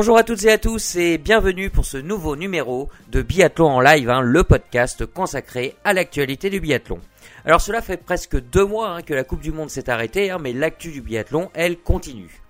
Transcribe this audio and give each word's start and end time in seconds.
Bonjour 0.00 0.16
à 0.16 0.24
toutes 0.24 0.44
et 0.44 0.50
à 0.50 0.56
tous 0.56 0.96
et 0.96 1.18
bienvenue 1.18 1.68
pour 1.68 1.84
ce 1.84 1.98
nouveau 1.98 2.34
numéro 2.34 2.88
de 3.10 3.20
Biathlon 3.20 3.68
en 3.68 3.80
live, 3.82 4.08
hein, 4.08 4.22
le 4.22 4.42
podcast 4.44 5.04
consacré 5.04 5.76
à 5.84 5.92
l'actualité 5.92 6.48
du 6.48 6.58
biathlon. 6.58 7.00
Alors 7.44 7.60
cela 7.60 7.82
fait 7.82 7.98
presque 7.98 8.40
deux 8.40 8.64
mois 8.64 8.88
hein, 8.92 9.02
que 9.02 9.12
la 9.12 9.24
Coupe 9.24 9.42
du 9.42 9.52
Monde 9.52 9.68
s'est 9.68 9.90
arrêtée, 9.90 10.30
hein, 10.30 10.38
mais 10.40 10.54
l'actu 10.54 10.90
du 10.90 11.02
biathlon, 11.02 11.50
elle, 11.52 11.76
continue. 11.76 12.40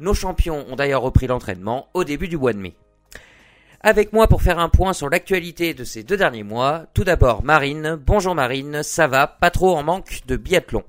Nos 0.00 0.14
champions 0.14 0.66
ont 0.68 0.74
d'ailleurs 0.74 1.02
repris 1.02 1.28
l'entraînement 1.28 1.86
au 1.94 2.02
début 2.02 2.26
du 2.26 2.38
mois 2.38 2.52
de 2.52 2.58
mai. 2.58 2.74
Avec 3.82 4.12
moi 4.12 4.26
pour 4.26 4.42
faire 4.42 4.58
un 4.58 4.68
point 4.68 4.92
sur 4.92 5.08
l'actualité 5.08 5.74
de 5.74 5.84
ces 5.84 6.02
deux 6.02 6.16
derniers 6.16 6.42
mois, 6.42 6.86
tout 6.92 7.04
d'abord 7.04 7.44
Marine. 7.44 7.96
Bonjour 8.04 8.34
Marine, 8.34 8.82
ça 8.82 9.06
va? 9.06 9.28
Pas 9.28 9.52
trop 9.52 9.76
en 9.76 9.84
manque 9.84 10.22
de 10.26 10.36
biathlon? 10.36 10.82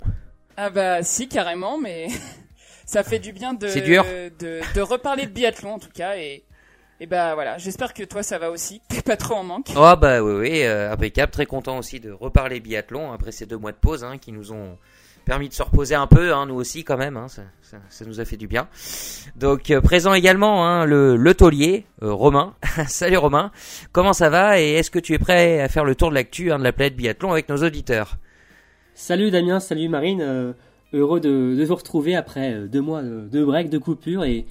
Ah 0.57 0.71
bah 0.71 1.03
si 1.03 1.27
carrément, 1.27 1.77
mais 1.77 2.07
ça 2.87 3.03
fait 3.03 3.19
du 3.19 3.31
bien 3.31 3.53
de, 3.53 3.67
dur. 3.85 4.03
de, 4.39 4.61
de 4.73 4.81
reparler 4.81 5.27
de 5.27 5.31
biathlon 5.31 5.73
en 5.73 5.79
tout 5.79 5.91
cas 5.93 6.15
et 6.17 6.43
et 6.99 7.05
bah 7.05 7.35
voilà, 7.35 7.59
j'espère 7.59 7.93
que 7.93 8.01
toi 8.01 8.23
ça 8.23 8.39
va 8.39 8.49
aussi, 8.49 8.81
t'es 8.89 9.03
pas 9.03 9.17
trop 9.17 9.35
en 9.35 9.43
manque. 9.43 9.67
Oh 9.75 9.93
bah 10.01 10.23
oui 10.23 10.33
oui, 10.33 10.63
euh, 10.63 10.91
impeccable, 10.91 11.31
très 11.31 11.45
content 11.45 11.77
aussi 11.77 11.99
de 11.99 12.11
reparler 12.11 12.59
biathlon 12.59 13.11
après 13.11 13.31
ces 13.31 13.45
deux 13.45 13.57
mois 13.57 13.71
de 13.71 13.77
pause 13.77 14.03
hein, 14.03 14.17
qui 14.17 14.31
nous 14.31 14.51
ont 14.51 14.79
permis 15.23 15.47
de 15.47 15.53
se 15.53 15.61
reposer 15.61 15.93
un 15.93 16.07
peu, 16.07 16.33
hein, 16.33 16.47
nous 16.47 16.55
aussi 16.55 16.83
quand 16.83 16.97
même, 16.97 17.15
hein, 17.17 17.27
ça, 17.27 17.43
ça, 17.61 17.77
ça, 17.89 18.05
nous 18.05 18.19
a 18.19 18.25
fait 18.25 18.37
du 18.37 18.47
bien. 18.47 18.67
Donc 19.35 19.69
euh, 19.69 19.79
présent 19.79 20.13
également 20.15 20.65
hein, 20.65 20.85
le, 20.85 21.17
le 21.17 21.33
taulier, 21.35 21.85
euh, 22.01 22.11
Romain. 22.11 22.55
Salut 22.87 23.17
Romain, 23.17 23.51
comment 23.91 24.13
ça 24.13 24.29
va 24.29 24.59
et 24.59 24.71
est-ce 24.71 24.89
que 24.89 24.99
tu 24.99 25.13
es 25.13 25.19
prêt 25.19 25.59
à 25.59 25.69
faire 25.69 25.85
le 25.85 25.93
tour 25.93 26.09
de 26.09 26.15
l'actu 26.15 26.51
hein, 26.51 26.57
de 26.57 26.63
la 26.63 26.73
planète 26.73 26.95
biathlon 26.95 27.31
avec 27.31 27.47
nos 27.49 27.57
auditeurs? 27.57 28.17
Salut 28.95 29.29
Damien, 29.29 29.59
salut 29.59 29.89
Marine, 29.89 30.21
euh, 30.21 30.53
heureux 30.93 31.19
de, 31.19 31.55
de, 31.57 31.63
vous 31.65 31.75
retrouver 31.75 32.15
après 32.15 32.53
euh, 32.53 32.67
deux 32.67 32.81
mois 32.81 33.01
de, 33.03 33.43
break, 33.43 33.69
de 33.69 33.77
coupure 33.77 34.23
et, 34.23 34.45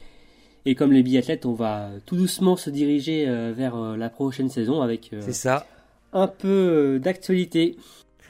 et 0.65 0.75
comme 0.75 0.93
les 0.93 1.03
biathlètes, 1.03 1.47
on 1.47 1.55
va 1.55 1.91
tout 2.05 2.17
doucement 2.17 2.57
se 2.57 2.71
diriger 2.71 3.27
euh, 3.29 3.53
vers 3.57 3.77
la 3.97 4.09
prochaine 4.09 4.49
saison 4.49 4.83
avec 4.83 5.15
ça. 5.31 5.67
un 6.13 6.27
peu 6.29 6.99
d'actualité. 7.03 7.77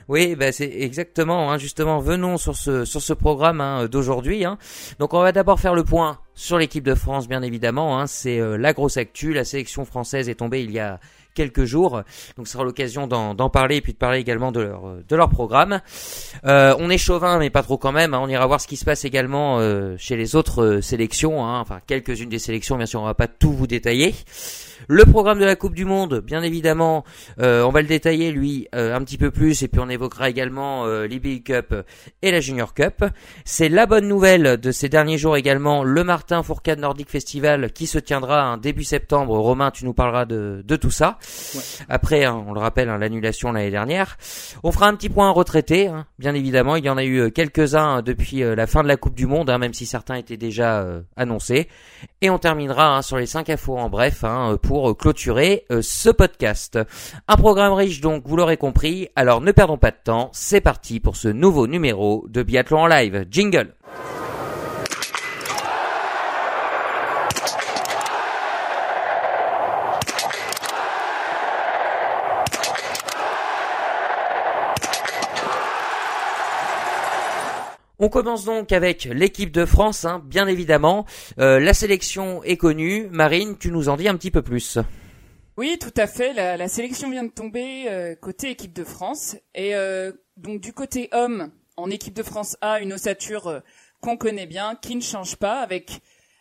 Oui, 0.09 0.37
bah 0.37 0.53
c'est 0.53 0.71
exactement, 0.71 1.51
hein, 1.51 1.59
justement, 1.59 1.99
venons 1.99 2.37
sur 2.37 2.55
ce, 2.55 2.85
sur 2.85 3.03
ce 3.03 3.13
programme 3.13 3.61
hein, 3.61 3.87
d'aujourd'hui. 3.87 4.45
Hein. 4.45 4.57
Donc 5.01 5.15
on 5.15 5.21
va 5.21 5.33
d'abord 5.33 5.59
faire 5.59 5.75
le 5.75 5.83
point 5.83 6.21
sur 6.35 6.59
l'équipe 6.59 6.85
de 6.85 6.95
France, 6.95 7.27
bien 7.27 7.43
évidemment. 7.43 8.07
C'est 8.07 8.39
euh, 8.39 8.57
la 8.57 8.73
grosse 8.73 8.99
actu, 8.99 9.33
la 9.33 9.45
sélection 9.45 9.85
française 9.85 10.29
est 10.29 10.37
tombée 10.37 10.63
il 10.63 10.71
y 10.71 10.79
a 10.79 11.01
quelques 11.37 11.65
jours, 11.65 12.03
donc 12.37 12.49
ce 12.49 12.55
sera 12.55 12.65
l'occasion 12.65 13.07
d'en 13.07 13.51
parler 13.51 13.77
et 13.77 13.81
puis 13.81 13.93
de 13.93 13.99
parler 13.99 14.19
également 14.19 14.51
de 14.51 14.61
leur, 14.61 14.97
de 15.09 15.17
leur 15.17 15.29
programme. 15.29 15.81
Euh, 16.45 16.75
on 16.79 16.91
est 16.91 16.99
chauvin, 16.99 17.39
mais 17.39 17.51
pas 17.51 17.63
trop 17.63 17.79
quand 17.79 17.93
même. 17.93 18.15
Hein. 18.15 18.21
on 18.23 18.29
ira 18.29 18.47
voir 18.47 18.61
ce 18.61 18.67
qui 18.67 18.77
se 18.77 18.85
passe 18.85 19.05
également 19.05 19.59
euh, 19.59 19.95
chez 19.99 20.17
les 20.17 20.35
autres 20.35 20.63
euh, 20.63 20.81
sélections, 20.81 21.45
hein. 21.45 21.61
enfin 21.61 21.81
quelques-unes 21.87 22.29
des 22.29 22.39
sélections, 22.39 22.77
bien 22.77 22.87
sûr, 22.87 23.01
on 23.01 23.05
va 23.05 23.15
pas 23.15 23.29
tout 23.29 23.53
vous 23.53 23.67
détailler. 23.67 24.15
Le 24.89 25.05
programme 25.05 25.39
de 25.39 25.45
la 25.45 25.57
Coupe 25.57 25.75
du 25.75 25.85
Monde, 25.85 26.21
bien 26.21 26.43
évidemment, 26.43 27.05
euh, 27.41 27.63
on 27.63 27.71
va 27.71 27.83
le 27.83 27.89
détailler 27.89 28.31
lui 28.31 28.69
euh, 28.75 28.95
un 28.95 29.03
petit 29.03 29.19
peu 29.19 29.31
plus 29.31 29.63
et 29.63 29.69
puis 29.69 29.81
on 29.81 29.89
évoquera 29.89 30.29
également 30.31 30.87
euh, 30.87 31.07
l'IBU 31.07 31.43
Cup 31.43 31.75
et 32.23 32.31
la 32.31 32.41
Junior 32.41 32.75
Cup. 32.75 33.05
C'est 33.45 33.69
la 33.69 33.87
bonne 33.87 34.09
nouvelle 34.09 34.59
de 34.59 34.71
ces 34.71 34.89
derniers 34.89 35.19
jours 35.19 35.37
également, 35.37 35.85
le 35.85 36.05
Martin 36.05 36.43
Fourcade 36.43 36.79
Nordic 36.79 37.11
Festival 37.11 37.73
qui 37.73 37.87
se 37.87 37.99
tiendra 37.99 38.43
un 38.43 38.59
début 38.59 38.85
septembre. 38.85 39.39
Romain, 39.39 39.71
tu 39.71 39.85
nous 39.85 39.95
parleras 39.95 40.25
de, 40.25 40.63
de 40.65 40.77
tout 40.77 40.91
ça. 40.91 41.19
Ouais. 41.55 41.61
Après, 41.89 42.25
hein, 42.25 42.45
on 42.47 42.53
le 42.53 42.61
rappelle, 42.61 42.89
hein, 42.89 42.99
l'annulation 42.99 43.53
l'année 43.53 43.71
dernière. 43.71 44.17
On 44.63 44.73
fera 44.73 44.89
un 44.89 44.95
petit 44.95 45.09
point 45.09 45.31
retraité, 45.31 45.89
hein, 45.89 46.07
bien 46.19 46.35
évidemment. 46.35 46.77
Il 46.77 46.85
y 46.85 46.91
en 46.91 46.97
a 46.97 47.05
eu 47.05 47.31
quelques-uns 47.33 48.03
depuis 48.03 48.41
la 48.41 48.67
fin 48.67 48.83
de 48.83 48.89
la 48.89 48.97
Coupe 48.97 49.15
du 49.15 49.27
Monde, 49.27 49.51
hein, 49.51 49.59
même 49.59 49.75
si 49.75 49.87
certains 49.87 50.17
étaient 50.17 50.37
déjà 50.37 50.81
euh, 50.81 51.03
annoncés. 51.17 51.69
Et 52.21 52.31
on 52.31 52.39
terminera 52.39 52.97
hein, 52.97 53.03
sur 53.03 53.17
les 53.17 53.27
5 53.27 53.51
infos 53.51 53.77
en 53.77 53.89
bref 53.89 54.25
hein, 54.25 54.57
pour 54.67 54.97
clôturer 54.97 55.65
euh, 55.71 55.81
ce 55.81 56.11
podcast. 56.11 56.79
Un 57.29 57.37
programme 57.37 57.73
riche 57.73 58.01
donc, 58.01 58.25
vous 58.27 58.37
l'aurez 58.37 58.57
compris. 58.57 59.09
Alors 59.15 59.41
ne 59.41 59.53
perdons 59.53 59.79
pas 59.79 59.93
de 59.93 59.97
temps, 60.03 60.31
c'est 60.33 60.61
parti 60.61 60.99
pour 60.99 61.15
ce 61.17 61.29
nouveau 61.29 61.69
numéro 61.69 62.25
de 62.29 62.43
Biathlon 62.43 62.81
en 62.81 62.87
live. 62.89 63.27
Jingle 63.31 63.75
On 77.99 78.09
commence 78.09 78.45
donc 78.45 78.73
avec 78.73 79.05
l'équipe 79.05 79.51
de 79.51 79.65
France, 79.65 80.05
hein, 80.05 80.23
bien 80.25 80.47
évidemment. 80.47 81.07
Euh, 81.39 81.59
la 81.59 81.73
sélection 81.73 82.43
est 82.45 82.57
connue. 82.57 83.09
Marine, 83.11 83.57
tu 83.59 83.71
nous 83.71 83.89
en 83.89 83.97
dis 83.97 84.09
un 84.09 84.17
petit 84.17 84.31
peu 84.31 84.43
plus. 84.43 84.79
Oui, 85.57 85.79
tout 85.81 85.95
à 85.97 86.07
fait. 86.07 86.35
La, 86.35 86.69
sélection 86.69 87.11
vient 87.11 87.25
de 87.25 87.31
tomber 87.31 87.87
euh, 87.89 88.15
côté 88.15 88.51
équipe 88.51 88.75
de 88.75 88.85
France. 88.85 89.37
Et 89.55 89.75
euh, 89.75 90.13
donc 90.37 90.61
du 90.61 90.75
côté 90.75 91.09
homme, 91.13 91.51
en 91.79 91.91
équipe 91.91 92.15
de 92.15 92.23
France 92.23 92.59
A, 92.61 92.81
une 92.81 92.93
ossature 92.93 93.63
qu'on 94.03 94.19
connaît 94.19 94.47
bien, 94.47 94.75
qui 94.75 94.95
ne 94.95 95.01
change 95.01 95.37
pas, 95.37 95.61
avec 95.61 96.01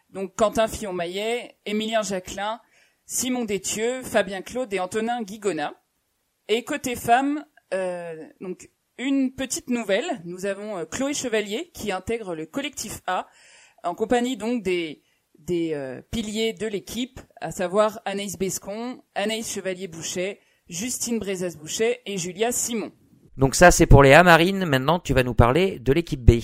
donc 0.10 0.36
Quentin 0.36 0.68
Fillon-Maillet, 0.68 1.56
Émilien 1.66 2.02
Jacquelin, 2.02 2.60
Simon 3.06 3.46
Détieux, 3.46 4.02
Fabien 4.04 4.42
Claude 4.42 4.74
et 4.74 4.80
Antonin 4.80 5.22
Guigona. 5.22 5.74
Et 6.48 6.64
côté 6.64 6.96
femmes, 6.96 7.46
euh, 7.74 8.16
donc 8.42 8.70
une 8.98 9.34
petite 9.34 9.70
nouvelle, 9.70 10.22
nous 10.26 10.46
avons 10.46 10.78
euh, 10.78 10.86
Chloé 10.86 11.14
Chevalier 11.14 11.72
qui 11.74 11.92
intègre 11.92 12.36
le 12.36 12.46
collectif 12.46 13.02
A 13.08 13.28
en 13.84 13.96
compagnie 13.96 14.38
donc 14.38 14.64
des 14.64 15.04
des 15.38 15.74
euh, 15.74 16.02
piliers 16.12 16.54
de 16.54 16.66
l'équipe, 16.66 17.20
à 17.42 17.52
savoir 17.52 18.00
Anaïs 18.06 18.38
Bescon, 18.38 19.04
Anaïs 19.16 19.52
Chevalier-Boucher, 19.54 20.40
Justine 20.70 21.20
Brezas-Boucher 21.20 22.00
et 22.06 22.18
Julia 22.18 22.52
Simon. 22.52 22.92
Donc 23.38 23.54
ça 23.54 23.70
c'est 23.70 23.86
pour 23.86 24.02
les 24.02 24.14
A 24.14 24.24
Marine, 24.24 24.66
maintenant 24.66 25.00
tu 25.00 25.14
vas 25.14 25.24
nous 25.24 25.34
parler 25.34 25.78
de 25.80 25.94
l'équipe 25.94 26.24
B. 26.24 26.42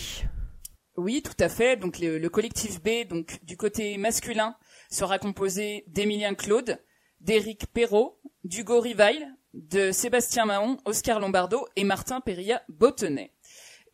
Oui, 0.98 1.24
tout 1.24 1.42
à 1.42 1.50
fait. 1.50 1.78
Donc 1.78 2.00
le, 2.00 2.20
le, 2.20 2.30
collectif 2.30 2.82
B, 2.84 3.08
donc 3.10 3.40
du 3.44 3.56
côté 3.56 3.98
masculin, 3.98 4.56
sera 4.90 5.18
composé 5.18 5.86
d'Emilien 5.88 6.36
Claude, 6.36 6.78
d'Éric 7.22 7.68
Perrault, 7.74 8.20
d'Hugo 8.44 8.82
Rivail, 8.82 9.26
de 9.54 9.92
Sébastien 9.92 10.46
Mahon, 10.46 10.78
Oscar 10.86 11.20
Lombardo 11.20 11.66
et 11.76 11.84
Martin 11.84 12.22
Perilla 12.22 12.62
Bottenet. 12.70 13.32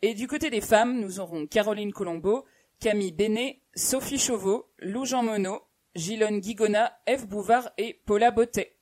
Et 0.01 0.13
du 0.13 0.27
côté 0.27 0.49
des 0.49 0.61
femmes, 0.61 0.99
nous 0.99 1.19
aurons 1.19 1.47
Caroline 1.47 1.91
Colombo, 1.91 2.45
Camille 2.79 3.11
Bénet, 3.11 3.61
Sophie 3.75 4.19
Chauveau, 4.19 4.69
Lou 4.79 5.05
Jean 5.05 5.23
Monod, 5.23 5.59
Gilonne 5.95 6.39
Guigona, 6.39 6.93
Eve 7.07 7.27
Bouvard 7.27 7.69
et 7.77 7.99
Paula 8.05 8.29
Bottet. 8.31 8.75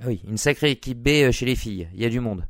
Ah 0.00 0.04
oui, 0.06 0.22
une 0.26 0.38
sacrée 0.38 0.70
équipe 0.70 1.02
B 1.02 1.30
chez 1.30 1.44
les 1.44 1.56
filles, 1.56 1.88
il 1.92 2.00
y 2.00 2.06
a 2.06 2.08
du 2.08 2.20
monde. 2.20 2.46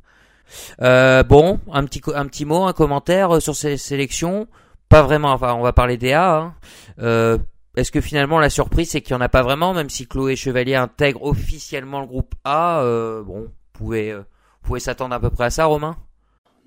Euh, 0.81 1.23
bon, 1.23 1.59
un 1.71 1.85
petit, 1.85 2.01
un 2.15 2.25
petit 2.27 2.45
mot, 2.45 2.63
un 2.63 2.73
commentaire 2.73 3.41
sur 3.41 3.55
ces 3.55 3.77
sélections. 3.77 4.47
Pas 4.87 5.03
vraiment, 5.03 5.31
enfin 5.31 5.53
on 5.53 5.61
va 5.61 5.73
parler 5.73 5.97
des 5.97 6.13
A. 6.13 6.37
Hein. 6.37 6.55
Euh, 6.99 7.37
est-ce 7.79 7.91
que 7.91 8.01
finalement 8.01 8.39
la 8.39 8.49
surprise 8.49 8.89
c'est 8.89 9.01
qu'il 9.01 9.15
n'y 9.15 9.21
en 9.21 9.25
a 9.25 9.29
pas 9.29 9.43
vraiment, 9.43 9.73
même 9.73 9.89
si 9.89 10.07
Chloé 10.07 10.35
Chevalier 10.35 10.75
intègre 10.75 11.23
officiellement 11.23 12.01
le 12.01 12.07
groupe 12.07 12.35
A 12.43 12.81
euh, 12.81 13.23
Bon, 13.23 13.41
vous 13.41 13.49
pouvez, 13.73 14.11
euh, 14.11 14.19
vous 14.19 14.67
pouvez 14.67 14.79
s'attendre 14.79 15.15
à 15.15 15.19
peu 15.19 15.29
près 15.29 15.45
à 15.45 15.49
ça, 15.49 15.65
Romain? 15.65 15.97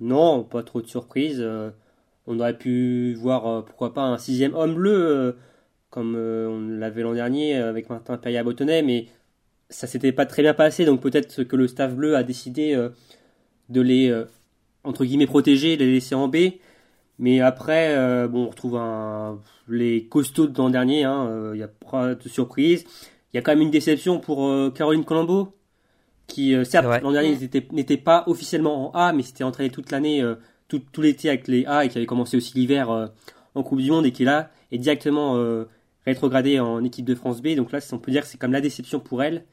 Non, 0.00 0.42
pas 0.42 0.62
trop 0.62 0.80
de 0.80 0.86
surprise. 0.86 1.38
Euh, 1.40 1.70
on 2.26 2.40
aurait 2.40 2.56
pu 2.56 3.14
voir 3.14 3.64
pourquoi 3.64 3.94
pas 3.94 4.02
un 4.02 4.18
sixième 4.18 4.54
homme 4.54 4.74
bleu, 4.74 5.36
comme 5.90 6.14
on 6.14 6.60
l'avait 6.78 7.02
l'an 7.02 7.14
dernier 7.14 7.56
avec 7.56 7.90
Martin 7.90 8.16
Perria 8.16 8.44
Bottenet, 8.44 8.82
mais 8.82 9.08
ça 9.68 9.86
s'était 9.88 10.12
pas 10.12 10.24
très 10.24 10.42
bien 10.42 10.54
passé, 10.54 10.84
donc 10.84 11.00
peut-être 11.00 11.42
que 11.42 11.56
le 11.56 11.66
staff 11.66 11.94
bleu 11.94 12.16
a 12.16 12.22
décidé 12.22 12.76
de 13.68 13.80
les 13.80 14.24
entre 14.84 15.04
guillemets 15.04 15.26
protéger, 15.26 15.76
de 15.76 15.84
les 15.84 15.94
laisser 15.94 16.14
en 16.14 16.28
B. 16.28 16.36
Mais 17.22 17.40
après, 17.40 17.96
euh, 17.96 18.26
bon, 18.26 18.46
on 18.46 18.48
retrouve 18.48 18.76
un, 18.76 19.38
les 19.68 20.06
costauds 20.08 20.48
de 20.48 20.58
l'an 20.58 20.70
dernier. 20.70 21.02
Il 21.02 21.04
hein, 21.04 21.54
n'y 21.54 21.62
a 21.62 21.68
pas 21.68 22.16
de 22.16 22.28
surprise. 22.28 22.84
Il 23.32 23.36
y 23.36 23.38
a 23.38 23.42
quand 23.42 23.52
même 23.52 23.62
une 23.62 23.70
déception 23.70 24.18
pour 24.18 24.48
euh, 24.48 24.72
Caroline 24.72 25.04
Colombo, 25.04 25.54
qui 26.26 26.52
euh, 26.52 26.64
certes 26.64 26.84
l'an 27.00 27.12
dernier 27.12 27.38
n'était 27.70 27.96
pas 27.96 28.24
officiellement 28.26 28.88
en 28.88 28.98
A, 28.98 29.12
mais 29.12 29.22
s'était 29.22 29.44
entraîné 29.44 29.70
toute 29.70 29.92
l'année, 29.92 30.20
tout, 30.66 30.82
tout 30.90 31.00
l'été 31.00 31.28
avec 31.28 31.46
les 31.46 31.64
A 31.64 31.84
et 31.84 31.88
qui 31.88 31.96
avait 31.96 32.08
commencé 32.08 32.36
aussi 32.36 32.58
l'hiver 32.58 32.90
en 33.54 33.62
Coupe 33.62 33.80
du 33.80 33.92
Monde 33.92 34.04
et 34.04 34.10
qui 34.10 34.24
est 34.24 34.26
là 34.26 34.50
est 34.72 34.78
directement 34.78 35.40
rétrogradé 36.04 36.58
en 36.58 36.82
équipe 36.82 37.04
de 37.04 37.14
France 37.14 37.40
B. 37.40 37.54
Donc 37.54 37.70
là, 37.70 37.78
on 37.92 37.98
peut 37.98 38.10
dire 38.10 38.22
que 38.22 38.28
c'est 38.28 38.38
comme 38.38 38.52
la 38.52 38.60
déception 38.60 38.98
pour 38.98 39.22
elle. 39.22 39.44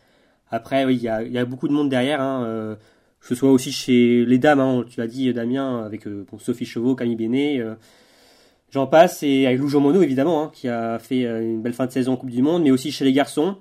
Après, 0.50 0.86
oui, 0.86 0.96
il 0.96 1.04
y 1.04 1.08
a, 1.08 1.22
y 1.22 1.38
a, 1.38 1.46
beaucoup 1.46 1.68
de 1.68 1.74
monde 1.74 1.90
derrière. 1.90 2.20
Hein, 2.20 2.78
que 3.20 3.28
ce 3.28 3.36
soit 3.36 3.52
aussi 3.52 3.72
chez 3.72 4.26
les 4.26 4.38
dames, 4.38 4.60
hein, 4.60 4.86
tu 4.90 5.00
l'as 5.00 5.08
dit 5.08 5.34
Damien, 5.34 5.84
avec 5.84 6.08
euh, 6.08 6.26
bon, 6.30 6.40
Sophie 6.40 6.66
Chevaux, 6.66 6.96
Camille 6.96 7.16
Bénet, 7.16 7.60
euh, 7.60 7.76
j'en 8.72 8.88
passe, 8.88 9.24
et 9.24 9.46
avec 9.46 9.60
Lou 9.60 9.68
Jean 9.68 9.82
Monod 9.82 10.02
évidemment, 10.02 10.44
hein, 10.44 10.52
qui 10.54 10.68
a 10.68 11.00
fait 11.00 11.26
euh, 11.26 11.42
une 11.42 11.62
belle 11.62 11.74
fin 11.74 11.86
de 11.86 11.92
saison 11.92 12.14
en 12.14 12.18
Coupe 12.18 12.30
du 12.30 12.42
Monde, 12.42 12.64
mais 12.64 12.72
aussi 12.72 12.92
chez 12.92 13.04
les 13.04 13.14
garçons, 13.14 13.58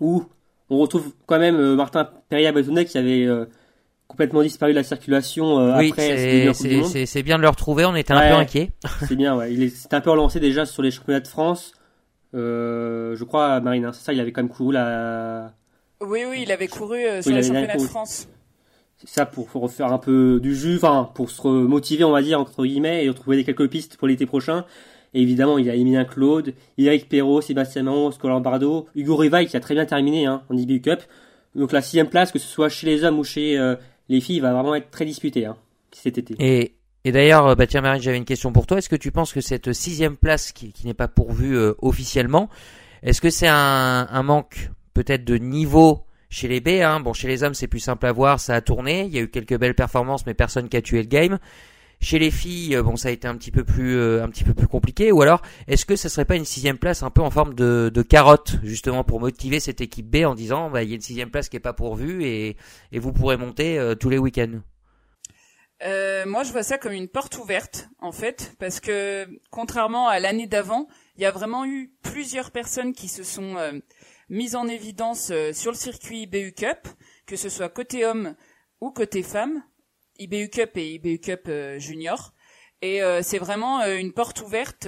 où 0.00 0.24
on 0.70 0.78
retrouve 0.78 1.12
quand 1.26 1.38
même 1.38 1.56
euh, 1.56 1.74
Martin 1.74 2.08
Perria-Batonnet 2.28 2.84
qui 2.84 2.98
avait 2.98 3.28
complètement 4.06 4.42
disparu 4.42 4.72
de 4.72 4.76
la 4.76 4.84
circulation 4.84 5.56
oui, 5.76 5.90
après 5.90 6.52
c'est 7.06 7.22
bien 7.22 7.36
de 7.36 7.42
le 7.42 7.48
retrouver, 7.48 7.84
on 7.84 7.96
était 7.96 8.12
un 8.12 8.18
ouais, 8.18 8.30
peu 8.30 8.36
inquiet. 8.36 8.70
c'est 9.08 9.16
bien, 9.16 9.36
ouais. 9.36 9.52
il 9.52 9.70
s'est 9.70 9.92
un 9.92 10.00
peu 10.00 10.10
relancé 10.10 10.38
déjà 10.38 10.66
sur 10.66 10.82
les 10.82 10.92
championnats 10.92 11.20
de 11.20 11.28
France, 11.28 11.72
je 12.32 13.24
crois, 13.24 13.60
Marine, 13.60 13.86
hein, 13.86 13.92
c'est 13.92 14.04
ça, 14.04 14.12
il 14.12 14.20
avait 14.20 14.30
quand 14.30 14.42
même 14.42 14.52
couru 14.52 14.72
la. 14.72 15.52
Oui, 16.00 16.20
oui, 16.28 16.40
il 16.42 16.52
avait 16.52 16.68
couru 16.68 17.00
sur 17.22 17.34
le 17.34 17.42
championnat 17.42 17.76
de 17.76 17.82
France. 17.82 18.28
Ça 19.06 19.26
pour, 19.26 19.50
refaire 19.52 19.92
un 19.92 19.98
peu 19.98 20.40
du 20.42 20.54
jus, 20.54 20.76
enfin, 20.76 21.10
pour 21.14 21.30
se 21.30 21.46
motiver, 21.46 22.04
on 22.04 22.12
va 22.12 22.22
dire, 22.22 22.40
entre 22.40 22.64
guillemets, 22.64 23.04
et 23.04 23.14
trouver 23.14 23.44
quelques 23.44 23.68
pistes 23.68 23.96
pour 23.96 24.08
l'été 24.08 24.24
prochain. 24.26 24.64
Et 25.14 25.22
évidemment, 25.22 25.58
il 25.58 25.66
y 25.66 25.70
a 25.70 25.74
Emilien 25.74 26.04
Claude, 26.04 26.54
Eric 26.76 27.08
Perrault, 27.08 27.40
Sébastien 27.40 27.84
Maron, 27.84 28.10
Scolar 28.10 28.40
Bardo, 28.40 28.88
Hugo 28.96 29.16
Rivaille 29.16 29.46
qui 29.46 29.56
a 29.56 29.60
très 29.60 29.74
bien 29.74 29.86
terminé 29.86 30.26
hein, 30.26 30.42
en 30.50 30.56
IBU 30.56 30.80
Cup. 30.80 31.00
Donc 31.54 31.72
la 31.72 31.82
sixième 31.82 32.08
place, 32.08 32.32
que 32.32 32.40
ce 32.40 32.48
soit 32.48 32.68
chez 32.68 32.86
les 32.86 33.04
hommes 33.04 33.20
ou 33.20 33.24
chez 33.24 33.56
euh, 33.56 33.76
les 34.08 34.20
filles, 34.20 34.40
va 34.40 34.52
vraiment 34.52 34.74
être 34.74 34.90
très 34.90 35.04
disputée 35.04 35.46
hein, 35.46 35.56
cet 35.92 36.18
été. 36.18 36.34
Et, 36.40 36.74
et 37.04 37.12
d'ailleurs, 37.12 37.46
euh, 37.46 37.54
bah 37.54 37.68
tiens 37.68 37.80
Marine, 37.80 38.02
j'avais 38.02 38.16
une 38.16 38.24
question 38.24 38.52
pour 38.52 38.66
toi. 38.66 38.78
Est-ce 38.78 38.88
que 38.88 38.96
tu 38.96 39.12
penses 39.12 39.32
que 39.32 39.40
cette 39.40 39.72
sixième 39.72 40.16
place 40.16 40.50
qui, 40.50 40.72
qui 40.72 40.84
n'est 40.86 40.94
pas 40.94 41.08
pourvue 41.08 41.56
euh, 41.56 41.74
officiellement, 41.80 42.48
est-ce 43.04 43.20
que 43.20 43.30
c'est 43.30 43.48
un, 43.48 44.08
un 44.10 44.22
manque 44.24 44.70
peut-être 44.94 45.24
de 45.24 45.36
niveau 45.36 46.03
chez 46.34 46.48
les 46.48 46.60
B 46.60 46.82
hein 46.82 46.98
Bon, 46.98 47.12
chez 47.12 47.28
les 47.28 47.44
hommes, 47.44 47.54
c'est 47.54 47.68
plus 47.68 47.78
simple 47.78 48.06
à 48.06 48.12
voir, 48.12 48.40
ça 48.40 48.56
a 48.56 48.60
tourné. 48.60 49.04
Il 49.04 49.14
y 49.14 49.18
a 49.18 49.22
eu 49.22 49.28
quelques 49.28 49.56
belles 49.56 49.76
performances, 49.76 50.26
mais 50.26 50.34
personne 50.34 50.68
qui 50.68 50.76
a 50.76 50.82
tué 50.82 51.00
le 51.00 51.08
game. 51.08 51.38
Chez 52.00 52.18
les 52.18 52.32
filles, 52.32 52.76
bon, 52.82 52.96
ça 52.96 53.08
a 53.08 53.12
été 53.12 53.28
un 53.28 53.36
petit 53.36 53.52
peu 53.52 53.62
plus, 53.62 54.20
un 54.20 54.28
petit 54.28 54.42
peu 54.42 54.52
plus 54.52 54.66
compliqué. 54.66 55.12
Ou 55.12 55.22
alors, 55.22 55.42
est-ce 55.68 55.86
que 55.86 55.94
ça 55.94 56.08
serait 56.08 56.24
pas 56.24 56.34
une 56.34 56.44
sixième 56.44 56.76
place 56.76 57.04
un 57.04 57.10
peu 57.10 57.22
en 57.22 57.30
forme 57.30 57.54
de, 57.54 58.02
carotte, 58.02 58.56
justement, 58.64 59.04
pour 59.04 59.20
motiver 59.20 59.60
cette 59.60 59.80
équipe 59.80 60.10
B 60.10 60.26
en 60.26 60.34
disant, 60.34 60.70
bah, 60.70 60.82
il 60.82 60.88
y 60.90 60.92
a 60.92 60.96
une 60.96 61.00
sixième 61.00 61.30
place 61.30 61.48
qui 61.48 61.56
est 61.56 61.60
pas 61.60 61.72
pourvue 61.72 62.24
et, 62.24 62.56
vous 62.92 63.12
pourrez 63.12 63.36
monter 63.36 63.94
tous 64.00 64.10
les 64.10 64.18
week-ends? 64.18 64.60
Euh, 65.84 66.26
moi, 66.26 66.42
je 66.42 66.50
vois 66.50 66.64
ça 66.64 66.78
comme 66.78 66.92
une 66.92 67.08
porte 67.08 67.38
ouverte, 67.38 67.88
en 68.00 68.12
fait, 68.12 68.54
parce 68.58 68.80
que 68.80 69.26
contrairement 69.50 70.08
à 70.08 70.18
l'année 70.18 70.46
d'avant, 70.46 70.88
il 71.16 71.22
y 71.22 71.26
a 71.26 71.30
vraiment 71.30 71.64
eu 71.64 71.92
plusieurs 72.02 72.50
personnes 72.50 72.92
qui 72.92 73.08
se 73.08 73.22
sont 73.22 73.56
euh, 74.30 74.34
mises 74.34 74.56
en 74.56 74.66
évidence 74.66 75.30
euh, 75.30 75.52
sur 75.52 75.70
le 75.70 75.76
circuit 75.76 76.22
IBU 76.22 76.52
Cup, 76.52 76.88
que 77.26 77.36
ce 77.36 77.48
soit 77.48 77.68
côté 77.68 78.04
homme 78.04 78.34
ou 78.80 78.90
côté 78.90 79.22
femme, 79.22 79.62
IBU 80.18 80.50
Cup 80.50 80.76
et 80.76 80.94
IBU 80.94 81.18
Cup 81.18 81.50
Junior. 81.78 82.32
Et 82.82 83.00
c'est 83.22 83.38
vraiment 83.38 83.82
une 83.86 84.12
porte 84.12 84.42
ouverte 84.42 84.86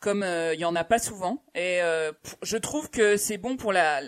comme 0.00 0.24
il 0.24 0.58
y 0.58 0.64
en 0.64 0.74
a 0.74 0.84
pas 0.84 0.98
souvent. 0.98 1.44
Et 1.54 1.80
je 2.42 2.56
trouve 2.56 2.88
que 2.88 3.18
c'est 3.18 3.36
bon 3.36 3.58
pour 3.58 3.70
la 3.70 4.00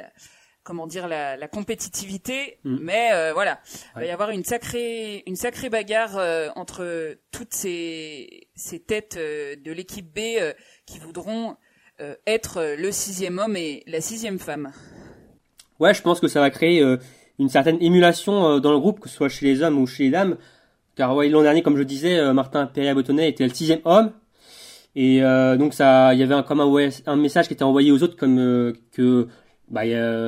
comment 0.63 0.87
dire 0.87 1.09
la, 1.09 1.37
la 1.37 1.49
compétitivité, 1.49 2.59
mm. 2.65 2.79
mais 2.81 3.13
euh, 3.13 3.33
voilà, 3.33 3.61
il 3.97 4.01
va 4.01 4.07
y 4.07 4.11
avoir 4.11 4.31
une 4.31 4.45
sacrée 4.45 5.23
une 5.27 5.37
sacrée 5.37 5.71
bagarre 5.71 6.17
euh, 6.19 6.49
entre 6.55 7.19
toutes 7.33 7.55
ces 7.55 8.49
ces 8.55 8.81
têtes 8.81 9.17
euh, 9.17 9.57
de 9.57 9.73
l'équipe 9.73 10.07
B 10.07 10.21
qui 10.87 10.99
voudront 10.99 11.57
être 12.27 12.77
le 12.79 12.93
sixième 12.93 13.39
homme 13.39 13.57
et 13.57 13.83
la 13.87 14.01
sixième 14.01 14.39
femme. 14.39 14.71
Ouais, 15.79 15.95
je 15.95 16.03
pense 16.03 16.21
que 16.21 16.29
ça 16.29 16.41
va 16.41 16.51
créer 16.51 16.85
une 17.39 17.49
certaine 17.49 17.79
émulation 17.81 18.59
dans 18.59 18.73
le 18.73 18.79
groupe, 18.79 19.01
que 19.01 19.09
ce 19.09 19.17
soit 19.17 19.29
chez 19.29 19.47
les 19.47 19.63
hommes 19.63 19.79
ou 19.79 19.87
chez 19.87 20.05
les 20.05 20.11
dames. 20.11 20.37
Car 20.97 21.15
ouais, 21.15 21.29
l'an 21.29 21.43
dernier, 21.43 21.63
comme 21.63 21.77
je 21.77 21.83
disais, 21.83 22.33
Martin 22.33 22.67
Perrier-Bottonnet 22.67 23.29
était 23.29 23.45
le 23.45 23.55
sixième 23.55 23.81
homme. 23.85 24.13
Et 24.95 25.21
donc 25.21 25.75
ça, 25.75 26.15
il 26.15 26.21
y 26.21 26.23
avait 26.23 26.35
un, 26.35 26.43
comme 26.43 26.61
un, 26.61 26.89
un, 27.07 27.17
message 27.17 27.49
qui 27.49 27.55
était 27.55 27.65
envoyé 27.65 27.93
aux 27.93 28.03
autres 28.03 28.17
comme 28.17 28.73
que 28.93 29.29
bah, 29.71 29.83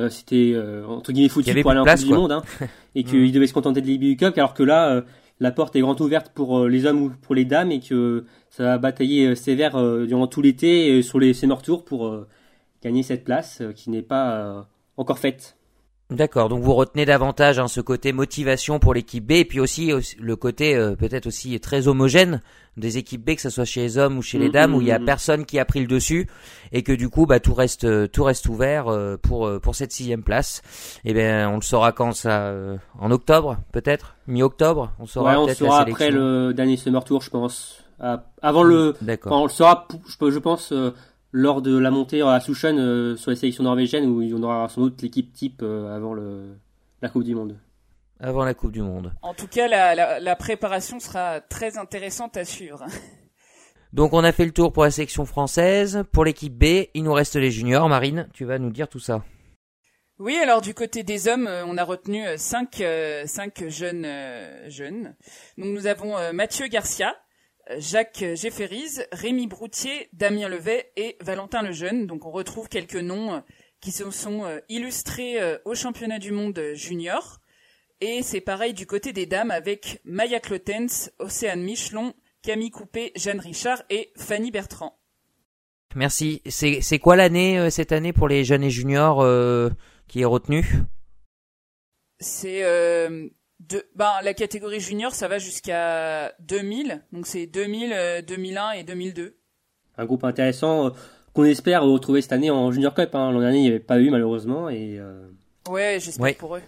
c'était 0.09 0.53
euh, 0.55 0.85
entre 0.87 1.11
guillemets 1.11 1.29
foutu 1.29 1.53
pour 1.61 1.71
aller 1.71 1.79
en 1.81 1.85
Coupe 1.85 2.05
du 2.05 2.13
Monde, 2.13 2.31
hein, 2.31 2.43
et 2.95 3.03
qu'ils 3.03 3.29
mm. 3.29 3.31
devaient 3.31 3.47
se 3.47 3.53
contenter 3.53 3.81
de 3.81 3.87
l'IBU 3.87 4.15
Cup, 4.15 4.33
alors 4.37 4.53
que 4.53 4.63
là, 4.63 4.89
euh, 4.89 5.01
la 5.39 5.51
porte 5.51 5.75
est 5.75 5.81
grande 5.81 5.99
ouverte 6.01 6.31
pour 6.33 6.59
euh, 6.59 6.69
les 6.69 6.85
hommes 6.85 7.03
ou 7.03 7.09
pour 7.21 7.35
les 7.35 7.45
dames, 7.45 7.71
et 7.71 7.79
que 7.79 8.25
ça 8.49 8.63
va 8.63 8.77
batailler 8.77 9.35
sévère 9.35 9.77
durant 10.05 10.27
tout 10.27 10.41
l'été 10.41 11.01
sur 11.01 11.19
les 11.19 11.33
senior 11.33 11.61
tours 11.61 11.85
pour 11.85 12.25
gagner 12.83 13.03
cette 13.03 13.23
place 13.23 13.63
qui 13.75 13.89
n'est 13.89 14.03
pas 14.03 14.67
encore 14.97 15.19
faite. 15.19 15.57
D'accord, 16.09 16.49
donc 16.49 16.61
vous 16.61 16.73
retenez 16.73 17.05
davantage 17.05 17.59
hein, 17.59 17.67
ce 17.67 17.79
côté 17.79 18.11
motivation 18.11 18.77
pour 18.77 18.93
l'équipe 18.93 19.25
B 19.25 19.31
et 19.31 19.45
puis 19.45 19.59
aussi, 19.59 19.91
le 20.19 20.35
côté 20.35 20.75
euh, 20.75 20.95
peut-être 20.95 21.27
aussi 21.27 21.59
très 21.59 21.87
homogène 21.87 22.41
des 22.75 22.97
équipes 22.97 23.23
B, 23.23 23.35
que 23.35 23.41
ce 23.41 23.49
soit 23.49 23.65
chez 23.65 23.81
les 23.81 23.97
hommes 23.97 24.17
ou 24.17 24.21
chez 24.21 24.37
les 24.37 24.49
mm, 24.49 24.51
dames, 24.51 24.75
où 24.75 24.81
il 24.81 24.87
y 24.87 24.91
a 24.91 24.99
mm, 24.99 25.03
mm. 25.03 25.05
personne 25.05 25.45
qui 25.45 25.59
a 25.59 25.65
pris 25.65 25.79
le 25.79 25.87
dessus 25.87 26.27
et 26.71 26.83
que 26.83 26.91
du 26.91 27.09
coup 27.09 27.25
bah 27.25 27.39
tout 27.39 27.53
reste 27.53 27.85
euh, 27.85 28.07
tout 28.07 28.23
reste 28.23 28.47
ouvert 28.47 28.89
euh, 28.89 29.15
pour 29.17 29.49
pour 29.61 29.75
cette 29.75 29.91
sixième 29.91 30.23
place. 30.23 30.61
Et 31.05 31.11
eh 31.11 31.13
bien 31.13 31.49
on 31.49 31.55
le 31.55 31.61
saura 31.61 31.93
quand 31.93 32.11
ça 32.11 32.53
en 32.99 33.09
octobre 33.09 33.57
peut-être? 33.71 34.15
Mi-octobre, 34.27 34.91
on 34.99 35.05
saura. 35.05 35.31
Ouais, 35.31 35.51
on 35.51 35.55
saura 35.55 35.81
après 35.81 36.11
le 36.11 36.53
dernier 36.53 36.77
summer 36.77 37.03
tour, 37.03 37.21
je 37.21 37.29
pense. 37.29 37.81
avant 38.41 38.63
le, 38.63 38.93
on 39.25 39.43
le 39.43 39.49
saura, 39.49 39.87
je, 40.05 40.29
je 40.29 40.39
pense 40.39 40.73
lors 41.33 41.63
de 41.63 41.75
la 41.75 41.91
montée 41.91 42.21
à 42.21 42.39
Sushan 42.39 42.77
euh, 42.77 43.17
sur 43.17 43.31
les 43.31 43.35
sélections 43.35 43.63
norvégiennes 43.63 44.05
où 44.05 44.21
il 44.21 44.29
y 44.29 44.33
en 44.33 44.43
aura 44.43 44.69
sans 44.69 44.81
doute 44.81 45.01
l'équipe 45.01 45.33
type 45.33 45.61
euh, 45.63 45.93
avant 45.93 46.13
le, 46.13 46.55
la 47.01 47.09
Coupe 47.09 47.23
du 47.23 47.35
Monde. 47.35 47.57
Avant 48.19 48.45
la 48.45 48.53
Coupe 48.53 48.71
du 48.71 48.83
Monde. 48.83 49.11
En 49.23 49.33
tout 49.33 49.47
cas, 49.47 49.67
la, 49.67 50.19
la, 50.19 50.35
préparation 50.35 50.99
sera 50.99 51.41
très 51.41 51.77
intéressante 51.77 52.37
à 52.37 52.45
suivre. 52.45 52.85
Donc 53.93 54.13
on 54.13 54.23
a 54.23 54.31
fait 54.31 54.45
le 54.45 54.51
tour 54.51 54.71
pour 54.71 54.83
la 54.83 54.91
section 54.91 55.25
française. 55.25 56.03
Pour 56.11 56.23
l'équipe 56.23 56.53
B, 56.53 56.85
il 56.93 57.03
nous 57.03 57.13
reste 57.13 57.35
les 57.35 57.51
juniors. 57.51 57.89
Marine, 57.89 58.29
tu 58.33 58.45
vas 58.45 58.59
nous 58.59 58.71
dire 58.71 58.87
tout 58.87 58.99
ça. 58.99 59.23
Oui, 60.19 60.37
alors 60.37 60.61
du 60.61 60.75
côté 60.75 61.01
des 61.01 61.27
hommes, 61.27 61.47
euh, 61.47 61.65
on 61.65 61.77
a 61.77 61.83
retenu 61.83 62.23
cinq, 62.37 62.83
cinq 63.25 63.63
jeunes 63.67 64.07
jeunes. 64.67 65.15
Donc 65.57 65.67
nous 65.73 65.87
avons 65.87 66.15
Mathieu 66.31 66.67
Garcia, 66.67 67.15
Jacques 67.77 68.25
Jefferies, 68.35 68.99
Rémi 69.11 69.47
Broutier, 69.47 70.09
Damien 70.13 70.49
Levet 70.49 70.91
et 70.95 71.17
Valentin 71.21 71.61
Lejeune. 71.61 72.07
Donc 72.07 72.25
on 72.25 72.31
retrouve 72.31 72.67
quelques 72.67 72.95
noms 72.95 73.35
euh, 73.35 73.39
qui 73.79 73.91
se 73.91 74.09
sont 74.11 74.45
euh, 74.45 74.59
illustrés 74.69 75.41
euh, 75.41 75.57
au 75.65 75.75
championnat 75.75 76.19
du 76.19 76.31
monde 76.31 76.61
junior. 76.73 77.39
Et 78.01 78.21
c'est 78.21 78.41
pareil 78.41 78.73
du 78.73 78.85
côté 78.85 79.13
des 79.13 79.25
dames 79.25 79.51
avec 79.51 80.01
Maya 80.03 80.39
Clotens, 80.39 81.11
Océane 81.19 81.63
Michelon, 81.63 82.13
Camille 82.41 82.71
Coupé, 82.71 83.13
Jeanne 83.15 83.39
Richard 83.39 83.83
et 83.89 84.11
Fanny 84.17 84.51
Bertrand. 84.51 84.99
Merci. 85.95 86.41
C'est 86.49 86.99
quoi 86.99 87.15
l'année 87.15 87.69
cette 87.69 87.91
année 87.91 88.11
pour 88.11 88.27
les 88.27 88.43
jeunes 88.43 88.63
et 88.63 88.71
juniors 88.71 89.23
qui 90.07 90.21
est 90.21 90.25
retenu 90.25 90.65
C'est 92.19 92.63
de, 93.69 93.83
ben, 93.95 94.11
la 94.23 94.33
catégorie 94.33 94.79
junior, 94.79 95.13
ça 95.13 95.27
va 95.27 95.37
jusqu'à 95.37 96.33
2000. 96.41 97.01
Donc 97.11 97.27
c'est 97.27 97.45
2000, 97.45 98.23
2001 98.27 98.61
euh, 98.61 98.71
et 98.79 98.83
2002. 98.83 99.35
Un 99.97 100.05
groupe 100.05 100.23
intéressant 100.23 100.87
euh, 100.87 100.89
qu'on 101.33 101.43
espère 101.43 101.83
retrouver 101.83 102.21
cette 102.21 102.33
année 102.33 102.51
en 102.51 102.71
Junior 102.71 102.93
Cup. 102.93 103.13
Hein. 103.13 103.31
L'an 103.31 103.39
dernier, 103.39 103.59
il 103.59 103.61
n'y 103.61 103.69
avait 103.69 103.79
pas 103.79 103.99
eu 103.99 104.09
malheureusement. 104.09 104.69
Et, 104.69 104.97
euh, 104.99 105.27
Ouais, 105.69 105.97
j'espère 105.99 106.35
pour 106.35 106.57
eux. 106.57 106.61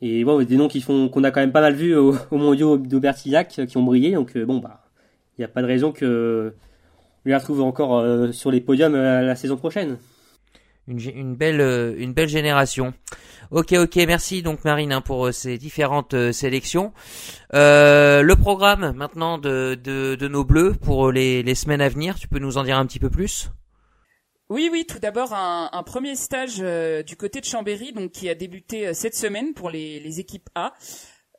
Et 0.00 0.22
bon, 0.24 0.40
des 0.44 0.56
noms 0.56 0.68
qui 0.68 0.80
font 0.80 1.08
qu'on 1.08 1.24
a 1.24 1.32
quand 1.32 1.40
même 1.40 1.50
pas 1.50 1.60
mal 1.60 1.74
vu 1.74 1.96
au, 1.96 2.14
au 2.30 2.36
mondiaux 2.36 2.78
d'Aubertillac 2.78 3.48
qui 3.66 3.76
ont 3.76 3.82
brillé. 3.82 4.12
Donc 4.12 4.36
bon, 4.38 4.58
bah, 4.58 4.84
il 5.36 5.40
n'y 5.40 5.44
a 5.44 5.48
pas 5.48 5.62
de 5.62 5.66
raison 5.66 5.90
que 5.90 6.54
on 7.24 7.28
les 7.28 7.34
retrouve 7.34 7.62
encore 7.62 8.32
sur 8.32 8.52
les 8.52 8.60
podiums 8.60 8.94
la 8.94 9.34
saison 9.34 9.56
prochaine. 9.56 9.98
Une, 10.88 11.34
belle, 11.34 11.60
une 11.98 12.14
belle 12.14 12.28
génération. 12.28 12.94
Ok, 13.50 13.72
ok, 13.72 13.96
merci 14.06 14.42
donc 14.42 14.62
Marine 14.64 14.92
hein, 14.92 15.00
pour 15.00 15.26
euh, 15.26 15.32
ces 15.32 15.56
différentes 15.56 16.12
euh, 16.12 16.32
sélections. 16.32 16.92
Euh, 17.54 18.20
le 18.20 18.36
programme 18.36 18.92
maintenant 18.94 19.38
de, 19.38 19.74
de, 19.74 20.28
nos 20.28 20.44
bleus 20.44 20.74
pour 20.74 21.10
les, 21.10 21.42
les 21.42 21.54
semaines 21.54 21.80
à 21.80 21.88
venir, 21.88 22.16
tu 22.16 22.28
peux 22.28 22.38
nous 22.38 22.58
en 22.58 22.62
dire 22.62 22.76
un 22.76 22.84
petit 22.84 22.98
peu 22.98 23.08
plus? 23.08 23.48
Oui, 24.50 24.68
oui, 24.70 24.84
tout 24.86 24.98
d'abord 24.98 25.32
un, 25.32 25.70
un, 25.72 25.82
premier 25.82 26.14
stage 26.14 26.58
du 27.04 27.16
côté 27.16 27.40
de 27.40 27.46
Chambéry, 27.46 27.92
donc 27.92 28.12
qui 28.12 28.28
a 28.28 28.34
débuté 28.34 28.92
cette 28.92 29.14
semaine 29.14 29.54
pour 29.54 29.70
les, 29.70 30.00
les 30.00 30.20
équipes 30.20 30.48
A, 30.54 30.72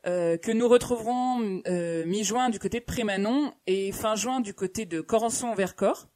que 0.03 0.51
nous 0.51 0.68
retrouverons 0.68 1.39
mi-juin 2.06 2.50
du 2.50 2.60
côté 2.60 2.79
de 2.79 2.86
Prémanon 2.86 3.51
et 3.65 3.91
fin 3.91 4.15
juin 4.15 4.41
du 4.41 4.53
côté 4.53 4.86
de 4.86 5.01
Corançon-Vercors. 5.01 6.08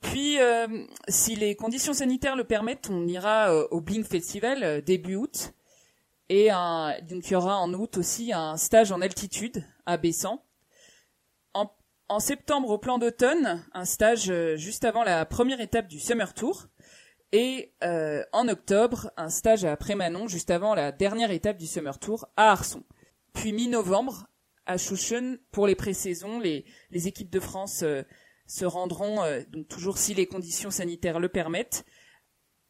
Puis, 0.00 0.40
euh, 0.40 0.66
si 1.08 1.36
les 1.36 1.54
conditions 1.54 1.92
sanitaires 1.92 2.36
le 2.36 2.44
permettent, 2.44 2.88
on 2.90 3.06
ira 3.06 3.52
euh, 3.52 3.68
au 3.70 3.80
Blink 3.80 4.06
Festival 4.06 4.64
euh, 4.64 4.80
début 4.80 5.16
août. 5.16 5.52
Et 6.30 6.50
un, 6.50 6.94
donc 7.02 7.28
il 7.28 7.32
y 7.32 7.36
aura 7.36 7.58
en 7.58 7.72
août 7.74 7.98
aussi 7.98 8.32
un 8.32 8.56
stage 8.56 8.92
en 8.92 9.00
altitude 9.00 9.64
à 9.84 9.96
Bessan. 9.96 10.40
En, 11.54 11.70
en 12.08 12.20
septembre, 12.20 12.70
au 12.70 12.78
plan 12.78 12.98
d'automne, 12.98 13.64
un 13.74 13.84
stage 13.84 14.32
juste 14.54 14.84
avant 14.84 15.02
la 15.02 15.26
première 15.26 15.60
étape 15.60 15.88
du 15.88 15.98
Summer 15.98 16.32
Tour. 16.32 16.68
Et 17.32 17.72
en 18.32 18.46
octobre, 18.46 19.10
un 19.16 19.28
stage 19.28 19.64
à 19.64 19.76
Prémanon, 19.76 20.28
juste 20.28 20.52
avant 20.52 20.76
la 20.76 20.92
dernière 20.92 21.32
étape 21.32 21.56
du 21.56 21.66
Summer 21.66 21.98
Tour 21.98 22.28
à 22.36 22.52
Arson. 22.52 22.84
Puis 23.32 23.52
mi-novembre, 23.52 24.28
à 24.66 24.78
Schuchen, 24.78 25.38
pour 25.50 25.66
les 25.66 25.74
pré-saisons, 25.74 26.38
les, 26.38 26.64
les 26.92 27.08
équipes 27.08 27.30
de 27.30 27.40
France 27.40 27.84
se 28.50 28.64
rendront, 28.64 29.22
euh, 29.22 29.42
donc 29.48 29.68
toujours 29.68 29.96
si 29.96 30.12
les 30.12 30.26
conditions 30.26 30.72
sanitaires 30.72 31.20
le 31.20 31.28
permettent, 31.28 31.84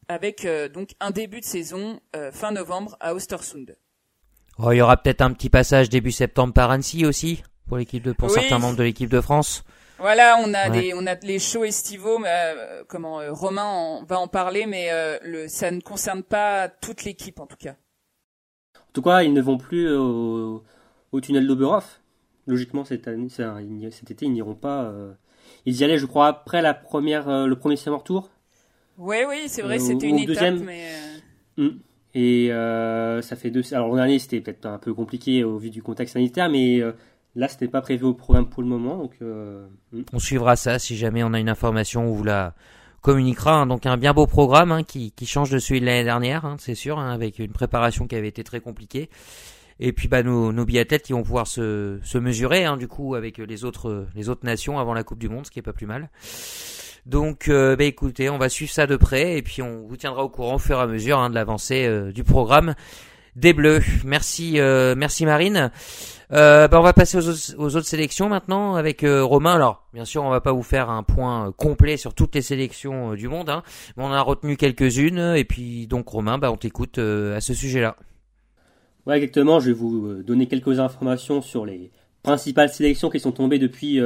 avec 0.07 0.45
euh, 0.45 0.69
donc 0.69 0.91
un 0.99 1.09
début 1.09 1.39
de 1.39 1.45
saison 1.45 1.99
euh, 2.15 2.31
fin 2.31 2.51
novembre 2.51 2.97
à 2.99 3.15
Ostersund. 3.15 3.75
Oh, 4.59 4.71
il 4.71 4.77
y 4.77 4.81
aura 4.81 4.97
peut-être 4.97 5.21
un 5.21 5.33
petit 5.33 5.49
passage 5.49 5.89
début 5.89 6.11
septembre 6.11 6.53
par 6.53 6.69
Annecy 6.69 7.05
aussi 7.05 7.43
pour 7.67 7.77
l'équipe 7.77 8.03
de 8.03 8.11
pour 8.11 8.29
certains 8.29 8.59
membres 8.59 8.77
de 8.77 8.83
l'équipe 8.83 9.09
de 9.09 9.21
France. 9.21 9.63
Voilà, 9.97 10.37
on 10.43 10.53
a 10.53 10.69
des, 10.69 10.93
on 10.93 11.07
a 11.07 11.15
les 11.15 11.39
shows 11.39 11.63
estivaux. 11.63 12.23
Euh, 12.25 12.83
comment 12.87 13.21
Romain 13.29 14.03
va 14.07 14.19
en 14.19 14.27
parler, 14.27 14.67
mais 14.67 14.89
le, 15.23 15.47
ça 15.47 15.71
ne 15.71 15.79
concerne 15.79 16.21
pas 16.21 16.69
toute 16.69 17.05
l'équipe 17.05 17.39
en 17.39 17.47
tout 17.47 17.57
cas. 17.57 17.75
En 18.75 18.91
tout 18.93 19.01
cas, 19.01 19.23
ils 19.23 19.33
ne 19.33 19.41
vont 19.41 19.57
plus 19.57 19.89
au, 19.95 20.63
au 21.11 21.21
tunnel 21.21 21.47
d'Oberhof. 21.47 22.01
Logiquement, 22.45 22.83
cette 22.83 23.07
année, 23.07 23.29
cet 23.29 24.11
été, 24.11 24.25
ils 24.25 24.33
n'iront 24.33 24.55
pas. 24.55 24.91
Ils 25.65 25.77
y 25.77 25.83
allaient, 25.83 25.97
je 25.97 26.05
crois, 26.05 26.27
après 26.27 26.61
la 26.61 26.73
première, 26.73 27.47
le 27.47 27.55
premier 27.55 27.75
Summer 27.75 28.03
Tour. 28.03 28.29
Oui, 28.97 29.17
oui, 29.27 29.43
c'est 29.47 29.61
vrai, 29.61 29.79
c'était 29.79 30.07
une 30.07 30.19
étape, 30.19 30.55
mais. 30.55 30.89
Mm. 31.57 31.69
Et 32.13 32.51
euh, 32.51 33.21
ça 33.21 33.35
fait 33.35 33.51
deux. 33.51 33.61
Alors 33.73 33.87
l'an 33.89 33.95
dernier 33.95 34.19
c'était 34.19 34.41
peut-être 34.41 34.65
un 34.65 34.77
peu 34.77 34.93
compliqué 34.93 35.43
au 35.43 35.57
vu 35.57 35.69
du 35.69 35.81
contexte 35.81 36.13
sanitaire, 36.13 36.49
mais 36.49 36.81
euh, 36.81 36.91
là 37.35 37.47
c'était 37.47 37.69
pas 37.69 37.81
prévu 37.81 38.05
au 38.05 38.13
programme 38.13 38.49
pour 38.49 38.61
le 38.61 38.67
moment. 38.67 38.97
Donc 38.97 39.13
euh, 39.21 39.65
mm. 39.93 40.01
on 40.11 40.19
suivra 40.19 40.55
ça 40.55 40.77
si 40.77 40.97
jamais 40.97 41.23
on 41.23 41.33
a 41.33 41.39
une 41.39 41.49
information, 41.49 42.03
on 42.07 42.11
vous 42.11 42.23
la 42.23 42.53
communiquera. 43.01 43.53
Hein. 43.53 43.65
donc 43.65 43.85
un 43.85 43.97
bien 43.97 44.13
beau 44.13 44.27
programme 44.27 44.71
hein, 44.71 44.83
qui, 44.83 45.11
qui 45.11 45.25
change 45.25 45.49
de 45.49 45.57
celui 45.57 45.79
de 45.79 45.85
l'année 45.85 46.03
dernière, 46.03 46.45
hein, 46.45 46.57
c'est 46.59 46.75
sûr, 46.75 46.99
avec 46.99 47.39
une 47.39 47.51
préparation 47.51 48.07
qui 48.07 48.15
avait 48.15 48.27
été 48.27 48.43
très 48.43 48.59
compliquée. 48.59 49.09
Et 49.81 49.93
puis 49.93 50.07
bah 50.07 50.23
nos, 50.23 50.53
nos 50.53 50.63
biathlètes 50.63 51.03
qui 51.03 51.13
vont 51.13 51.23
pouvoir 51.23 51.47
se, 51.47 52.17
mesurer 52.17 52.65
du 52.77 52.87
coup 52.87 53.15
avec 53.15 53.39
les 53.39 53.65
autres 53.65 54.05
les 54.15 54.29
autres 54.29 54.45
nations 54.45 54.79
avant 54.79 54.93
la 54.93 55.03
Coupe 55.03 55.19
du 55.19 55.27
Monde, 55.27 55.45
ce 55.45 55.51
qui 55.51 55.59
est 55.59 55.63
pas 55.63 55.73
plus 55.73 55.87
mal. 55.87 56.09
Donc, 57.05 57.47
euh, 57.47 57.75
bah, 57.75 57.85
écoutez, 57.85 58.29
on 58.29 58.37
va 58.37 58.49
suivre 58.49 58.71
ça 58.71 58.85
de 58.85 58.95
près 58.95 59.37
et 59.37 59.41
puis 59.41 59.61
on 59.61 59.87
vous 59.87 59.97
tiendra 59.97 60.23
au 60.23 60.29
courant 60.29 60.55
au 60.55 60.59
fur 60.59 60.77
et 60.77 60.81
à 60.81 60.87
mesure 60.87 61.19
hein, 61.19 61.29
de 61.29 61.35
l'avancée 61.35 61.85
euh, 61.87 62.11
du 62.11 62.23
programme 62.23 62.75
des 63.35 63.53
Bleus. 63.53 63.81
Merci, 64.05 64.59
euh, 64.59 64.93
merci 64.95 65.25
Marine. 65.25 65.71
Bah, 66.29 66.69
on 66.71 66.81
va 66.81 66.93
passer 66.93 67.17
aux, 67.17 67.75
autres 67.75 67.87
sélections 67.87 68.29
maintenant 68.29 68.75
avec 68.75 69.03
Romain. 69.05 69.55
Alors, 69.55 69.83
bien 69.93 70.05
sûr, 70.05 70.23
on 70.23 70.29
va 70.29 70.39
pas 70.39 70.53
vous 70.53 70.63
faire 70.63 70.89
un 70.89 71.03
point 71.03 71.51
complet 71.57 71.97
sur 71.97 72.13
toutes 72.13 72.35
les 72.35 72.41
sélections 72.41 73.15
du 73.15 73.27
monde, 73.27 73.49
hein, 73.49 73.63
mais 73.97 74.03
on 74.05 74.13
a 74.13 74.21
retenu 74.21 74.55
quelques-unes 74.55 75.33
et 75.35 75.43
puis 75.43 75.87
donc 75.87 76.07
Romain, 76.07 76.37
bah, 76.37 76.49
on 76.49 76.55
t'écoute 76.55 76.99
à 76.99 77.41
ce 77.41 77.53
sujet-là. 77.53 77.97
Ouais, 79.05 79.17
exactement. 79.17 79.59
Je 79.59 79.67
vais 79.67 79.73
vous 79.73 80.23
donner 80.23 80.47
quelques 80.47 80.79
informations 80.79 81.41
sur 81.41 81.65
les 81.65 81.91
principales 82.23 82.69
sélections 82.69 83.09
qui 83.09 83.19
sont 83.19 83.31
tombées 83.31 83.59
depuis 83.59 83.99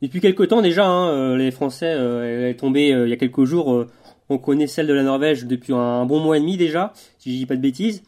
depuis 0.00 0.20
quelques 0.20 0.48
temps 0.48 0.62
déjà, 0.62 0.86
hein, 0.86 1.08
euh, 1.08 1.36
les 1.36 1.50
Français, 1.50 1.92
euh, 1.92 2.44
elle 2.44 2.50
est 2.50 2.54
tombée 2.54 2.92
euh, 2.92 3.06
il 3.06 3.10
y 3.10 3.12
a 3.12 3.16
quelques 3.16 3.44
jours. 3.44 3.86
on 4.28 4.38
connaît 4.38 4.66
celle 4.66 4.86
de 4.86 4.92
la 4.92 5.02
Norvège 5.02 5.46
depuis 5.46 5.72
un 5.72 6.04
bon 6.04 6.20
mois 6.20 6.36
et 6.36 6.40
demi 6.40 6.56
déjà, 6.56 6.92
si 7.18 7.32
je 7.32 7.38
dis 7.38 7.46
pas 7.46 7.56
de 7.56 7.60
bêtises. 7.62 8.02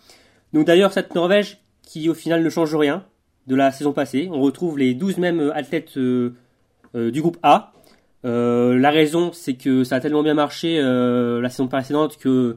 Donc 0.53 0.67
d'ailleurs 0.67 0.93
cette 0.93 1.15
Norvège 1.15 1.59
qui 1.83 2.09
au 2.09 2.15
final 2.15 2.43
ne 2.45 2.51
change 2.51 2.75
rien 2.75 3.05
de 3.47 3.57
la 3.57 3.73
saison 3.73 3.93
passée. 3.93 4.29
On 4.31 4.41
retrouve 4.41 4.79
les 4.79 4.95
12 4.95 5.19
mêmes 5.19 5.53
athlètes 5.55 5.99
du 5.99 6.33
groupe 6.95 7.39
A. 7.43 7.73
la 8.23 8.91
raison 8.91 9.33
c'est 9.33 9.55
que 9.55 9.83
ça 9.83 9.97
a 9.97 10.01
tellement 10.01 10.23
bien 10.23 10.35
marché 10.35 10.81
la 10.81 11.49
saison 11.49 11.67
précédente 11.69 12.19
que 12.19 12.57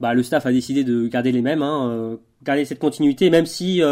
bah, 0.00 0.14
le 0.14 0.22
staff 0.22 0.46
a 0.46 0.52
décidé 0.52 0.84
de 0.84 1.08
garder 1.08 1.32
les 1.32 1.42
mêmes, 1.42 1.62
hein, 1.62 2.18
garder 2.42 2.64
cette 2.64 2.78
continuité, 2.78 3.30
même 3.30 3.46
si 3.46 3.82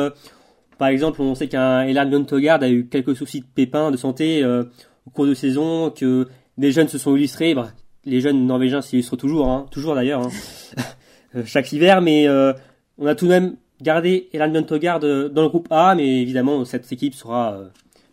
par 0.78 0.88
exemple, 0.88 1.22
on 1.22 1.34
sait 1.34 1.48
qu'un 1.48 1.82
Elan 1.82 2.10
a 2.10 2.68
eu 2.68 2.86
quelques 2.86 3.16
soucis 3.16 3.40
de 3.40 3.46
pépins 3.46 3.90
de 3.90 3.96
santé 3.96 4.42
euh, 4.42 4.64
au 5.06 5.10
cours 5.10 5.26
de 5.26 5.34
saison, 5.34 5.90
que 5.90 6.28
des 6.58 6.70
jeunes 6.70 6.88
se 6.88 6.98
sont 6.98 7.16
illustrés. 7.16 7.54
Bah, 7.54 7.68
les 8.04 8.20
jeunes 8.20 8.46
norvégiens 8.46 8.82
s'illustrent 8.82 9.16
toujours, 9.16 9.48
hein, 9.48 9.66
toujours 9.70 9.94
d'ailleurs, 9.94 10.26
hein, 10.26 10.30
euh, 11.36 11.42
chaque 11.46 11.72
hiver, 11.72 12.02
mais 12.02 12.28
euh, 12.28 12.52
on 12.98 13.06
a 13.06 13.14
tout 13.14 13.24
de 13.24 13.30
même 13.30 13.56
gardé 13.80 14.28
Elan 14.32 14.50
Guntogard 14.50 15.00
dans 15.00 15.42
le 15.42 15.48
groupe 15.48 15.68
A, 15.70 15.94
mais 15.94 16.22
évidemment, 16.22 16.64
cette 16.64 16.90
équipe 16.92 17.14
sera 17.14 17.58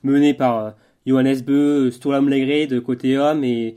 menée 0.02 0.34
par 0.34 0.74
Johannes 1.06 1.42
Beu, 1.42 1.92
Sturlam 1.92 2.30
de 2.30 2.80
côté 2.80 3.18
homme 3.18 3.44
et, 3.44 3.76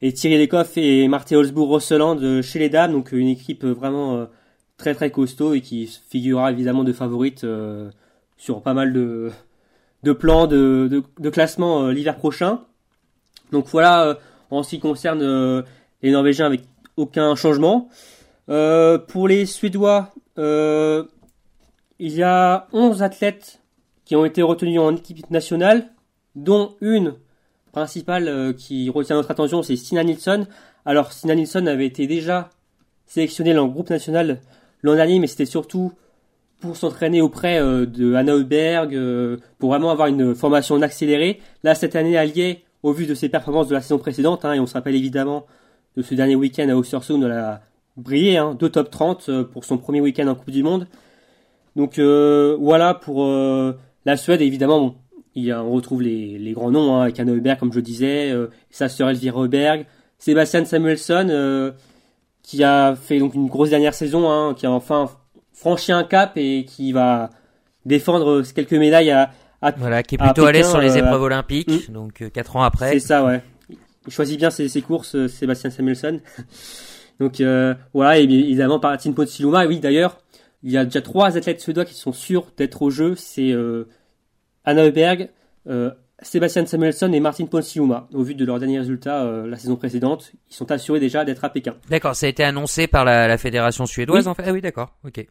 et 0.00 0.12
Thierry 0.12 0.38
Lecoff 0.38 0.78
et 0.78 1.06
Martin 1.08 1.36
Holzbourg-Rosseland 1.36 2.40
chez 2.40 2.58
les 2.58 2.70
dames, 2.70 2.92
donc 2.92 3.12
une 3.12 3.28
équipe 3.28 3.64
vraiment 3.64 4.26
très 4.78 4.94
très 4.94 5.10
costaud 5.10 5.52
et 5.52 5.60
qui 5.60 5.86
figurera 6.08 6.50
évidemment 6.52 6.84
de 6.84 6.92
favorite 6.92 7.44
sur 8.38 8.62
pas 8.62 8.72
mal 8.72 8.92
de, 8.92 10.12
plans 10.12 10.46
de, 10.46 11.02
classement 11.30 11.82
euh, 11.82 11.92
l'hiver 11.92 12.16
prochain. 12.16 12.62
Donc 13.52 13.66
voilà 13.68 14.04
euh, 14.04 14.14
en 14.50 14.62
ce 14.62 14.70
qui 14.70 14.80
concerne 14.80 15.20
euh, 15.22 15.62
les 16.02 16.12
Norvégiens 16.12 16.46
avec 16.46 16.62
aucun 16.96 17.34
changement. 17.34 17.88
pour 18.46 19.28
les 19.28 19.44
Suédois, 19.44 20.14
il 20.36 21.04
y 21.98 22.22
a 22.22 22.66
11 22.72 23.02
athlètes 23.02 23.60
qui 24.04 24.16
ont 24.16 24.24
été 24.24 24.42
retenus 24.42 24.80
en 24.80 24.96
équipe 24.96 25.30
nationale, 25.30 25.90
dont 26.34 26.74
une 26.80 27.14
principale 27.72 28.54
qui 28.56 28.88
retient 28.90 29.16
notre 29.16 29.30
attention, 29.30 29.62
c'est 29.62 29.76
Stina 29.76 30.02
Nilsson. 30.02 30.46
Alors 30.86 31.12
Stina 31.12 31.34
Nilsson 31.34 31.66
avait 31.66 31.86
été 31.86 32.06
déjà 32.06 32.50
sélectionnée 33.06 33.52
le 33.52 33.64
groupe 33.66 33.90
national 33.90 34.40
l'an 34.82 34.94
dernier, 34.94 35.18
mais 35.18 35.26
c'était 35.26 35.46
surtout 35.46 35.92
pour 36.60 36.76
s'entraîner 36.76 37.20
auprès 37.20 37.60
euh, 37.60 37.86
de 37.86 38.14
Anna 38.14 38.34
Heuberg, 38.34 38.94
euh, 38.94 39.36
pour 39.58 39.70
vraiment 39.70 39.90
avoir 39.90 40.08
une 40.08 40.34
formation 40.34 40.80
accélérée. 40.82 41.40
Là, 41.62 41.74
cette 41.74 41.96
année, 41.96 42.16
alliée 42.16 42.64
au 42.82 42.92
vu 42.92 43.06
de 43.06 43.14
ses 43.14 43.28
performances 43.28 43.68
de 43.68 43.74
la 43.74 43.80
saison 43.80 43.98
précédente, 43.98 44.44
hein, 44.44 44.54
et 44.54 44.60
on 44.60 44.66
se 44.66 44.74
rappelle 44.74 44.94
évidemment 44.94 45.46
de 45.96 46.02
ce 46.02 46.14
dernier 46.14 46.36
week-end 46.36 46.68
à 46.68 46.76
Ostersund, 46.76 47.22
elle 47.24 47.32
a 47.32 47.62
brillé, 47.96 48.36
hein, 48.36 48.56
deux 48.58 48.68
top 48.68 48.90
30 48.90 49.28
euh, 49.28 49.44
pour 49.44 49.64
son 49.64 49.78
premier 49.78 50.00
week-end 50.00 50.26
en 50.28 50.34
Coupe 50.34 50.50
du 50.50 50.62
Monde. 50.62 50.86
Donc 51.76 52.00
voilà 52.00 52.92
pour 52.92 53.24
la 54.04 54.16
Suède, 54.16 54.42
évidemment, 54.42 54.96
on 55.36 55.70
retrouve 55.70 56.02
les, 56.02 56.52
grands 56.52 56.72
noms, 56.72 56.96
hein, 56.96 57.02
avec 57.02 57.20
Anna 57.20 57.30
Heuberg, 57.30 57.56
comme 57.56 57.72
je 57.72 57.78
disais, 57.78 58.34
sa 58.68 58.88
sœur 58.88 59.10
Elvira 59.10 59.42
Heuberg, 59.42 59.86
Sébastien 60.18 60.64
Samuelsson, 60.64 61.72
qui 62.48 62.64
a 62.64 62.96
fait 62.96 63.18
donc 63.18 63.34
une 63.34 63.46
grosse 63.46 63.68
dernière 63.68 63.92
saison, 63.92 64.30
hein, 64.30 64.54
qui 64.54 64.64
a 64.64 64.70
enfin 64.70 65.10
franchi 65.52 65.92
un 65.92 66.02
cap 66.02 66.32
et 66.36 66.64
qui 66.64 66.92
va 66.92 67.28
défendre 67.84 68.42
quelques 68.54 68.72
médailles 68.72 69.10
à, 69.10 69.32
à 69.60 69.72
voilà, 69.72 70.02
qui 70.02 70.14
est 70.14 70.18
plutôt 70.18 70.46
allé 70.46 70.62
sur 70.62 70.80
les 70.80 70.96
euh, 70.96 71.00
épreuves 71.00 71.20
olympiques, 71.20 71.90
mm. 71.90 71.92
donc 71.92 72.22
euh, 72.22 72.30
quatre 72.30 72.56
ans 72.56 72.62
après. 72.62 72.92
C'est 72.92 73.00
ça, 73.00 73.22
ouais. 73.22 73.42
Il 74.06 74.12
choisit 74.14 74.38
bien 74.38 74.48
ses, 74.48 74.70
ses 74.70 74.80
courses, 74.80 75.14
euh, 75.14 75.28
Sébastien 75.28 75.68
Samuelson. 75.68 76.20
donc 77.20 77.42
voilà, 77.92 78.18
et 78.18 78.22
évidemment 78.22 78.80
Martin 78.82 79.12
Potsiluma. 79.12 79.66
Oui, 79.66 79.78
d'ailleurs, 79.78 80.16
il 80.62 80.72
y 80.72 80.78
a 80.78 80.86
déjà 80.86 81.02
trois 81.02 81.36
athlètes 81.36 81.60
suédois 81.60 81.84
qui 81.84 81.94
sont 81.94 82.14
sûrs 82.14 82.46
d'être 82.56 82.80
au 82.80 82.88
jeu. 82.88 83.14
C'est 83.14 83.52
Anna 84.64 84.84
Heuberg, 84.84 85.28
Sébastien 86.20 86.66
Samuelson 86.66 87.12
et 87.12 87.20
Martin 87.20 87.46
Ponsiuma, 87.46 88.08
au 88.12 88.22
vu 88.22 88.34
de 88.34 88.44
leurs 88.44 88.58
derniers 88.58 88.80
résultats 88.80 89.24
la 89.46 89.56
saison 89.56 89.76
précédente, 89.76 90.32
ils 90.50 90.54
sont 90.54 90.70
assurés 90.72 91.00
déjà 91.00 91.24
d'être 91.24 91.44
à 91.44 91.48
Pékin. 91.48 91.76
D'accord, 91.88 92.16
ça 92.16 92.26
a 92.26 92.28
été 92.28 92.42
annoncé 92.42 92.86
par 92.88 93.04
la, 93.04 93.28
la 93.28 93.38
fédération 93.38 93.86
suédoise 93.86 94.26
en 94.26 94.34
fait? 94.34 94.42
Ah 94.46 94.52
oui, 94.52 94.60
d'accord, 94.60 94.96
ok 95.04 95.26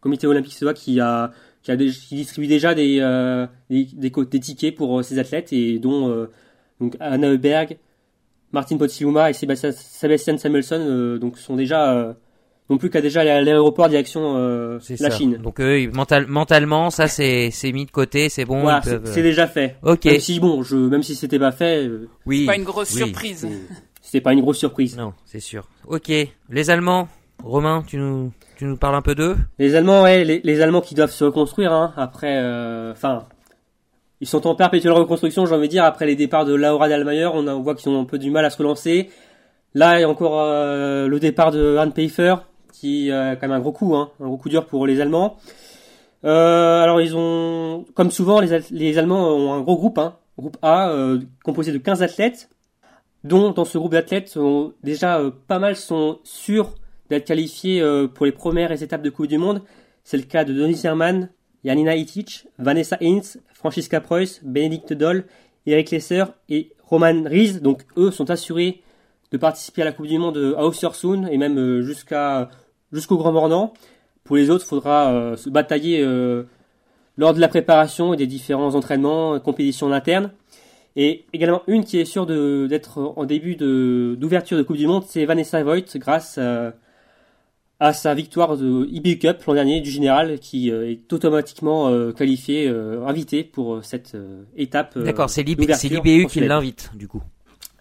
comité 0.00 0.26
olympique 0.26 0.52
suédois 0.52 0.74
qui 0.74 1.00
a 1.00 1.30
qui, 1.62 1.70
a, 1.72 1.76
qui 1.76 2.14
distribue 2.14 2.46
déjà 2.46 2.74
des, 2.74 3.00
euh, 3.00 3.46
des, 3.68 3.84
des, 3.92 4.10
tickets 4.40 4.74
pour 4.74 4.98
euh, 4.98 5.02
ses 5.02 5.18
athlètes 5.18 5.52
et 5.52 5.78
dont 5.78 6.08
euh, 6.08 6.30
donc 6.80 6.96
Anna 7.00 7.28
Heuberg, 7.28 7.76
Martin 8.52 8.78
Potsiluma 8.78 9.28
et 9.28 9.34
Sébastien, 9.34 9.70
Sébastien 9.72 10.38
Samuelson 10.38 10.80
euh, 10.80 11.18
donc 11.18 11.38
sont 11.38 11.56
déjà 11.56 11.92
euh, 11.92 12.14
non 12.70 12.78
plus 12.78 12.88
qu'à 12.88 13.00
déjà 13.00 13.20
à 13.20 13.40
l'aéroport 13.40 13.88
direction 13.88 14.38
la 15.00 15.10
Chine. 15.10 15.38
Donc 15.42 15.60
eux, 15.60 15.90
mental, 15.92 16.26
mentalement, 16.26 16.90
ça 16.90 17.08
c'est 17.08 17.50
c'est 17.50 17.72
mis 17.72 17.84
de 17.84 17.90
côté, 17.90 18.28
c'est 18.28 18.44
bon. 18.44 18.62
Voilà, 18.62 18.80
c'est 19.04 19.22
déjà 19.22 19.46
fait. 19.46 19.76
Ok. 19.82 20.06
Même 20.06 20.20
si 20.20 20.40
bon, 20.40 20.62
je 20.62 20.76
même 20.76 21.02
si 21.02 21.14
c'était 21.14 21.38
pas 21.38 21.52
fait. 21.52 21.90
oui. 22.26 22.46
Pas 22.46 22.56
une 22.56 22.64
grosse 22.64 22.90
surprise. 22.90 23.46
C'était 24.00 24.22
pas 24.22 24.32
une 24.32 24.40
grosse 24.40 24.58
surprise. 24.58 24.96
Non, 24.96 25.12
c'est 25.24 25.40
sûr. 25.40 25.68
Ok. 25.86 26.10
Les 26.48 26.70
Allemands, 26.70 27.08
Romain, 27.44 27.84
tu 27.86 27.96
nous 27.96 28.32
tu 28.60 28.66
nous 28.66 28.76
parles 28.76 28.94
un 28.94 29.00
peu 29.00 29.14
d'eux? 29.14 29.38
Les 29.58 29.74
Allemands, 29.74 30.02
ouais, 30.02 30.22
les, 30.22 30.60
Allemands 30.60 30.82
qui 30.82 30.94
doivent 30.94 31.12
se 31.12 31.24
reconstruire. 31.24 31.72
Hein, 31.72 31.94
après, 31.96 32.36
euh, 32.36 32.92
enfin, 32.92 33.24
ils 34.20 34.26
sont 34.26 34.46
en 34.46 34.54
perpétuelle 34.54 34.92
reconstruction, 34.92 35.46
j'ai 35.46 35.54
envie 35.54 35.68
de 35.68 35.70
dire. 35.70 35.84
Après 35.84 36.04
les 36.04 36.14
départs 36.14 36.44
de 36.44 36.52
Laura 36.54 36.86
Dalmayer, 36.86 37.30
on, 37.32 37.48
on 37.48 37.60
voit 37.62 37.74
qu'ils 37.74 37.90
ont 37.90 37.98
un 37.98 38.04
peu 38.04 38.18
du 38.18 38.30
mal 38.30 38.44
à 38.44 38.50
se 38.50 38.58
relancer. 38.58 39.08
Là, 39.72 39.98
il 39.98 40.02
y 40.02 40.04
a 40.04 40.10
encore 40.10 40.40
euh, 40.40 41.06
le 41.06 41.20
départ 41.20 41.52
de 41.52 41.76
Anne 41.78 41.92
Pfeiffer, 41.92 42.34
qui 42.80 43.10
euh, 43.10 43.36
quand 43.36 43.48
même 43.48 43.56
un 43.56 43.60
gros 43.60 43.72
coup, 43.72 43.94
hein, 43.94 44.10
un 44.20 44.26
gros 44.26 44.36
coup 44.36 44.48
dur 44.48 44.66
pour 44.66 44.86
les 44.86 45.00
Allemands. 45.00 45.36
Euh, 46.24 46.82
alors 46.82 47.00
ils 47.00 47.16
ont, 47.16 47.84
comme 47.94 48.10
souvent, 48.10 48.40
les, 48.40 48.58
les 48.70 48.98
Allemands 48.98 49.28
ont 49.28 49.52
un 49.52 49.60
gros 49.60 49.76
groupe, 49.76 49.98
hein, 49.98 50.16
groupe 50.38 50.56
A, 50.62 50.94
composé 51.44 51.72
de 51.72 51.78
15 51.78 52.02
athlètes, 52.02 52.48
dont 53.24 53.50
dans 53.52 53.64
ce 53.64 53.78
groupe 53.78 53.92
d'athlètes, 53.92 54.38
déjà 54.82 55.20
pas 55.46 55.58
mal 55.58 55.76
sont 55.76 56.18
sûrs 56.24 56.74
d'être 57.10 57.26
qualifiés 57.26 57.82
euh, 57.82 58.06
pour 58.06 58.24
les 58.24 58.32
premières 58.32 58.82
étapes 58.82 59.02
de 59.02 59.10
Coupe 59.10 59.26
du 59.26 59.36
Monde. 59.36 59.62
C'est 60.04 60.16
le 60.16 60.22
cas 60.22 60.44
de 60.44 60.54
Denis 60.54 60.80
Herman, 60.84 61.28
Janina 61.64 61.94
Itic, 61.96 62.46
Vanessa 62.58 62.96
Hintz, 63.02 63.38
Francisca 63.52 64.00
Preuss, 64.00 64.40
Bénédicte 64.42 64.94
Doll, 64.94 65.24
Eric 65.66 65.90
Lesser 65.90 66.24
et 66.48 66.72
Roman 66.82 67.24
Ries. 67.26 67.60
Donc 67.60 67.82
eux 67.98 68.10
sont 68.10 68.30
assurés 68.30 68.82
de 69.32 69.36
participer 69.36 69.82
à 69.82 69.84
la 69.84 69.92
Coupe 69.92 70.06
du 70.06 70.18
Monde 70.18 70.54
à 70.56 70.64
Östersund 70.64 71.28
et 71.30 71.36
même 71.36 71.58
euh, 71.58 71.82
jusqu'à 71.82 72.48
jusqu'au 72.92 73.16
Grand 73.16 73.32
Mornan. 73.32 73.72
Pour 74.24 74.36
les 74.36 74.50
autres, 74.50 74.64
il 74.64 74.68
faudra 74.68 75.12
euh, 75.12 75.36
se 75.36 75.48
batailler 75.48 76.04
lors 77.16 77.34
de 77.34 77.40
la 77.40 77.48
préparation 77.48 78.14
et 78.14 78.16
des 78.16 78.26
différents 78.26 78.74
entraînements, 78.74 79.38
compétitions 79.40 79.92
internes. 79.92 80.30
Et 80.96 81.24
également 81.32 81.62
une 81.66 81.84
qui 81.84 81.98
est 81.98 82.04
sûre 82.04 82.26
d'être 82.26 83.12
en 83.16 83.24
début 83.24 83.54
d'ouverture 83.54 84.58
de, 84.58 84.62
Coupe 84.62 84.76
du 84.76 84.86
Monde, 84.86 85.04
c'est 85.06 85.24
Vanessa 85.24 85.62
Voigt 85.62 85.96
grâce 85.96 86.38
à, 87.78 87.92
sa 87.92 88.14
victoire 88.14 88.56
de 88.56 88.86
IBU 88.90 89.18
Cup 89.18 89.42
l'an 89.46 89.54
dernier 89.54 89.80
du 89.80 89.90
général 89.90 90.38
qui 90.38 90.68
est 90.70 91.12
automatiquement 91.12 92.12
qualifié, 92.12 92.68
invité 93.06 93.44
pour 93.44 93.84
cette 93.84 94.16
étape. 94.56 94.98
D'accord, 94.98 95.30
c'est 95.30 95.42
l'IBU 95.42 96.26
qui 96.26 96.40
l'invite 96.40 96.90
du 96.94 97.06
coup. 97.06 97.22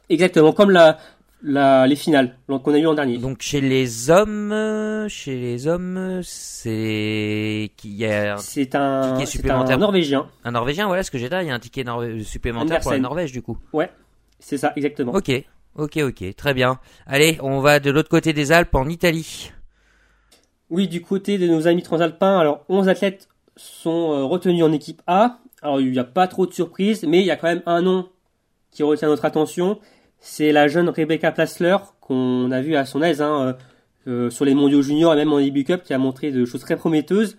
Exactement, 0.09 0.53
comme 0.53 0.71
la, 0.71 0.97
la, 1.41 1.87
les 1.87 1.95
finales 1.95 2.35
qu'on 2.47 2.73
a 2.73 2.77
eu 2.77 2.83
l'an 2.83 2.93
dernier. 2.93 3.17
Donc 3.17 3.41
chez 3.41 3.61
les 3.61 4.09
hommes, 4.09 5.07
chez 5.07 5.37
les 5.37 5.67
hommes, 5.67 6.21
c'est 6.23 7.71
qui 7.77 8.05
a 8.05 8.37
c'est 8.37 8.75
un 8.75 9.13
ticket 9.13 9.25
supplémentaire 9.25 9.77
un 9.77 9.79
norvégien. 9.79 10.27
Un 10.43 10.51
norvégien, 10.51 10.87
voilà 10.87 11.03
ce 11.03 11.11
que 11.11 11.17
j'ai 11.17 11.29
là, 11.29 11.43
il 11.43 11.47
y 11.47 11.51
a 11.51 11.55
un 11.55 11.59
ticket 11.59 11.85
supplémentaire 12.23 12.81
pour 12.81 12.91
la 12.91 12.99
Norvège 12.99 13.31
du 13.31 13.41
coup. 13.41 13.57
Ouais, 13.73 13.89
c'est 14.39 14.57
ça 14.57 14.73
exactement. 14.75 15.13
Ok, 15.13 15.31
ok, 15.75 15.97
ok, 15.97 16.35
très 16.35 16.53
bien. 16.53 16.79
Allez, 17.05 17.37
on 17.41 17.59
va 17.59 17.79
de 17.79 17.91
l'autre 17.91 18.09
côté 18.09 18.33
des 18.33 18.51
Alpes 18.51 18.75
en 18.75 18.87
Italie. 18.87 19.51
Oui, 20.69 20.87
du 20.87 21.01
côté 21.01 21.37
de 21.37 21.47
nos 21.47 21.67
amis 21.67 21.81
transalpins, 21.81 22.37
alors 22.37 22.63
11 22.69 22.89
athlètes 22.89 23.27
sont 23.55 24.13
euh, 24.13 24.23
retenus 24.23 24.63
en 24.63 24.71
équipe 24.71 25.01
A. 25.07 25.39
Alors 25.61 25.81
il 25.81 25.91
n'y 25.91 25.99
a 25.99 26.03
pas 26.03 26.27
trop 26.27 26.45
de 26.45 26.53
surprises, 26.53 27.03
mais 27.03 27.19
il 27.19 27.25
y 27.25 27.31
a 27.31 27.35
quand 27.35 27.47
même 27.47 27.63
un 27.65 27.81
nom 27.81 28.09
qui 28.71 28.83
retient 28.83 29.07
notre 29.07 29.25
attention 29.25 29.79
c'est 30.19 30.51
la 30.51 30.67
jeune 30.67 30.89
Rebecca 30.89 31.31
Plassler 31.31 31.77
qu'on 32.01 32.51
a 32.51 32.61
vu 32.61 32.75
à 32.75 32.85
son 32.85 33.01
aise 33.01 33.21
hein, 33.21 33.41
euh, 33.41 33.53
euh, 34.07 34.29
sur 34.29 34.45
les 34.45 34.53
mondiaux 34.53 34.81
juniors 34.81 35.13
et 35.13 35.17
même 35.17 35.31
en 35.31 35.39
IBU 35.39 35.63
Cup 35.63 35.83
qui 35.83 35.93
a 35.93 35.97
montré 35.97 36.31
de 36.31 36.45
choses 36.45 36.61
très 36.61 36.75
prometteuses. 36.75 37.37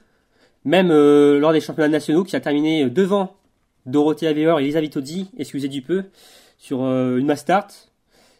Même 0.64 0.90
euh, 0.90 1.38
lors 1.38 1.52
des 1.52 1.60
championnats 1.60 1.88
nationaux 1.88 2.24
qui 2.24 2.36
a 2.36 2.40
terminé 2.40 2.88
devant 2.88 3.36
Dorothée 3.86 4.28
Aveor 4.28 4.60
et 4.60 4.64
Elisa 4.64 4.80
Vitozzi, 4.80 5.30
excusez 5.38 5.68
du 5.68 5.82
peu, 5.82 6.04
sur 6.58 6.80
une 6.80 7.24
Mastart. 7.24 7.68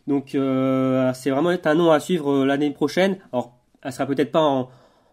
Donc 0.07 0.31
c'est 0.33 1.31
vraiment 1.31 1.51
un 1.65 1.75
nom 1.75 1.91
à 1.91 2.01
suivre 2.01 2.45
l'année 2.45 2.71
prochaine. 2.71 3.17
Alors 3.33 3.55
elle 3.83 3.93
sera 3.93 4.07
peut-être 4.07 4.33
pas 4.33 4.41
en, 4.41 4.69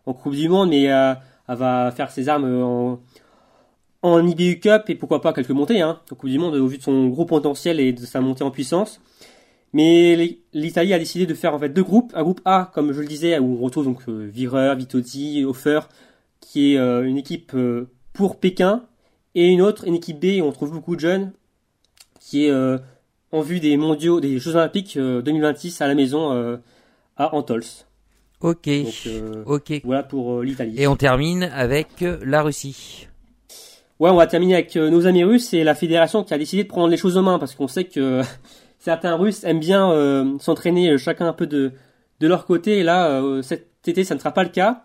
Coupe 0.06 0.36
du 0.36 0.50
Monde, 0.50 0.70
mais 0.70 0.84
elle 0.84 1.18
va 1.48 1.92
faire 1.92 2.12
ses 2.12 2.28
armes 2.28 3.00
en, 4.04 4.28
IBU 4.28 4.60
Cup 4.60 4.84
et 4.90 4.96
pourquoi 4.96 5.22
pas 5.22 5.32
quelques 5.32 5.52
montées 5.52 5.82
hein, 5.82 6.00
en 6.12 6.16
Coupe 6.16 6.30
du 6.30 6.40
Monde 6.40 6.56
au 6.56 6.68
vu 6.68 6.78
de 6.78 6.84
son 6.84 7.08
gros 7.08 7.26
potentiel 7.26 7.80
et 7.80 7.94
de 7.94 8.06
sa 8.06 8.20
montée 8.20 8.44
en 8.44 8.52
puissance. 8.52 9.00
Mais 9.74 10.40
l'Italie 10.54 10.94
a 10.94 11.00
décidé 11.00 11.26
de 11.26 11.34
faire 11.34 11.54
en 11.54 11.60
fait 11.60 11.70
deux 11.70 11.84
groupes. 11.84 12.14
Un 12.16 12.24
groupe 12.24 12.42
A, 12.46 12.72
comme 12.74 12.94
je 12.94 13.02
le 13.02 13.08
disais, 13.08 13.38
où 13.40 13.58
on 13.60 13.64
retrouve 13.64 13.86
donc 13.86 14.02
euh, 14.08 14.30
Vireur, 14.32 14.76
Vitozzi, 14.76 15.44
Hofer, 15.44 15.82
qui 16.40 16.74
est 16.74 16.78
euh, 16.78 17.04
une 17.04 17.18
équipe 17.18 17.52
euh, 17.54 17.90
pour 18.14 18.38
Pékin, 18.38 18.84
et 19.36 19.48
une 19.48 19.62
autre, 19.62 19.86
une 19.86 19.96
équipe 19.96 20.20
B, 20.20 20.42
où 20.42 20.46
on 20.46 20.52
trouve 20.52 20.72
beaucoup 20.72 20.96
de 20.96 21.02
jeunes, 21.02 21.32
qui 22.20 22.46
est 22.46 22.52
en 23.32 23.42
vue 23.42 23.60
des 23.60 23.78
mondiaux, 23.78 24.20
des 24.20 24.40
Jeux 24.40 24.56
Olympiques 24.56 24.98
2026 24.98 25.80
à 25.82 25.88
la 25.88 25.94
maison 25.94 26.60
à 27.16 27.36
Antols. 27.36 27.62
Ok. 28.42 28.68
ok. 29.46 29.82
Voilà 29.84 30.02
pour 30.02 30.42
l'Italie. 30.42 30.74
Et 30.78 30.88
on 30.88 30.96
termine 30.96 31.44
avec 31.44 32.04
la 32.24 32.42
Russie. 32.42 33.08
Ouais, 34.00 34.10
on 34.10 34.16
va 34.16 34.26
terminer 34.26 34.56
avec 34.56 34.76
nos 34.76 35.06
amis 35.06 35.24
russes 35.24 35.54
et 35.54 35.64
la 35.64 35.76
fédération 35.76 36.24
qui 36.24 36.34
a 36.34 36.38
décidé 36.40 36.64
de 36.64 36.68
prendre 36.68 36.90
les 36.90 36.98
choses 36.98 37.16
en 37.16 37.22
main 37.22 37.38
parce 37.38 37.54
qu'on 37.54 37.68
sait 37.68 37.86
que 37.86 38.24
certains 38.88 39.18
Russes 39.18 39.44
aiment 39.44 39.60
bien 39.60 39.92
euh, 39.92 40.40
s'entraîner 40.40 40.92
euh, 40.92 40.98
chacun 40.98 41.28
un 41.28 41.34
peu 41.34 41.46
de, 41.46 41.74
leur 42.22 42.46
côté. 42.46 42.80
Et 42.80 42.84
là, 42.84 43.10
euh, 43.22 43.42
cet 43.42 43.68
été, 43.86 44.06
ça 44.06 44.16
ne 44.16 44.20
sera 44.20 44.32
pas 44.32 44.44
le 44.44 44.50
cas. 44.50 44.84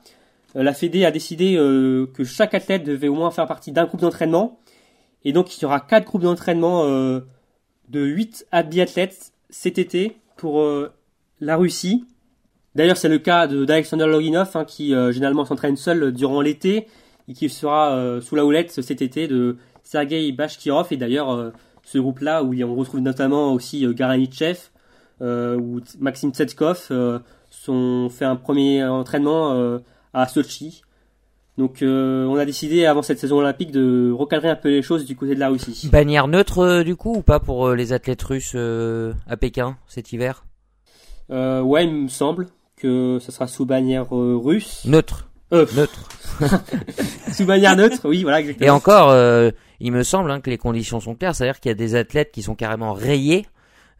la 0.56 0.74
Fédé 0.74 1.04
a 1.04 1.12
décidé 1.12 1.54
que 1.54 2.24
chaque 2.24 2.52
athlète 2.52 2.82
devait 2.84 3.06
au 3.06 3.14
moins 3.14 3.30
faire 3.30 3.46
partie 3.46 3.70
d'un 3.70 3.84
groupe 3.84 4.00
d'entraînement. 4.00 4.58
Et 5.24 5.32
donc, 5.32 5.56
il 5.56 5.62
y 5.62 5.64
aura 5.64 5.78
quatre 5.78 6.06
groupes 6.06 6.22
d'entraînement 6.22 6.84
de 6.84 8.00
8 8.00 8.46
biathlètes 8.68 9.32
cet 9.50 9.78
été 9.78 10.16
pour 10.36 10.62
la 11.40 11.56
Russie. 11.56 12.04
D'ailleurs, 12.74 12.96
c'est 12.96 13.08
le 13.08 13.18
cas 13.18 13.46
d'Alexander 13.46 14.06
Loginov, 14.06 14.50
hein, 14.54 14.64
qui 14.64 14.88
généralement 15.10 15.44
s'entraîne 15.44 15.76
seul 15.76 16.12
durant 16.12 16.40
l'été 16.42 16.86
et 17.28 17.32
qui 17.32 17.48
sera 17.48 18.20
sous 18.20 18.36
la 18.36 18.44
houlette 18.44 18.70
cet 18.70 19.00
été 19.00 19.26
de 19.26 19.56
Sergei 19.82 20.30
Bashkirov. 20.32 20.88
Et 20.90 20.96
d'ailleurs, 20.96 21.52
ce 21.92 21.98
groupe-là, 21.98 22.42
où 22.42 22.54
on 22.54 22.74
retrouve 22.74 23.00
notamment 23.00 23.52
aussi 23.52 23.84
euh, 23.84 23.92
Garanitchev 23.92 24.58
euh, 25.20 25.58
ou 25.58 25.80
Maxime 26.00 26.32
Tsetskov, 26.32 26.88
euh, 26.90 27.18
sont 27.50 28.08
fait 28.08 28.24
un 28.24 28.36
premier 28.36 28.82
entraînement 28.84 29.78
à 30.14 30.26
Sochi. 30.26 30.82
Donc 31.58 31.80
on 31.82 32.34
a 32.36 32.44
décidé 32.46 32.86
avant 32.86 33.02
cette 33.02 33.18
saison 33.18 33.36
olympique 33.36 33.72
de 33.72 34.10
recadrer 34.10 34.48
un 34.48 34.56
peu 34.56 34.70
les 34.70 34.80
choses 34.80 35.04
du 35.04 35.14
côté 35.14 35.34
de 35.34 35.40
la 35.40 35.50
Russie. 35.50 35.90
Bannière 35.92 36.28
neutre 36.28 36.82
du 36.82 36.96
coup 36.96 37.14
ou 37.14 37.22
pas 37.22 37.40
pour 37.40 37.72
les 37.72 37.92
athlètes 37.92 38.22
russes 38.22 38.54
à 38.54 39.36
Pékin 39.36 39.76
cet 39.86 40.14
hiver? 40.14 40.46
Ouais, 41.28 41.84
il 41.84 41.94
me 41.94 42.08
semble 42.08 42.48
que 42.76 43.18
ce 43.20 43.30
sera 43.30 43.46
sous 43.46 43.66
bannière 43.66 44.10
russe. 44.10 44.86
Neutre. 44.86 45.28
neutre. 45.52 46.08
sous 47.32 47.44
bannière 47.44 47.76
neutre, 47.76 48.00
oui, 48.04 48.22
voilà 48.22 48.40
exactement. 48.40 48.66
Et 48.66 48.70
encore, 48.70 49.52
il 49.82 49.90
me 49.90 50.04
semble 50.04 50.30
hein, 50.30 50.40
que 50.40 50.48
les 50.48 50.58
conditions 50.58 51.00
sont 51.00 51.16
claires, 51.16 51.34
c'est-à-dire 51.34 51.58
qu'il 51.58 51.68
y 51.68 51.72
a 51.72 51.74
des 51.74 51.96
athlètes 51.96 52.30
qui 52.30 52.40
sont 52.40 52.54
carrément 52.54 52.92
rayés, 52.92 53.46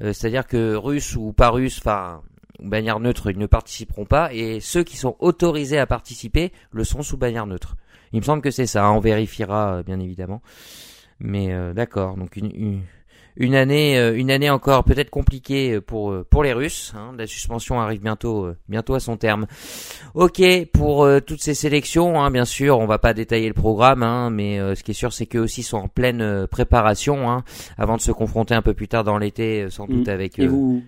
euh, 0.01 0.13
c'est-à-dire 0.13 0.47
que 0.47 0.77
russes 0.77 1.17
ou 1.17 1.33
pas 1.33 1.51
russes, 1.51 1.79
enfin 1.79 2.23
bannière 2.61 3.01
neutre, 3.01 3.33
ils 3.33 3.39
ne 3.39 3.47
participeront 3.47 4.05
pas, 4.05 4.33
et 4.33 4.61
ceux 4.61 4.85
qui 4.85 4.97
sont 4.97 5.17
autorisés 5.19 5.79
à 5.79 5.87
participer 5.87 6.53
le 6.71 6.85
sont 6.85 7.03
sous 7.03 7.17
bannière 7.17 7.47
neutre. 7.47 7.77
Il 8.13 8.21
me 8.21 8.25
semble 8.25 8.43
que 8.43 8.53
c'est 8.53 8.67
ça, 8.67 8.85
hein, 8.85 8.93
on 8.93 9.01
vérifiera 9.01 9.79
euh, 9.79 9.83
bien 9.83 9.99
évidemment. 9.99 10.41
Mais 11.19 11.53
euh, 11.53 11.73
d'accord, 11.73 12.17
donc 12.17 12.37
une, 12.37 12.53
une 12.55 12.83
année, 13.55 13.99
euh, 13.99 14.17
une 14.17 14.31
année 14.31 14.51
encore 14.51 14.85
peut-être 14.85 15.11
compliquée 15.11 15.81
pour 15.81 16.11
euh, 16.11 16.27
pour 16.29 16.43
les 16.43 16.53
Russes. 16.53 16.93
Hein. 16.97 17.13
La 17.17 17.27
suspension 17.27 17.81
arrive 17.81 18.03
bientôt, 18.03 18.45
euh, 18.45 18.57
bientôt 18.69 18.95
à 18.95 19.01
son 19.01 19.17
terme. 19.17 19.47
Ok 20.15 20.43
pour 20.73 21.09
toutes 21.27 21.43
ces 21.43 21.55
sélections, 21.55 22.21
hein, 22.21 22.31
bien 22.31 22.45
sûr, 22.45 22.79
on 22.79 22.87
va 22.87 22.99
pas 22.99 23.15
détailler 23.15 23.49
le 23.49 23.55
programme, 23.55 24.03
hein, 24.03 24.31
mais 24.31 24.59
ce 24.75 24.83
qui 24.83 24.91
est 24.91 24.95
sûr, 24.95 25.13
c'est 25.13 25.27
qu'eux 25.27 25.41
aussi 25.41 25.63
sont 25.63 25.79
en 25.79 25.89
pleine 25.89 26.47
préparation 26.47 27.31
hein, 27.31 27.45
avant 27.79 27.97
de 27.97 28.03
se 28.03 28.13
confronter 28.13 28.55
un 28.55 28.63
peu 28.63 28.75
plus 28.75 28.89
tard 28.89 29.05
dans 29.05 29.19
l'été, 29.19 29.67
sans 29.71 29.87
doute 29.87 30.07
mm. 30.07 30.11
avec. 30.11 30.41
Vous 30.41 30.83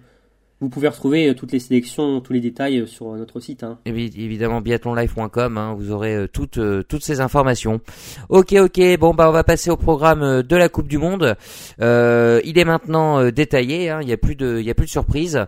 pouvez 0.68 0.88
retrouver 0.88 1.28
euh, 1.28 1.34
toutes 1.34 1.52
les 1.52 1.58
sélections, 1.58 2.20
tous 2.20 2.32
les 2.32 2.40
détails 2.40 2.80
euh, 2.80 2.86
sur 2.86 3.12
notre 3.12 3.40
site. 3.40 3.62
Hein. 3.62 3.78
Évidemment, 3.84 4.60
biathlonlife.com, 4.60 5.58
hein, 5.58 5.74
vous 5.74 5.90
aurez 5.90 6.14
euh, 6.14 6.28
toutes 6.28 6.58
toutes 6.88 7.04
ces 7.04 7.20
informations. 7.20 7.80
Ok, 8.28 8.52
ok, 8.52 8.98
bon 8.98 9.14
bah 9.14 9.28
on 9.28 9.32
va 9.32 9.44
passer 9.44 9.70
au 9.70 9.76
programme 9.76 10.42
de 10.42 10.56
la 10.56 10.68
Coupe 10.68 10.88
du 10.88 10.98
Monde. 10.98 11.36
il 11.80 12.58
est 12.58 12.64
maintenant 12.64 13.30
détaillé, 13.30 13.90
hein, 13.90 13.98
il 14.00 14.06
n'y 14.06 14.12
a 14.12 14.16
plus 14.16 14.36
de 14.36 14.58
il 14.58 14.64
y 14.64 14.70
a 14.70 14.74
plus 14.74 14.86
de 14.86 14.90
surprises. 14.90 15.46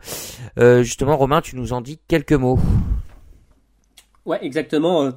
justement, 0.58 1.16
Romain, 1.16 1.40
tu 1.40 1.56
nous 1.56 1.72
en 1.72 1.80
dis 1.80 1.98
quelques 2.08 2.32
mots. 2.32 2.58
Ouais, 4.24 4.38
exactement. 4.42 5.12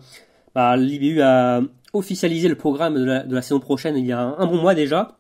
Bah, 0.54 0.78
L'IBU 0.78 1.22
a 1.22 1.62
officialisé 1.94 2.48
le 2.48 2.56
programme 2.56 2.96
de 2.96 3.04
la, 3.04 3.24
de 3.24 3.34
la, 3.34 3.42
saison 3.42 3.60
prochaine 3.60 3.98
il 3.98 4.06
y 4.06 4.12
a 4.12 4.20
un, 4.20 4.46
bon 4.46 4.62
mois 4.62 4.76
déjà. 4.76 5.18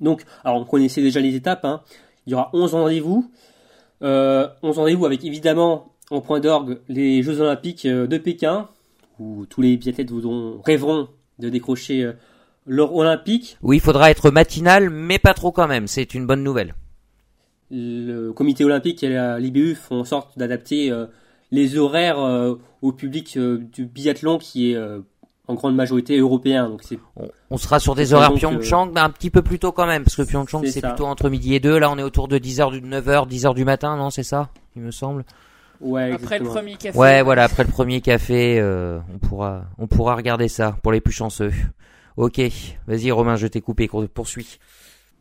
Donc, 0.00 0.24
alors 0.44 0.60
on 0.60 0.64
connaissait 0.64 1.02
déjà 1.02 1.20
les 1.20 1.34
étapes. 1.34 1.66
Il 2.26 2.32
y 2.32 2.34
aura 2.34 2.50
11 2.52 2.74
rendez-vous. 2.74 3.30
Euh, 4.02 4.48
on 4.62 4.72
rendez-vous 4.72 5.06
avec 5.06 5.24
évidemment 5.24 5.92
en 6.10 6.20
point 6.20 6.40
d'orgue 6.40 6.80
les 6.88 7.22
Jeux 7.22 7.40
Olympiques 7.40 7.86
euh, 7.86 8.06
de 8.06 8.18
Pékin, 8.18 8.68
où 9.18 9.46
tous 9.46 9.62
les 9.62 9.76
biathlètes 9.76 10.10
voudront, 10.10 10.60
rêveront 10.64 11.08
de 11.38 11.48
décrocher 11.48 12.02
euh, 12.02 12.12
l'or 12.66 12.94
olympique. 12.94 13.58
Oui, 13.62 13.76
il 13.76 13.80
faudra 13.80 14.10
être 14.10 14.30
matinal, 14.30 14.90
mais 14.90 15.18
pas 15.18 15.34
trop 15.34 15.52
quand 15.52 15.68
même. 15.68 15.86
C'est 15.86 16.14
une 16.14 16.26
bonne 16.26 16.42
nouvelle. 16.42 16.74
Le 17.70 18.32
comité 18.32 18.64
olympique 18.64 19.02
et 19.02 19.08
l'IBU 19.38 19.74
font 19.74 20.00
en 20.00 20.04
sorte 20.04 20.36
d'adapter 20.36 20.92
les 21.50 21.78
horaires 21.78 22.18
au 22.82 22.92
public 22.92 23.38
du 23.38 23.86
biathlon 23.86 24.36
qui 24.36 24.72
est 24.72 24.78
en 25.48 25.54
grande 25.54 25.74
majorité 25.74 26.18
européen. 26.18 26.68
Donc 26.68 26.82
c'est 26.82 26.98
on, 27.50 27.56
sera 27.56 27.80
sur 27.80 27.94
des 27.94 28.14
horaires 28.14 28.34
Pyeongchang, 28.34 28.92
mais 28.92 29.00
un 29.00 29.10
petit 29.10 29.30
peu 29.30 29.42
plus 29.42 29.58
tôt 29.58 29.72
quand 29.72 29.86
même, 29.86 30.04
parce 30.04 30.16
que 30.16 30.22
Pyeongchang 30.22 30.62
c'est 30.66 30.80
plutôt 30.80 31.06
entre 31.06 31.28
midi 31.28 31.54
et 31.54 31.60
2. 31.60 31.78
Là, 31.78 31.90
on 31.90 31.98
est 31.98 32.02
autour 32.02 32.28
de 32.28 32.38
10h, 32.38 32.70
du 32.72 32.80
9h, 32.80 33.28
10h 33.28 33.54
du 33.54 33.64
matin, 33.64 33.96
non 33.96 34.10
C'est 34.10 34.22
ça, 34.22 34.50
il 34.76 34.82
me 34.82 34.90
semble. 34.90 35.24
Ouais, 35.80 36.12
après 36.12 36.38
le 36.38 36.44
premier 36.44 36.76
café. 36.76 36.96
Ouais, 36.96 37.22
voilà, 37.22 37.44
après 37.44 37.64
le 37.64 37.70
premier 37.70 38.00
café, 38.00 38.60
euh, 38.60 39.00
on 39.12 39.18
pourra, 39.18 39.62
on 39.78 39.88
pourra 39.88 40.14
regarder 40.14 40.46
ça 40.46 40.76
pour 40.82 40.92
les 40.92 41.00
plus 41.00 41.12
chanceux. 41.12 41.50
Ok, 42.16 42.40
vas-y 42.86 43.10
Romain, 43.10 43.36
je 43.36 43.46
t'ai 43.46 43.60
coupé, 43.60 43.88
poursuis. 44.12 44.58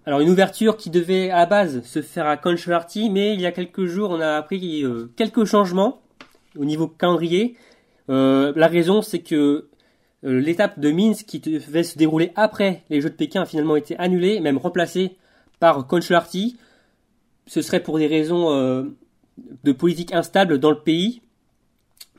Alors 0.06 0.20
une 0.20 0.30
ouverture 0.30 0.78
qui 0.78 0.90
devait 0.90 1.30
à 1.30 1.38
la 1.38 1.46
base 1.46 1.84
se 1.84 2.02
faire 2.02 2.26
à 2.26 2.36
Conchalarty, 2.36 3.10
mais 3.10 3.34
il 3.34 3.42
y 3.42 3.46
a 3.46 3.52
quelques 3.52 3.86
jours 3.86 4.10
on 4.10 4.20
a 4.20 4.36
appris 4.36 4.84
euh, 4.84 5.12
quelques 5.16 5.46
changements 5.46 6.02
au 6.58 6.66
niveau 6.66 6.88
calendrier. 6.88 7.56
Euh, 8.10 8.52
la 8.56 8.68
raison 8.68 9.04
c'est 9.04 9.20
que 9.20 9.36
euh, 9.36 9.70
l'étape 10.24 10.80
de 10.80 10.92
Minsk 10.92 11.26
qui 11.26 11.40
devait 11.40 11.84
se 11.84 11.98
dérouler 11.98 12.32
après 12.36 12.84
les 12.90 13.02
Jeux 13.02 13.10
de 13.10 13.16
Pékin 13.16 13.42
a 13.42 13.46
finalement 13.46 13.76
été 13.76 13.98
annulée, 13.98 14.40
même 14.40 14.58
remplacée 14.58 15.18
par 15.60 15.88
Conchalarty. 15.88 16.58
Ce 17.48 17.62
serait 17.62 17.82
pour 17.82 17.98
des 17.98 18.08
raisons 18.08 18.52
euh, 18.52 18.84
de 19.64 19.72
politique 19.72 20.14
instable 20.14 20.60
dans 20.60 20.72
le 20.72 20.80
pays. 20.80 21.22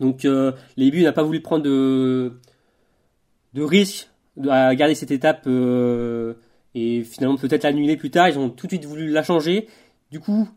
Donc 0.01 0.25
euh, 0.25 0.53
l'EBU 0.77 1.03
n'a 1.03 1.13
pas 1.13 1.23
voulu 1.23 1.41
prendre 1.41 1.65
de, 1.65 2.33
risque 3.57 4.09
à 4.49 4.75
garder 4.75 4.95
cette 4.95 5.11
étape 5.11 5.47
et 6.75 7.05
finalement 7.05 7.37
peut-être 7.37 7.65
l'annuler 7.65 7.97
plus 7.97 8.11
tard. 8.11 8.29
Ils 8.29 8.39
ont 8.39 8.51
tout 8.51 8.67
de 8.67 8.73
suite 8.73 8.85
voulu 8.85 9.09
la 9.09 9.23
changer. 9.23 9.69
Du 10.11 10.21
coup, 10.21 10.49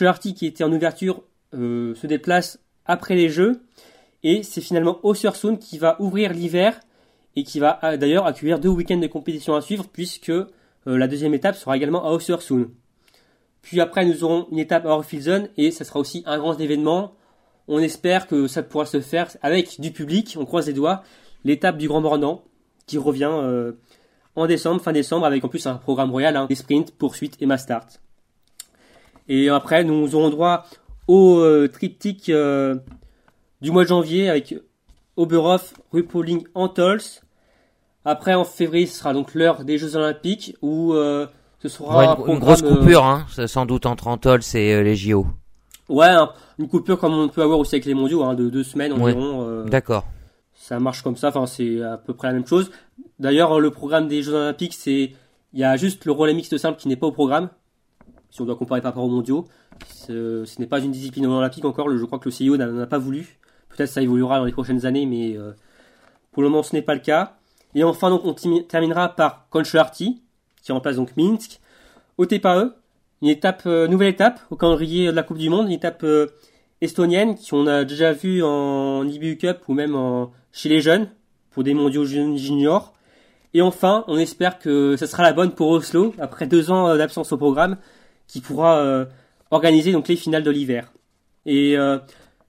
Arty 0.00 0.34
qui 0.34 0.46
était 0.46 0.64
en 0.64 0.72
ouverture 0.72 1.22
euh, 1.54 1.94
se 1.94 2.06
déplace 2.06 2.60
après 2.84 3.14
les 3.14 3.28
Jeux 3.28 3.62
et 4.22 4.42
c'est 4.42 4.60
finalement 4.60 4.98
Ossersund 5.02 5.58
qui 5.58 5.78
va 5.78 6.00
ouvrir 6.00 6.32
l'hiver 6.32 6.78
et 7.36 7.44
qui 7.44 7.60
va 7.60 7.78
euh, 7.84 7.96
d'ailleurs 7.96 8.26
accueillir 8.26 8.58
deux 8.58 8.68
week-ends 8.68 8.98
de 8.98 9.06
compétition 9.06 9.54
à 9.54 9.60
suivre 9.60 9.86
puisque 9.92 10.30
euh, 10.30 10.46
la 10.84 11.08
deuxième 11.08 11.34
étape 11.34 11.56
sera 11.56 11.76
également 11.76 12.04
à 12.04 12.10
Ossersund. 12.10 12.68
Puis 13.62 13.80
après 13.80 14.04
nous 14.04 14.24
aurons 14.24 14.46
une 14.50 14.58
étape 14.58 14.86
à 14.86 14.90
Orfilsen 14.90 15.48
et 15.56 15.70
ça 15.70 15.84
sera 15.84 16.00
aussi 16.00 16.22
un 16.26 16.38
grand 16.38 16.58
événement. 16.58 17.14
On 17.68 17.78
espère 17.78 18.26
que 18.26 18.46
ça 18.46 18.62
pourra 18.62 18.86
se 18.86 19.00
faire 19.00 19.28
avec 19.42 19.80
du 19.80 19.92
public, 19.92 20.36
on 20.38 20.44
croise 20.46 20.66
les 20.66 20.72
doigts. 20.72 21.02
L'étape 21.44 21.76
du 21.76 21.86
Grand 21.86 22.00
Bornand 22.00 22.42
qui 22.86 22.98
revient 22.98 23.74
en 24.38 24.46
décembre, 24.46 24.80
fin 24.80 24.92
décembre, 24.92 25.26
avec 25.26 25.44
en 25.44 25.48
plus 25.48 25.66
un 25.66 25.74
programme 25.74 26.10
royal, 26.10 26.36
hein, 26.36 26.46
des 26.46 26.54
sprints, 26.54 26.92
poursuites 26.92 27.36
et 27.40 27.46
mass 27.46 27.62
start. 27.62 28.00
Et 29.28 29.48
après, 29.48 29.84
nous 29.84 30.14
aurons 30.14 30.30
droit 30.30 30.64
au 31.08 31.38
euh, 31.38 31.68
triptyque 31.68 32.28
euh, 32.28 32.76
du 33.60 33.70
mois 33.70 33.84
de 33.84 33.88
janvier 33.88 34.28
avec 34.28 34.54
Oberhof, 35.16 35.74
Rupoling, 35.92 36.44
Antols. 36.54 37.00
Après, 38.04 38.34
en 38.34 38.44
février, 38.44 38.86
ce 38.86 38.98
sera 38.98 39.12
donc 39.12 39.34
l'heure 39.34 39.64
des 39.64 39.78
Jeux 39.78 39.96
Olympiques 39.96 40.56
où 40.62 40.94
euh, 40.94 41.26
ce 41.60 41.68
sera 41.68 42.16
une, 42.26 42.38
grosse 42.38 42.62
coupure, 42.62 43.04
hein, 43.04 43.26
sans 43.46 43.66
doute 43.66 43.86
entre 43.86 44.06
Antols 44.06 44.42
et 44.54 44.82
les 44.82 44.96
JO. 44.96 45.26
Ouais, 45.88 46.14
une 46.58 46.68
coupure 46.68 46.98
comme 46.98 47.14
on 47.14 47.28
peut 47.28 47.42
avoir 47.42 47.58
aussi 47.58 47.74
avec 47.74 47.86
les 47.86 47.94
mondiaux, 47.94 48.22
hein, 48.22 48.34
de 48.34 48.48
deux 48.48 48.62
semaines 48.62 48.92
environ. 48.92 49.64
D'accord. 49.64 50.06
Ça 50.54 50.78
marche 50.80 51.02
comme 51.02 51.16
ça, 51.16 51.28
enfin 51.28 51.46
c'est 51.46 51.82
à 51.82 51.96
peu 51.96 52.14
près 52.14 52.28
la 52.28 52.34
même 52.34 52.46
chose. 52.46 52.70
D'ailleurs, 53.18 53.58
le 53.58 53.70
programme 53.70 54.06
des 54.06 54.22
Jeux 54.22 54.34
Olympiques, 54.34 54.74
c'est 54.74 55.12
il 55.52 55.60
y 55.60 55.64
a 55.64 55.76
juste 55.76 56.04
le 56.04 56.12
relais 56.12 56.34
mixte 56.34 56.56
simple 56.58 56.78
qui 56.78 56.88
n'est 56.88 56.96
pas 56.96 57.06
au 57.06 57.12
programme. 57.12 57.48
Si 58.30 58.42
on 58.42 58.44
doit 58.44 58.56
comparer 58.56 58.82
par 58.82 58.92
rapport 58.92 59.04
aux 59.04 59.10
mondiaux, 59.10 59.46
ce, 59.86 60.44
n'est 60.60 60.66
pas 60.66 60.80
une 60.80 60.92
discipline 60.92 61.26
olympique 61.26 61.64
encore. 61.64 61.90
Je 61.96 62.04
crois 62.04 62.18
que 62.18 62.26
le 62.26 62.30
CIO 62.30 62.56
n'en 62.56 62.78
a 62.78 62.86
pas 62.86 62.98
voulu. 62.98 63.38
Peut-être 63.78 63.90
ça 63.90 64.02
évoluera 64.02 64.38
dans 64.38 64.44
les 64.44 64.50
prochaines 64.50 64.86
années, 64.86 65.06
mais 65.06 65.36
euh, 65.36 65.52
pour 66.32 66.42
le 66.42 66.48
moment, 66.48 66.64
ce 66.64 66.74
n'est 66.74 66.82
pas 66.82 66.94
le 66.94 67.00
cas. 67.00 67.36
Et 67.76 67.84
enfin, 67.84 68.10
donc, 68.10 68.22
on 68.24 68.34
terminera 68.62 69.14
par 69.14 69.46
Konchalarty, 69.50 70.20
qui 70.64 70.72
remplace 70.72 70.96
donc 70.96 71.16
Minsk. 71.16 71.60
Au 72.16 72.26
TPAE, 72.26 72.72
une 73.22 73.28
étape, 73.28 73.62
euh, 73.66 73.86
nouvelle 73.86 74.08
étape 74.08 74.40
au 74.50 74.56
calendrier 74.56 75.06
de 75.06 75.12
la 75.12 75.22
Coupe 75.22 75.38
du 75.38 75.48
Monde, 75.48 75.66
une 75.66 75.72
étape 75.72 76.02
euh, 76.02 76.26
estonienne 76.80 77.36
qu'on 77.48 77.68
a 77.68 77.84
déjà 77.84 78.12
vue 78.12 78.42
en 78.42 79.06
IBU 79.06 79.36
Cup 79.36 79.58
ou 79.68 79.74
même 79.74 79.96
chez 80.50 80.68
les 80.68 80.80
jeunes 80.80 81.08
pour 81.52 81.62
des 81.62 81.74
mondiaux 81.74 82.04
juniors. 82.04 82.94
Et 83.54 83.62
enfin, 83.62 84.02
on 84.08 84.18
espère 84.18 84.58
que 84.58 84.96
ce 84.98 85.06
sera 85.06 85.22
la 85.22 85.32
bonne 85.32 85.52
pour 85.52 85.68
Oslo, 85.68 86.16
après 86.18 86.48
deux 86.48 86.72
ans 86.72 86.88
euh, 86.88 86.96
d'absence 86.96 87.30
au 87.30 87.36
programme, 87.36 87.76
qui 88.26 88.40
pourra 88.40 89.06
organiser 89.52 89.92
donc 89.92 90.08
les 90.08 90.16
finales 90.16 90.42
de 90.42 90.50
l'hiver. 90.50 90.92
Et 91.46 91.76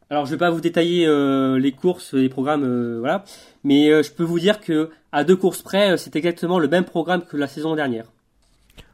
alors, 0.10 0.26
je 0.26 0.32
vais 0.32 0.38
pas 0.38 0.50
vous 0.50 0.62
détailler 0.62 1.08
les 1.60 1.72
courses, 1.72 2.14
les 2.14 2.30
programmes, 2.30 2.98
voilà, 3.00 3.24
mais 3.64 4.04
je 4.04 4.12
peux 4.12 4.24
vous 4.24 4.40
dire 4.40 4.60
que 4.60 4.90
à 5.12 5.24
deux 5.24 5.36
courses 5.36 5.62
près, 5.62 5.98
c'est 5.98 6.16
exactement 6.16 6.60
le 6.60 6.68
même 6.68 6.86
programme 6.86 7.24
que 7.24 7.38
la 7.38 7.48
saison 7.48 7.76
dernière. 7.76 8.06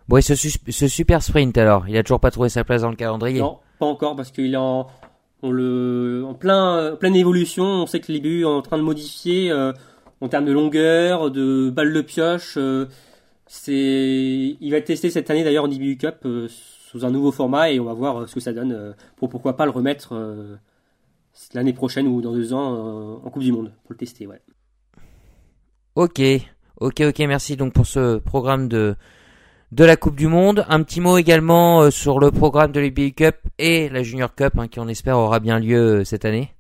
Bon, 0.08 0.18
et 0.18 0.22
ce, 0.22 0.36
ce, 0.36 0.88
super 0.88 1.24
sprint 1.24 1.58
alors, 1.58 1.88
il 1.88 1.98
a 1.98 2.04
toujours 2.04 2.20
pas 2.20 2.32
trouvé 2.32 2.50
sa 2.50 2.64
place 2.64 2.82
dans 2.82 2.90
le 2.90 2.96
calendrier 2.96 3.40
Non, 3.40 3.58
pas 3.80 3.86
encore, 3.86 4.16
parce 4.16 4.32
qu'il 4.32 4.54
est 4.54 4.58
en, 4.58 4.88
le, 5.42 6.24
en 6.28 6.34
plein, 6.34 6.96
pleine 7.00 7.16
évolution. 7.16 7.64
On 7.64 7.88
sait 7.88 8.00
que 8.00 8.12
l'IBU 8.12 8.42
est 8.42 8.46
en 8.46 8.62
train 8.62 8.78
de 8.78 8.84
modifier 8.84 9.52
en 10.22 10.28
termes 10.28 10.46
de 10.46 10.52
longueur, 10.52 11.32
de 11.32 11.70
balles 11.70 11.94
de 11.94 12.02
pioche. 12.02 12.56
Euh, 12.58 12.88
c'est, 13.48 14.58
il 14.60 14.72
va 14.72 14.82
tester 14.82 15.10
cette 15.10 15.30
année 15.30 15.44
d'ailleurs 15.44 15.66
en 15.66 15.70
IBU 15.70 15.98
Cup 15.98 16.18
euh, 16.26 16.48
sous 16.50 17.06
un 17.06 17.12
nouveau 17.12 17.32
format 17.32 17.72
et 17.72 17.80
on 17.80 17.86
va 17.86 17.94
voir 17.94 18.22
euh, 18.22 18.28
ce 18.28 18.34
que 18.34 18.40
ça 18.40 18.54
donne 18.54 18.96
pour 19.18 19.30
pourquoi 19.30 19.56
pas 19.56 19.66
le 19.66 19.72
remettre 19.72 20.16
l'année 21.54 21.74
prochaine 21.74 22.08
ou 22.08 22.22
dans 22.22 22.34
deux 22.34 22.54
ans 22.54 23.22
en 23.24 23.30
Coupe 23.30 23.44
du 23.44 23.52
Monde 23.52 23.72
pour 23.84 23.94
le 23.94 23.98
tester. 23.98 24.28
Ouais. 24.28 24.42
Ok, 25.96 26.22
ok, 26.80 27.02
ok. 27.02 27.20
Merci 27.20 27.56
donc 27.56 27.74
pour 27.74 27.86
ce 27.86 28.18
programme 28.18 28.68
de 28.68 28.96
de 29.72 29.84
la 29.84 29.98
Coupe 29.98 30.16
du 30.16 30.28
Monde. 30.28 30.66
Un 30.70 30.84
petit 30.84 31.02
mot 31.02 31.18
également 31.18 31.92
sur 31.92 32.20
le 32.20 32.32
programme 32.32 32.72
de 32.72 32.80
l'IBU 32.80 33.14
Cup 33.14 33.36
et 33.58 33.90
la 33.90 34.04
Junior 34.04 34.34
Cup 34.34 34.54
hein, 34.58 34.68
qui 34.68 34.80
on 34.80 34.88
espère 34.88 35.18
aura 35.18 35.40
bien 35.40 35.60
lieu 35.60 36.04
cette 36.04 36.26
année. 36.26 36.56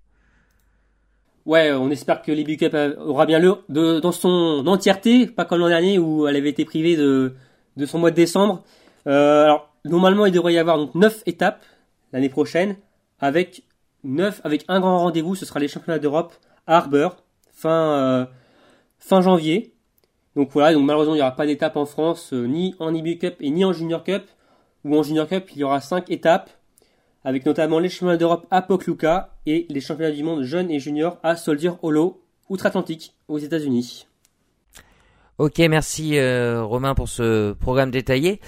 Ouais, 1.45 1.71
on 1.71 1.91
espère 1.91 2.23
que 2.23 2.31
l'IBU 2.31 2.57
Cup 2.57 2.75
aura 2.97 3.27
bien 3.27 3.37
lieu 3.37 3.55
de, 3.69 3.99
dans 3.99 4.11
son 4.11 4.65
entièreté, 4.65 5.27
pas 5.27 5.45
comme 5.45 5.59
l'an 5.59 5.69
dernier 5.69 5.99
où 5.99 6.27
elle 6.27 6.35
avait 6.35 6.49
été 6.49 6.65
privée 6.65 6.95
de, 6.95 7.35
de 7.77 7.85
son 7.85 7.99
mois 7.99 8.09
de 8.09 8.15
décembre. 8.15 8.63
Euh, 9.07 9.43
alors, 9.43 9.71
normalement, 9.85 10.25
il 10.25 10.31
devrait 10.31 10.53
y 10.53 10.57
avoir 10.57 10.77
donc 10.77 10.95
9 10.95 11.21
étapes 11.27 11.63
l'année 12.13 12.29
prochaine, 12.29 12.77
avec 13.19 13.63
9, 14.05 14.41
avec 14.43 14.65
un 14.67 14.79
grand 14.79 14.99
rendez-vous, 14.99 15.35
ce 15.35 15.45
sera 15.45 15.59
les 15.59 15.67
championnats 15.67 15.99
d'Europe 15.99 16.33
à 16.67 16.77
Harbour, 16.77 17.17
fin, 17.53 17.69
euh, 17.69 18.25
fin 18.99 19.21
janvier. 19.21 19.73
Donc 20.35 20.51
voilà, 20.51 20.73
donc 20.73 20.85
malheureusement, 20.85 21.13
il 21.13 21.17
n'y 21.17 21.21
aura 21.21 21.35
pas 21.35 21.45
d'étape 21.45 21.75
en 21.75 21.85
France, 21.85 22.33
euh, 22.33 22.45
ni 22.45 22.75
en 22.79 22.93
IBU 22.93 23.17
Cup 23.17 23.35
et 23.39 23.49
ni 23.49 23.65
en 23.65 23.73
Junior 23.73 24.03
Cup, 24.03 24.23
ou 24.83 24.95
en 24.95 25.03
Junior 25.03 25.27
Cup, 25.27 25.49
il 25.53 25.59
y 25.59 25.63
aura 25.63 25.81
5 25.81 26.09
étapes 26.11 26.49
avec 27.23 27.45
notamment 27.45 27.79
les 27.79 27.89
championnats 27.89 28.17
d'Europe 28.17 28.45
à 28.51 28.61
Pokluka 28.61 29.35
et 29.47 29.65
les 29.69 29.81
championnats 29.81 30.11
du 30.11 30.23
monde 30.23 30.43
jeunes 30.43 30.69
et 30.69 30.79
juniors 30.79 31.17
à 31.23 31.35
Soldier 31.35 31.71
Hollow, 31.81 32.21
outre-Atlantique, 32.49 33.15
aux 33.27 33.39
États-Unis. 33.39 34.05
Ok, 35.37 35.59
merci 35.59 36.17
euh, 36.17 36.63
Romain 36.63 36.95
pour 36.95 37.09
ce 37.09 37.51
programme 37.51 37.91
détaillé. 37.91 38.39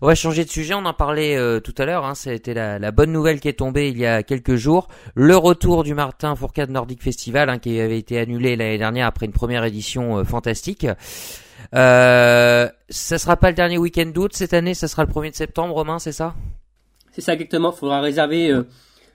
On 0.00 0.06
va 0.06 0.14
changer 0.14 0.44
de 0.44 0.50
sujet, 0.50 0.72
on 0.72 0.84
en 0.84 0.94
parlait 0.94 1.36
euh, 1.36 1.58
tout 1.58 1.74
à 1.78 1.84
l'heure, 1.84 2.04
hein, 2.04 2.14
c'était 2.14 2.54
la, 2.54 2.78
la, 2.78 2.92
bonne 2.92 3.10
nouvelle 3.10 3.40
qui 3.40 3.48
est 3.48 3.54
tombée 3.54 3.88
il 3.88 3.98
y 3.98 4.06
a 4.06 4.22
quelques 4.22 4.54
jours. 4.54 4.86
Le 5.16 5.36
retour 5.36 5.82
du 5.82 5.94
Martin 5.94 6.36
Fourcade 6.36 6.70
Nordic 6.70 7.02
Festival 7.02 7.50
hein, 7.50 7.58
qui 7.58 7.80
avait 7.80 7.98
été 7.98 8.20
annulé 8.20 8.54
l'année 8.54 8.78
dernière 8.78 9.08
après 9.08 9.26
une 9.26 9.32
première 9.32 9.64
édition 9.64 10.18
euh, 10.18 10.24
fantastique. 10.24 10.86
Euh, 11.74 12.68
ça 12.88 13.18
sera 13.18 13.36
pas 13.36 13.48
le 13.48 13.56
dernier 13.56 13.78
week-end 13.78 14.06
d'août 14.06 14.30
cette 14.32 14.54
année, 14.54 14.74
ça 14.74 14.86
sera 14.86 15.02
le 15.04 15.10
1er 15.10 15.30
de 15.30 15.36
septembre, 15.36 15.74
Romain, 15.74 15.98
c'est 15.98 16.12
ça? 16.12 16.34
C'est 17.10 17.20
ça 17.20 17.32
exactement. 17.32 17.72
Il 17.74 17.78
faudra 17.78 18.00
réserver 18.00 18.56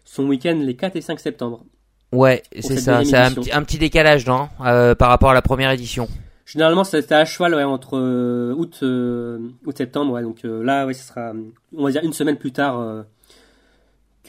son 0.04 0.26
week-end 0.26 0.60
les 0.62 0.76
4 0.76 0.98
et 0.98 1.02
5 1.02 1.22
septembre. 1.22 1.64
Ouais, 2.12 2.44
c'est 2.60 2.78
ça. 2.80 3.06
C'est 3.06 3.16
un, 3.16 3.64
petit 3.64 3.78
décalage, 3.78 4.28
non? 4.28 4.50
Par 4.60 5.08
rapport 5.08 5.30
à 5.30 5.34
la 5.34 5.42
première 5.42 5.72
édition. 5.72 6.10
Généralement, 6.46 6.84
c'était 6.84 7.16
à 7.16 7.26
cheval 7.26 7.56
entre 7.56 7.98
euh, 7.98 8.54
août, 8.58 8.80
août 8.84 9.78
septembre. 9.78 10.14
Ouais, 10.14 10.22
donc 10.22 10.42
là, 10.44 10.86
ouais, 10.86 10.94
ce 10.94 11.08
sera, 11.08 11.32
on 11.76 11.86
va 11.86 11.92
dire 11.92 12.04
une 12.04 12.14
semaine 12.14 12.38
plus 12.38 12.52
tard. 12.52 13.06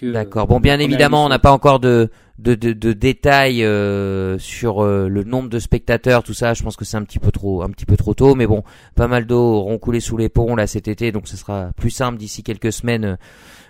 D'accord. 0.02 0.46
Bon, 0.46 0.60
bien 0.60 0.78
évidemment, 0.80 1.24
on 1.24 1.28
n'a 1.28 1.38
pas 1.38 1.52
encore 1.52 1.80
de 1.80 2.10
de, 2.38 2.56
de, 2.56 2.72
de 2.72 2.92
détails 2.92 3.60
sur 4.40 4.84
le 4.84 5.22
nombre 5.24 5.48
de 5.48 5.58
spectateurs, 5.58 6.22
tout 6.22 6.34
ça. 6.34 6.52
Je 6.54 6.62
pense 6.62 6.76
que 6.76 6.84
c'est 6.84 6.96
un 6.96 7.04
petit 7.04 7.18
peu 7.20 7.30
trop 7.30 7.62
un 7.62 7.70
petit 7.70 7.86
peu 7.86 7.96
trop 7.96 8.12
tôt, 8.14 8.34
mais 8.34 8.46
bon, 8.46 8.64
pas 8.96 9.06
mal 9.06 9.26
d'eau 9.26 9.40
auront 9.40 9.78
coulé 9.78 10.00
sous 10.00 10.16
les 10.16 10.28
ponts 10.28 10.56
là 10.56 10.66
cet 10.66 10.88
été, 10.88 11.12
donc 11.12 11.28
ce 11.28 11.36
sera 11.36 11.70
plus 11.76 11.90
simple 11.90 12.18
d'ici 12.18 12.42
quelques 12.42 12.72
semaines 12.72 13.18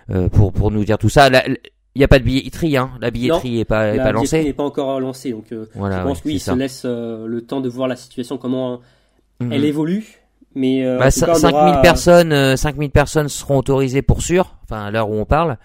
euh, 0.09 0.29
pour 0.29 0.51
pour 0.51 0.71
nous 0.71 0.83
dire 0.83 0.97
tout 0.97 1.09
ça. 1.09 1.29
Il 1.95 1.99
n'y 1.99 2.05
a 2.05 2.09
pas 2.09 2.19
de 2.19 2.25
billetterie, 2.25 2.75
hein. 2.75 2.91
La 2.99 3.09
billetterie 3.09 3.55
n'est 3.55 3.65
pas, 3.65 3.95
est 3.95 3.97
pas 3.97 4.11
lancée. 4.11 4.39
La 4.39 4.43
n'est 4.43 4.53
pas 4.53 4.63
encore 4.63 4.99
lancée, 4.99 5.31
donc 5.31 5.45
euh, 5.53 5.65
je 5.73 6.03
pense 6.03 6.21
oui, 6.25 6.33
il 6.33 6.39
se 6.41 6.51
laisse 6.51 6.83
euh, 6.83 7.25
le 7.25 7.41
temps 7.41 7.61
de 7.61 7.69
voir 7.69 7.87
la 7.87 7.95
situation, 7.95 8.37
comment 8.37 8.81
mhm. 9.39 9.53
elle 9.53 9.63
évolue. 9.63 10.21
Mais 10.55 10.85
bah, 10.97 11.11
5000 11.11 11.81
personnes, 11.81 12.55
5000 12.57 12.89
personnes 12.89 13.29
seront 13.29 13.57
autorisées 13.57 14.01
pour 14.01 14.21
sûr. 14.21 14.55
Enfin, 14.63 14.85
à 14.85 14.91
l'heure 14.91 15.09
où 15.09 15.15
on 15.15 15.25
parle. 15.25 15.57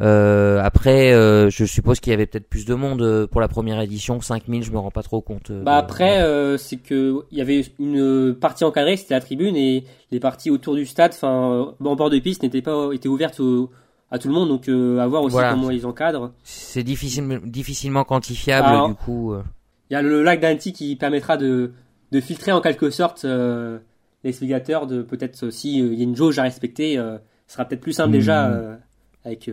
Euh, 0.00 0.60
après, 0.62 1.12
euh, 1.12 1.50
je 1.50 1.64
suppose 1.66 2.00
qu'il 2.00 2.10
y 2.10 2.14
avait 2.14 2.24
peut-être 2.24 2.48
plus 2.48 2.64
de 2.64 2.74
monde 2.74 3.26
pour 3.26 3.40
la 3.40 3.48
première 3.48 3.80
édition. 3.80 4.20
5000, 4.20 4.62
je 4.62 4.72
me 4.72 4.78
rends 4.78 4.90
pas 4.90 5.02
trop 5.02 5.20
compte. 5.20 5.52
bah 5.52 5.76
après, 5.76 6.22
c'est 6.58 6.76
que 6.76 7.24
il 7.30 7.38
y 7.38 7.40
avait 7.40 7.64
une 7.78 8.34
partie 8.34 8.64
encadrée, 8.64 8.96
c'était 8.96 9.14
la 9.14 9.20
tribune, 9.20 9.56
et 9.56 9.84
les 10.10 10.20
parties 10.20 10.50
autour 10.50 10.74
du 10.74 10.86
stade, 10.86 11.12
enfin, 11.14 11.74
en 11.82 11.96
bord 11.96 12.10
de 12.10 12.18
piste, 12.18 12.42
n'étaient 12.42 12.62
pas 12.62 12.90
étaient 12.92 13.08
ouvertes 13.08 13.40
aux, 13.40 13.70
à 14.10 14.18
tout 14.18 14.28
le 14.28 14.34
monde, 14.34 14.48
donc 14.48 14.68
euh, 14.68 14.98
à 14.98 15.06
voir 15.06 15.22
aussi 15.22 15.36
comment 15.36 15.70
ils 15.70 15.86
encadrent. 15.86 16.32
C'est 16.42 16.82
difficile, 16.82 17.40
difficilement 17.44 18.04
quantifiable 18.04 18.88
du 18.88 18.94
coup. 18.94 19.32
Euh. 19.32 19.42
Il 19.88 19.94
y 19.94 19.96
a 19.96 20.02
le 20.02 20.22
lac 20.22 20.40
d'Anti 20.40 20.72
qui 20.72 20.96
permettra 20.96 21.36
de, 21.36 21.72
de 22.10 22.20
filtrer 22.20 22.52
en 22.52 22.60
quelque 22.60 22.90
sorte 22.90 23.24
euh, 23.24 23.78
les 24.24 24.32
spectateurs, 24.32 24.86
de 24.86 25.02
peut-être 25.02 25.50
si 25.50 25.78
il 25.78 25.94
y 25.94 26.00
a 26.00 26.04
une 26.04 26.16
jauge 26.16 26.38
à 26.38 26.42
respecter, 26.42 26.96
ce 26.96 27.20
sera 27.54 27.64
peut-être 27.64 27.80
plus 27.80 27.92
simple 27.92 28.12
déjà 28.12 28.48
hmm. 28.48 28.78
avec 29.24 29.50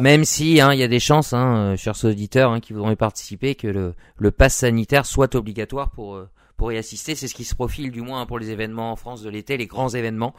Même 0.00 0.24
si 0.24 0.60
hein, 0.60 0.72
il 0.72 0.78
y 0.78 0.82
a 0.82 0.88
des 0.88 1.00
chances, 1.00 1.32
hein, 1.32 1.74
chers 1.76 2.04
auditeurs 2.04 2.52
hein, 2.52 2.60
qui 2.60 2.72
voudront 2.72 2.90
y 2.90 2.96
participer, 2.96 3.54
que 3.54 3.68
le, 3.68 3.94
le 4.18 4.30
pass 4.30 4.56
sanitaire 4.56 5.06
soit 5.06 5.34
obligatoire 5.34 5.90
pour 5.90 6.20
pour 6.60 6.72
y 6.72 6.76
assister. 6.76 7.14
C'est 7.14 7.26
ce 7.26 7.34
qui 7.34 7.44
se 7.44 7.54
profile 7.54 7.90
du 7.90 8.02
moins 8.02 8.26
pour 8.26 8.38
les 8.38 8.50
événements 8.50 8.92
en 8.92 8.96
France 8.96 9.22
de 9.22 9.30
l'été, 9.30 9.56
les 9.56 9.66
grands 9.66 9.88
événements. 9.88 10.34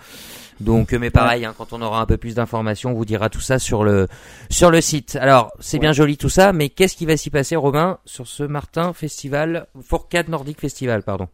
Donc, 0.60 0.94
euh, 0.94 1.00
mais 1.00 1.10
pareil, 1.10 1.46
hein, 1.46 1.56
quand 1.58 1.74
on 1.74 1.82
aura 1.82 2.00
un 2.00 2.06
peu 2.06 2.18
plus 2.18 2.36
d'informations, 2.36 2.92
on 2.92 2.94
vous 2.94 3.06
dira 3.06 3.30
tout 3.30 3.42
ça 3.42 3.58
sur 3.58 3.84
le 3.84 4.08
sur 4.52 4.70
le 4.70 4.82
site. 4.82 5.18
Alors, 5.20 5.52
c'est 5.60 5.80
bien 5.80 5.94
joli 5.94 6.18
tout 6.18 6.30
ça, 6.30 6.54
mais 6.54 6.70
qu'est-ce 6.70 6.96
qui 6.96 7.08
va 7.08 7.18
s'y 7.18 7.32
passer, 7.32 7.56
Romain, 7.56 7.98
sur 8.06 8.28
ce 8.28 8.44
Martin 8.44 8.94
Festival, 8.94 9.66
Fourcade 9.82 10.30
Nordic 10.30 10.60
Festival, 10.62 11.02
pardon? 11.02 11.28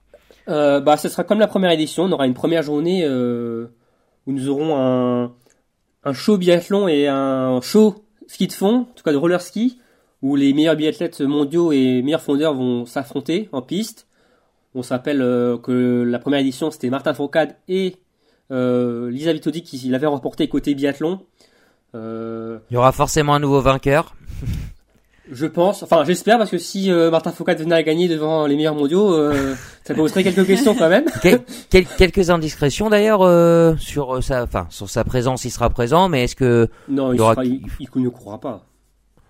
Euh, 0.48 0.80
Bah, 0.80 0.96
ce 0.96 1.10
sera 1.10 1.26
comme 1.26 1.42
la 1.42 1.48
première 1.48 1.72
édition. 1.72 2.04
On 2.06 2.12
aura 2.14 2.26
une 2.26 2.34
première 2.34 2.64
journée 2.64 3.04
euh, 3.04 3.68
où 4.26 4.32
nous 4.32 4.48
aurons 4.48 4.78
un, 4.78 5.34
un 6.06 6.14
show 6.14 6.38
biathlon 6.38 6.88
et 6.88 7.10
un 7.10 7.60
show 7.60 8.06
ski 8.28 8.48
de 8.48 8.54
fond, 8.54 8.88
en 8.90 8.94
tout 8.96 9.04
cas 9.04 9.12
de 9.12 9.18
roller 9.18 9.42
ski, 9.42 9.80
où 10.22 10.38
les 10.38 10.54
meilleurs 10.54 10.78
biathlètes 10.78 11.20
mondiaux 11.20 11.74
et 11.74 12.02
meilleurs 12.02 12.22
fondeurs 12.22 12.54
vont 12.54 12.86
s'affronter 12.86 13.50
en 13.52 13.62
piste. 13.62 14.07
On 14.78 14.84
se 14.84 14.94
rappelle 14.94 15.24
euh, 15.24 15.58
que 15.58 16.04
la 16.04 16.20
première 16.20 16.40
édition 16.40 16.70
c'était 16.70 16.92
Martin 16.92 17.16
Fourcade 17.16 17.56
et 17.68 17.96
euh, 18.52 19.10
Lisa 19.10 19.34
Vitodi 19.34 19.64
qui 19.64 19.78
l'avait 19.90 20.06
remporté 20.06 20.48
côté 20.48 20.76
biathlon. 20.76 21.20
Euh, 21.96 22.60
Il 22.70 22.76
y 22.76 22.78
aura 22.78 22.92
forcément 22.92 23.34
un 23.34 23.40
nouveau 23.40 23.60
vainqueur. 23.60 24.14
Je 25.32 25.46
pense, 25.46 25.84
enfin 25.84 26.04
j'espère 26.06 26.38
parce 26.38 26.52
que 26.52 26.58
si 26.58 26.92
euh, 26.92 27.12
Martin 27.12 27.32
Foucault 27.32 27.56
venait 27.58 27.76
à 27.76 27.84
gagner 27.84 28.08
devant 28.08 28.46
les 28.46 28.56
meilleurs 28.56 28.76
mondiaux, 28.76 29.14
euh, 29.14 29.56
ça 29.84 29.94
poserait 29.94 30.24
quelques 30.24 30.46
questions 30.46 30.74
quand 30.74 30.88
même. 30.90 31.06
Quel, 31.70 31.86
quelques 31.86 32.30
indiscrétions 32.30 32.90
d'ailleurs 32.90 33.24
euh, 33.24 33.76
sur 33.78 34.24
sa, 34.24 34.44
enfin 34.44 34.68
sur 34.70 34.90
sa 34.90 35.04
présence, 35.04 35.44
il 35.44 35.50
sera 35.50 35.70
présent, 35.70 36.08
mais 36.08 36.26
est-ce 36.26 36.36
que 36.36 36.70
non, 36.88 37.12
il, 37.12 37.18
sera, 37.18 37.44
il, 37.44 37.62
il 37.80 38.04
ne 38.04 38.10
courra 38.10 38.40
pas. 38.40 38.64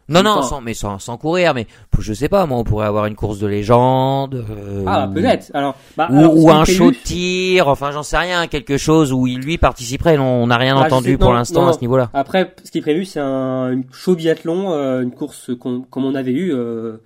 Non, 0.09 0.23
non, 0.23 0.41
sans, 0.41 0.61
mais 0.61 0.73
sans, 0.73 0.99
sans 0.99 1.17
courir, 1.17 1.53
mais 1.53 1.67
je 1.99 2.13
sais 2.13 2.29
pas, 2.29 2.45
moi, 2.45 2.57
on 2.57 2.63
pourrait 2.63 2.87
avoir 2.87 3.07
une 3.07 3.15
course 3.15 3.39
de 3.39 3.47
légende. 3.47 4.35
Euh, 4.35 4.85
ah, 4.87 5.09
peut-être. 5.13 5.51
Alors, 5.53 5.75
bah, 5.97 6.07
ou, 6.09 6.49
un 6.49 6.63
show 6.63 6.91
de 6.91 6.95
tir, 6.95 7.67
enfin, 7.67 7.91
j'en 7.91 8.03
sais 8.03 8.17
rien, 8.17 8.47
quelque 8.47 8.77
chose 8.77 9.11
où 9.11 9.27
il 9.27 9.39
lui 9.39 9.57
participerait. 9.57 10.17
on 10.17 10.47
n'a 10.47 10.57
rien 10.57 10.77
ah, 10.77 10.85
entendu 10.85 11.17
pour 11.17 11.33
l'instant 11.33 11.67
à 11.67 11.73
ce 11.73 11.81
niveau-là. 11.81 12.09
Après, 12.13 12.55
ce 12.63 12.71
qui 12.71 12.77
est 12.77 12.81
prévu, 12.81 13.03
c'est 13.03 13.19
un 13.19 13.81
show 13.91 14.15
biathlon, 14.15 14.71
euh, 14.71 15.01
une 15.01 15.11
course 15.11 15.51
comme 15.59 15.85
on 15.93 16.15
avait 16.15 16.31
eu. 16.31 16.53
Euh, 16.53 16.97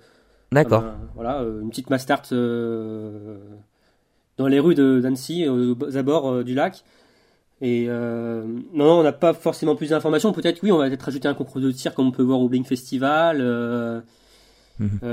D'accord. 0.52 0.84
voilà, 1.16 1.42
une 1.60 1.70
petite 1.70 1.90
mastart 1.90 2.22
dans 4.38 4.46
les 4.46 4.60
rues 4.60 4.74
de 4.74 5.00
d'Annecy, 5.00 5.48
aux 5.48 5.96
abords 5.96 6.44
du 6.44 6.54
lac. 6.54 6.84
Et 7.64 7.86
euh, 7.88 8.42
non, 8.74 8.86
non, 8.86 8.98
on 8.98 9.02
n'a 9.04 9.12
pas 9.12 9.32
forcément 9.32 9.76
plus 9.76 9.90
d'informations. 9.90 10.32
Peut-être 10.32 10.60
oui, 10.64 10.72
on 10.72 10.78
va 10.78 10.88
peut-être 10.88 11.02
rajouter 11.02 11.28
un 11.28 11.34
concours 11.34 11.60
de 11.60 11.70
tir 11.70 11.94
comme 11.94 12.08
on 12.08 12.10
peut 12.10 12.24
voir 12.24 12.40
au 12.40 12.48
Blink 12.48 12.66
Festival. 12.66 13.38
Euh, 13.40 14.00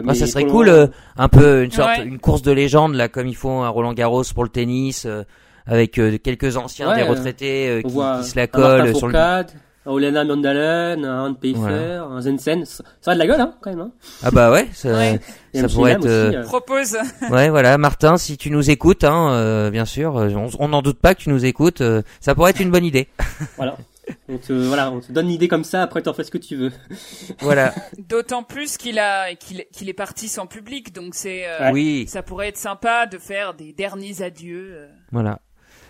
ah, 0.07 0.15
ça 0.15 0.25
serait 0.25 0.45
cool, 0.45 0.69
euh, 0.69 0.87
un 1.15 1.27
peu 1.27 1.63
une 1.63 1.71
sorte, 1.71 1.99
une 2.03 2.17
course 2.17 2.41
de 2.41 2.51
légende 2.51 2.95
là, 2.95 3.07
comme 3.07 3.27
ils 3.27 3.35
font 3.35 3.61
à 3.61 3.69
Roland 3.69 3.93
Garros 3.93 4.23
pour 4.33 4.43
le 4.43 4.49
tennis, 4.49 5.05
euh, 5.05 5.23
avec 5.67 5.91
quelques 5.91 6.57
anciens, 6.57 6.95
des 6.95 7.03
retraités 7.03 7.83
qui, 7.85 7.91
qui, 7.91 8.29
se 8.29 8.35
la 8.35 8.47
collent 8.47 8.95
sur 8.95 9.07
le. 9.07 9.13
Olena 9.89 10.23
Mandalen, 10.23 11.03
un 11.03 11.33
Peifer, 11.33 12.03
un 12.09 12.21
Zensen. 12.21 12.65
Ça 12.65 12.83
a 13.05 13.13
de 13.13 13.19
la 13.19 13.27
gueule, 13.27 13.41
hein, 13.41 13.55
quand 13.61 13.71
même. 13.71 13.81
Hein. 13.81 13.91
Ah 14.23 14.31
bah 14.31 14.51
ouais, 14.51 14.67
ça, 14.73 14.89
ça 15.53 15.67
pourrait 15.67 15.93
être. 15.93 16.05
Euh, 16.05 16.33
euh... 16.33 16.43
Propose. 16.43 16.97
Ouais, 17.29 17.49
voilà, 17.49 17.77
Martin, 17.77 18.17
si 18.17 18.37
tu 18.37 18.49
nous 18.49 18.69
écoutes, 18.69 19.03
hein, 19.03 19.31
euh, 19.31 19.69
bien 19.69 19.85
sûr, 19.85 20.17
euh, 20.17 20.29
on 20.59 20.67
n'en 20.69 20.81
doute 20.81 20.99
pas 20.99 21.13
que 21.13 21.21
tu 21.21 21.29
nous 21.29 21.45
écoutes. 21.45 21.83
ça 22.19 22.35
pourrait 22.35 22.51
être 22.51 22.61
une 22.61 22.71
bonne 22.71 22.85
idée. 22.85 23.07
voilà. 23.57 23.77
On 24.27 24.37
te, 24.37 24.53
voilà, 24.53 24.89
on 24.91 25.01
te 25.01 25.11
donne 25.11 25.27
une 25.27 25.33
idée 25.33 25.47
comme 25.47 25.63
ça, 25.63 25.83
après 25.83 26.01
t'en 26.01 26.13
fais 26.13 26.23
ce 26.23 26.31
que 26.31 26.39
tu 26.39 26.55
veux. 26.55 26.71
Voilà. 27.41 27.73
D'autant 27.97 28.41
plus 28.41 28.77
qu'il 28.77 28.97
a, 28.97 29.35
qu'il, 29.35 29.65
qu'il 29.71 29.87
est 29.87 29.93
parti 29.93 30.27
sans 30.27 30.47
public, 30.47 30.93
donc 30.93 31.13
c'est, 31.13 31.45
oui. 31.71 32.05
ça 32.07 32.23
pourrait 32.23 32.47
être 32.47 32.57
sympa 32.57 33.05
de 33.05 33.17
faire 33.19 33.53
des 33.53 33.71
derniers 33.71 34.23
adieux. 34.23 34.87
Voilà. 35.11 35.39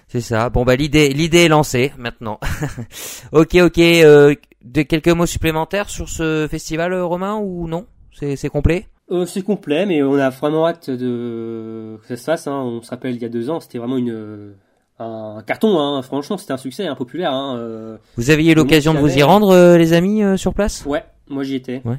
C'est 0.10 0.22
ça. 0.22 0.50
Bon 0.50 0.66
bah 0.66 0.76
l'idée 0.76 1.10
l'idée 1.14 1.46
est 1.46 1.48
lancée 1.48 1.94
maintenant. 1.98 2.40
ok 3.32 3.56
ok. 3.62 3.78
Euh, 3.78 4.34
de 4.64 4.82
quelques 4.82 5.10
mots 5.10 5.28
supplémentaires 5.28 5.90
sur 5.90 6.10
ce 6.10 6.48
festival 6.50 6.94
euh, 6.94 7.06
romain 7.06 7.36
ou 7.38 7.68
non? 7.68 7.86
C'est 8.12 8.36
c'est 8.36 8.50
complet? 8.50 8.88
Euh, 9.12 9.26
C'est 9.26 9.44
complet, 9.44 9.86
mais 9.86 10.02
on 10.02 10.16
a 10.16 10.30
vraiment 10.32 10.68
hâte 10.68 10.90
de 10.90 11.98
que 12.02 12.08
ça 12.08 12.18
se 12.18 12.24
fasse. 12.24 12.48
Hein. 12.48 12.60
On 12.60 12.82
se 12.82 12.90
rappelle 12.90 13.16
il 13.16 13.22
y 13.22 13.26
a 13.26 13.30
deux 13.30 13.52
ans, 13.52 13.60
c'était 13.60 13.78
vraiment 13.78 13.98
une 13.98 14.56
un 14.98 15.44
carton. 15.46 15.80
Hein. 15.80 16.02
Franchement, 16.02 16.38
c'était 16.40 16.54
un 16.54 16.58
succès 16.58 16.88
hein, 16.88 16.96
populaire. 16.96 17.32
Hein. 17.32 17.98
Vous 18.18 18.32
aviez 18.32 18.56
l'occasion 18.56 18.96
de 18.96 19.00
vous 19.00 19.16
y 19.16 19.22
rendre, 19.24 19.52
euh, 19.52 19.78
les 19.78 19.94
amis, 19.94 20.24
sur 20.38 20.56
place? 20.56 20.86
Ouais, 20.86 21.06
moi 21.30 21.44
j'y 21.44 21.56
étais. 21.56 21.82
Ouais. 21.86 21.98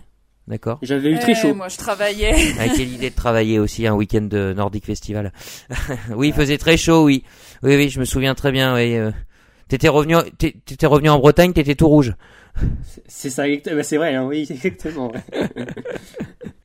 D'accord. 0.51 0.81
J'avais 0.83 1.13
eu 1.13 1.19
très 1.21 1.37
chaud. 1.37 1.55
moi, 1.55 1.69
je 1.69 1.77
travaillais. 1.77 2.35
Avec 2.59 2.73
quelle 2.77 2.93
idée 2.93 3.11
de 3.11 3.15
travailler 3.15 3.61
aussi 3.61 3.87
un 3.87 3.95
week-end 3.95 4.23
de 4.23 4.53
Nordic 4.53 4.85
Festival. 4.85 5.33
oui, 6.17 6.29
il 6.29 6.35
faisait 6.35 6.59
très 6.59 6.77
chaud, 6.77 7.05
oui. 7.05 7.23
Oui, 7.63 7.77
oui, 7.77 7.89
je 7.89 8.01
me 8.01 8.05
souviens 8.05 8.35
très 8.35 8.51
bien. 8.51 8.75
Oui. 8.75 8.97
Euh. 8.97 9.13
T'étais 9.69 9.89
revenu, 9.89 10.17
t'étais 10.39 10.87
revenu 10.87 11.09
en 11.09 11.21
Bretagne, 11.21 11.53
t'étais 11.53 11.77
tout 11.77 11.87
rouge. 11.87 12.15
C'est 13.07 13.31
ça, 13.31 13.45
bah, 13.47 13.83
c'est 13.85 13.97
vrai, 13.97 14.17
hein, 14.17 14.27
oui, 14.27 14.41
exactement. 14.51 15.13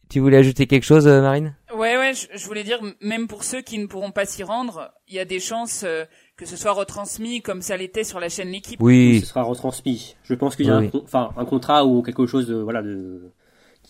tu 0.09 0.19
voulais 0.19 0.37
ajouter 0.37 0.65
quelque 0.65 0.83
chose, 0.83 1.05
euh, 1.05 1.21
Marine? 1.21 1.53
Ouais, 1.77 1.97
ouais, 1.97 2.13
je, 2.13 2.45
voulais 2.47 2.63
dire, 2.63 2.79
même 3.01 3.27
pour 3.27 3.43
ceux 3.43 3.61
qui 3.61 3.77
ne 3.77 3.85
pourront 3.85 4.09
pas 4.09 4.25
s'y 4.25 4.41
rendre, 4.41 4.91
il 5.07 5.13
y 5.13 5.19
a 5.19 5.25
des 5.25 5.39
chances 5.39 5.83
euh, 5.85 6.05
que 6.35 6.47
ce 6.47 6.57
soit 6.57 6.71
retransmis 6.71 7.43
comme 7.43 7.61
ça 7.61 7.77
l'était 7.77 8.03
sur 8.03 8.19
la 8.19 8.29
chaîne 8.29 8.49
L'équipe. 8.49 8.81
Oui. 8.81 9.19
Ce 9.21 9.27
sera 9.27 9.43
retransmis. 9.43 10.15
Je 10.23 10.33
pense 10.33 10.55
qu'il 10.55 10.65
y 10.65 10.71
a 10.71 10.77
un, 10.77 10.89
enfin, 11.03 11.29
un 11.37 11.45
contrat 11.45 11.85
ou 11.85 12.01
quelque 12.01 12.25
chose 12.25 12.47
de, 12.47 12.55
voilà, 12.55 12.81
de, 12.81 13.31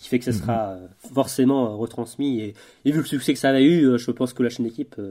qui 0.06 0.10
fait 0.10 0.20
que 0.20 0.26
ça 0.26 0.32
mhm. 0.32 0.38
sera 0.38 0.68
euh, 0.70 0.88
forcément 1.16 1.66
euh, 1.66 1.76
retransmis. 1.76 2.40
Et, 2.40 2.92
vu 2.92 3.00
le 3.00 3.06
succès 3.06 3.34
que 3.34 3.40
ça 3.40 3.50
a 3.50 3.60
eu, 3.60 3.86
euh, 3.86 3.98
je 3.98 4.12
pense 4.12 4.34
que 4.34 4.44
la 4.44 4.50
chaîne 4.50 4.66
d'équipe 4.66 5.02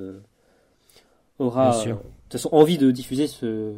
aura 1.41 1.77
de 1.85 1.91
toute 1.91 1.99
façon 2.31 2.49
envie 2.53 2.79
de 2.79 2.93
diffuser 2.93 3.27
ce, 3.27 3.73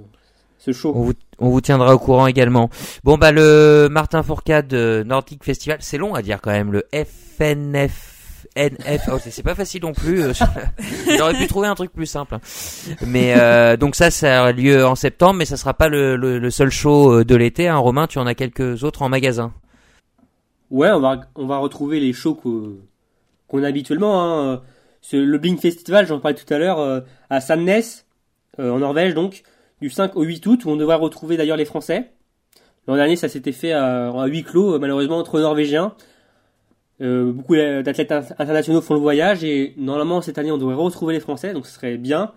ce 0.58 0.72
show. 0.72 0.92
On 0.94 1.04
vous, 1.04 1.12
on 1.38 1.48
vous, 1.48 1.62
tiendra 1.62 1.94
au 1.94 1.98
courant 1.98 2.26
également. 2.26 2.68
Bon 3.02 3.16
bah 3.16 3.32
le 3.32 3.88
Martin 3.90 4.22
Fourcade 4.22 4.74
Nordic 4.74 5.42
Festival, 5.42 5.78
c'est 5.80 5.96
long 5.96 6.14
à 6.14 6.20
dire 6.20 6.42
quand 6.42 6.52
même, 6.52 6.70
le 6.70 6.84
FNF. 6.92 8.12
NF, 8.54 9.10
oh, 9.12 9.18
c'est 9.18 9.42
pas 9.42 9.54
facile 9.54 9.82
non 9.82 9.92
plus. 9.92 10.22
J'aurais 11.18 11.34
pu 11.38 11.46
trouver 11.46 11.68
un 11.68 11.74
truc 11.74 11.92
plus 11.92 12.06
simple. 12.06 12.36
Hein. 12.36 12.40
Mais 13.06 13.34
euh, 13.36 13.76
donc 13.76 13.94
ça, 13.94 14.10
ça 14.10 14.46
a 14.46 14.52
lieu 14.52 14.86
en 14.86 14.94
septembre, 14.94 15.34
mais 15.34 15.44
ça 15.44 15.58
sera 15.58 15.74
pas 15.74 15.88
le, 15.88 16.16
le, 16.16 16.38
le 16.38 16.50
seul 16.50 16.70
show 16.70 17.22
de 17.22 17.36
l'été. 17.36 17.68
Hein. 17.68 17.76
Romain, 17.76 18.06
tu 18.06 18.18
en 18.18 18.26
as 18.26 18.34
quelques 18.34 18.82
autres 18.82 19.02
en 19.02 19.10
magasin. 19.10 19.52
Ouais, 20.70 20.90
on 20.90 21.00
va, 21.00 21.20
on 21.36 21.46
va 21.46 21.58
retrouver 21.58 22.00
les 22.00 22.12
shows 22.12 22.34
qu'on 22.34 23.62
a 23.62 23.68
habituellement. 23.68 24.22
Hein. 24.22 24.62
Le 25.12 25.38
Blink 25.38 25.60
Festival, 25.60 26.06
j'en 26.06 26.18
parlais 26.18 26.36
tout 26.36 26.52
à 26.52 26.58
l'heure, 26.58 26.80
euh, 26.80 27.00
à 27.30 27.40
Sandnes, 27.40 27.82
euh, 28.58 28.70
en 28.70 28.78
Norvège, 28.78 29.14
donc, 29.14 29.44
du 29.80 29.90
5 29.90 30.16
au 30.16 30.22
8 30.22 30.46
août, 30.46 30.64
où 30.64 30.70
on 30.70 30.76
devrait 30.76 30.96
retrouver 30.96 31.36
d'ailleurs 31.36 31.56
les 31.56 31.64
Français. 31.64 32.10
L'an 32.88 32.96
dernier, 32.96 33.16
ça 33.16 33.28
s'était 33.28 33.52
fait 33.52 33.72
à, 33.72 34.26
huis 34.26 34.42
clos, 34.42 34.78
malheureusement, 34.78 35.18
entre 35.18 35.38
Norvégiens. 35.40 35.94
Euh, 37.02 37.32
beaucoup 37.32 37.54
d'athlètes 37.54 38.12
internationaux 38.38 38.80
font 38.80 38.94
le 38.94 39.00
voyage 39.00 39.44
et 39.44 39.74
normalement 39.76 40.22
cette 40.22 40.38
année 40.38 40.50
on 40.50 40.56
devrait 40.56 40.76
retrouver 40.76 41.12
les 41.12 41.20
Français, 41.20 41.52
donc 41.52 41.66
ce 41.66 41.74
serait 41.74 41.98
bien. 41.98 42.32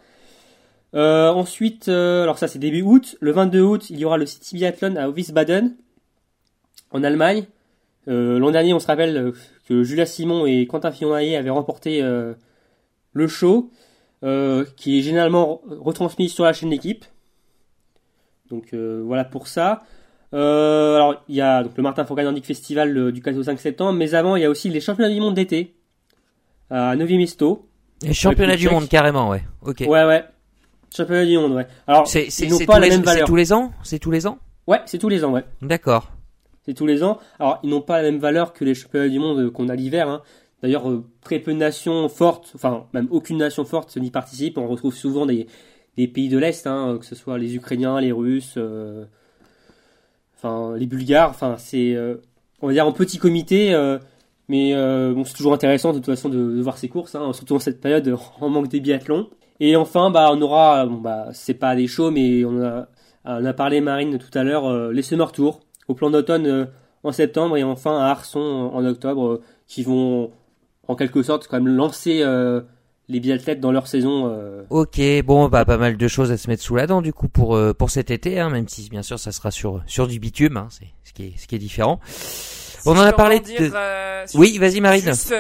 Euh, 0.96 1.30
ensuite, 1.30 1.88
alors 1.88 2.38
ça 2.38 2.50
c'est 2.50 2.60
début 2.60 2.82
août. 2.82 3.16
Le 3.22 3.32
22 3.32 3.62
août, 3.62 3.90
il 3.90 4.00
y 4.00 4.06
aura 4.06 4.18
le 4.18 4.26
City 4.26 4.56
Biathlon 4.56 4.98
à 4.98 5.08
Wiesbaden, 5.08 5.76
en 6.92 7.04
Allemagne. 7.04 7.46
Euh, 8.10 8.40
l'an 8.40 8.52
dernier, 8.52 8.74
on 8.74 8.80
se 8.80 8.88
rappelle 8.88 9.18
euh, 9.18 9.32
que 9.68 9.84
Julia 9.84 10.06
Simon 10.06 10.46
et 10.46 10.66
Quentin 10.66 10.92
Fillon-Maillet 10.92 11.36
avaient 11.36 11.50
remporté 11.50 12.02
euh, 12.02 12.34
le 13.14 13.28
show, 13.28 13.72
qui 14.76 15.00
est 15.00 15.02
généralement 15.02 15.62
retransmis 15.66 16.28
sur 16.28 16.44
la 16.44 16.52
chaîne 16.52 16.70
d'équipe. 16.70 17.06
Donc 18.50 18.74
voilà 18.74 19.24
pour 19.24 19.48
ça. 19.48 19.84
alors 20.34 21.24
il 21.30 21.36
y 21.36 21.42
a 21.42 21.64
donc, 21.64 21.78
le 21.78 21.84
Martin 21.84 22.04
Fourcade 22.04 22.26
Nordic 22.26 22.46
Festival 22.46 23.14
du 23.14 23.22
4 23.22 23.38
au 23.38 23.44
5 23.44 23.58
septembre, 23.60 23.94
mais 23.94 24.16
avant 24.16 24.36
il 24.36 24.42
y 24.42 24.46
a 24.46 24.50
aussi 24.50 24.70
les 24.70 24.82
championnats 24.82 25.14
du 25.14 25.22
monde 25.22 25.36
d'été 25.36 25.74
à 26.70 26.98
Novi 26.98 27.18
Mesto. 27.18 27.70
Les 28.02 28.14
championnats 28.14 28.58
du 28.58 28.70
monde 28.70 28.90
carrément, 28.90 29.30
ouais. 29.30 29.44
Ok. 29.62 29.86
Ouais 29.88 30.04
ouais. 30.04 30.26
Championnats 30.94 31.26
du 31.26 31.38
monde, 31.38 31.54
ouais. 31.54 31.68
Alors 31.88 32.06
c'est 32.06 32.28
pas 32.66 32.80
la 32.80 32.90
même 32.90 33.02
valeur. 33.02 33.20
C'est 33.20 33.26
tous 33.26 33.36
les 33.38 33.54
ans, 33.54 33.72
c'est 33.84 34.00
tous 34.00 34.12
les 34.12 34.28
ans? 34.28 34.38
Ouais, 34.68 34.82
c'est 34.86 34.98
tous 34.98 35.10
les 35.10 35.24
ans, 35.24 35.32
ouais. 35.32 35.46
D'accord 35.62 36.12
tous 36.74 36.86
les 36.86 37.04
ans. 37.04 37.20
Alors, 37.40 37.60
ils 37.64 37.70
n'ont 37.70 37.82
pas 37.82 38.02
la 38.02 38.12
même 38.12 38.20
valeur 38.20 38.54
que 38.54 38.66
les 38.66 38.74
championnats 38.74 39.10
du 39.10 39.20
monde 39.20 39.52
qu'on 39.52 39.70
a 39.70 39.76
l'hiver. 39.76 40.10
Hein. 40.10 40.22
D'ailleurs, 40.62 40.90
euh, 40.90 41.06
très 41.22 41.40
peu 41.40 41.54
de 41.54 41.58
nations 41.58 42.10
fortes, 42.10 42.52
enfin, 42.56 42.86
même 42.94 43.08
aucune 43.12 43.38
nation 43.38 43.64
forte 43.66 43.96
n'y 43.98 44.12
participe. 44.12 44.58
On 44.58 44.68
retrouve 44.68 44.94
souvent 44.94 45.26
des, 45.26 45.48
pays 45.96 46.30
de 46.30 46.38
l'Est, 46.38 46.68
hein, 46.68 46.98
que 47.00 47.06
ce 47.06 47.16
soit 47.16 47.38
les 47.38 47.56
Ukrainiens, 47.56 48.00
les 48.00 48.12
Russes, 48.12 48.56
euh, 48.58 49.06
enfin, 50.38 50.76
les 50.78 50.86
Bulgares. 50.86 51.30
Enfin, 51.30 51.56
c'est, 51.58 51.94
euh, 51.96 52.16
on 52.62 52.68
va 52.68 52.74
dire, 52.74 52.88
en 52.88 52.92
petit 52.92 53.18
comité. 53.18 53.74
mais 54.50 54.74
c'est 55.26 55.34
toujours 55.34 55.54
intéressant 55.54 55.92
de 55.92 55.98
toute 55.98 56.08
façon 56.08 56.30
de, 56.30 56.62
voir 56.62 56.78
ces 56.78 56.90
courses, 56.90 57.16
hein, 57.16 57.32
surtout 57.34 57.56
en 57.56 57.60
cette 57.60 57.82
période 57.82 58.16
en 58.42 58.50
manque 58.50 58.70
des 58.70 58.80
biathlons. 58.82 59.30
Et 59.62 59.76
enfin, 59.76 60.10
bah, 60.12 60.30
on 60.34 60.42
aura, 60.42 60.86
bon, 60.86 60.98
bah, 60.98 61.30
c'est 61.34 61.54
pas 61.54 61.76
des 61.76 61.88
shows, 61.88 62.12
mais 62.12 62.46
on 62.46 62.62
a, 62.62 62.88
on 63.26 63.46
a 63.46 63.54
parlé 63.54 63.82
Marine 63.82 64.18
tout 64.18 64.38
à 64.38 64.44
l'heure, 64.44 64.92
les 64.92 65.02
Summer 65.02 65.32
Tours 65.32 65.62
au 65.90 65.94
plan 65.96 66.10
d'automne 66.10 66.48
euh, 66.48 66.66
en 67.04 67.12
septembre 67.12 67.58
et 67.58 67.64
enfin 67.64 68.00
à 68.00 68.06
Arson 68.10 68.40
en, 68.40 68.86
octobre, 68.86 69.28
euh, 69.28 69.42
qui 69.68 69.84
vont 69.84 70.32
en 70.88 70.96
quelque 70.96 71.22
sorte 71.22 71.48
quand 71.48 71.58
même 71.60 71.76
lancer 71.76 72.22
euh, 72.22 72.62
les 73.10 73.20
biathlètes 73.20 73.60
dans 73.60 73.72
leur 73.72 73.88
saison. 73.88 74.32
Ok, 74.70 75.02
bon, 75.26 75.50
bah 75.50 75.66
pas 75.66 75.78
mal 75.78 75.98
de 75.98 76.08
choses 76.08 76.32
à 76.32 76.38
se 76.38 76.48
mettre 76.48 76.64
sous 76.64 76.76
la 76.76 76.88
dent 76.88 77.02
du 77.02 77.12
coup 77.12 77.28
pour 77.28 77.60
pour 77.78 77.90
cet 77.90 78.12
été, 78.12 78.40
hein, 78.40 78.50
même 78.50 78.68
si 78.68 78.88
bien 78.90 79.02
sûr 79.02 79.18
ça 79.18 79.32
sera 79.32 79.50
sur 79.50 79.82
sur 79.88 80.08
du 80.08 80.20
bitume, 80.20 80.58
hein, 80.58 80.68
c'est 80.70 80.88
ce 81.04 81.14
qui 81.14 81.24
est 81.24 81.34
ce 81.38 81.48
qui 81.48 81.56
est 81.56 81.60
différent. 81.60 82.00
On 82.86 82.92
en 82.92 83.02
a 83.02 83.14
parlé 83.14 83.40
de. 83.40 84.38
oui, 84.38 84.60
vas-y 84.60 84.80
Marine. 84.80 85.06
Juste, 85.06 85.34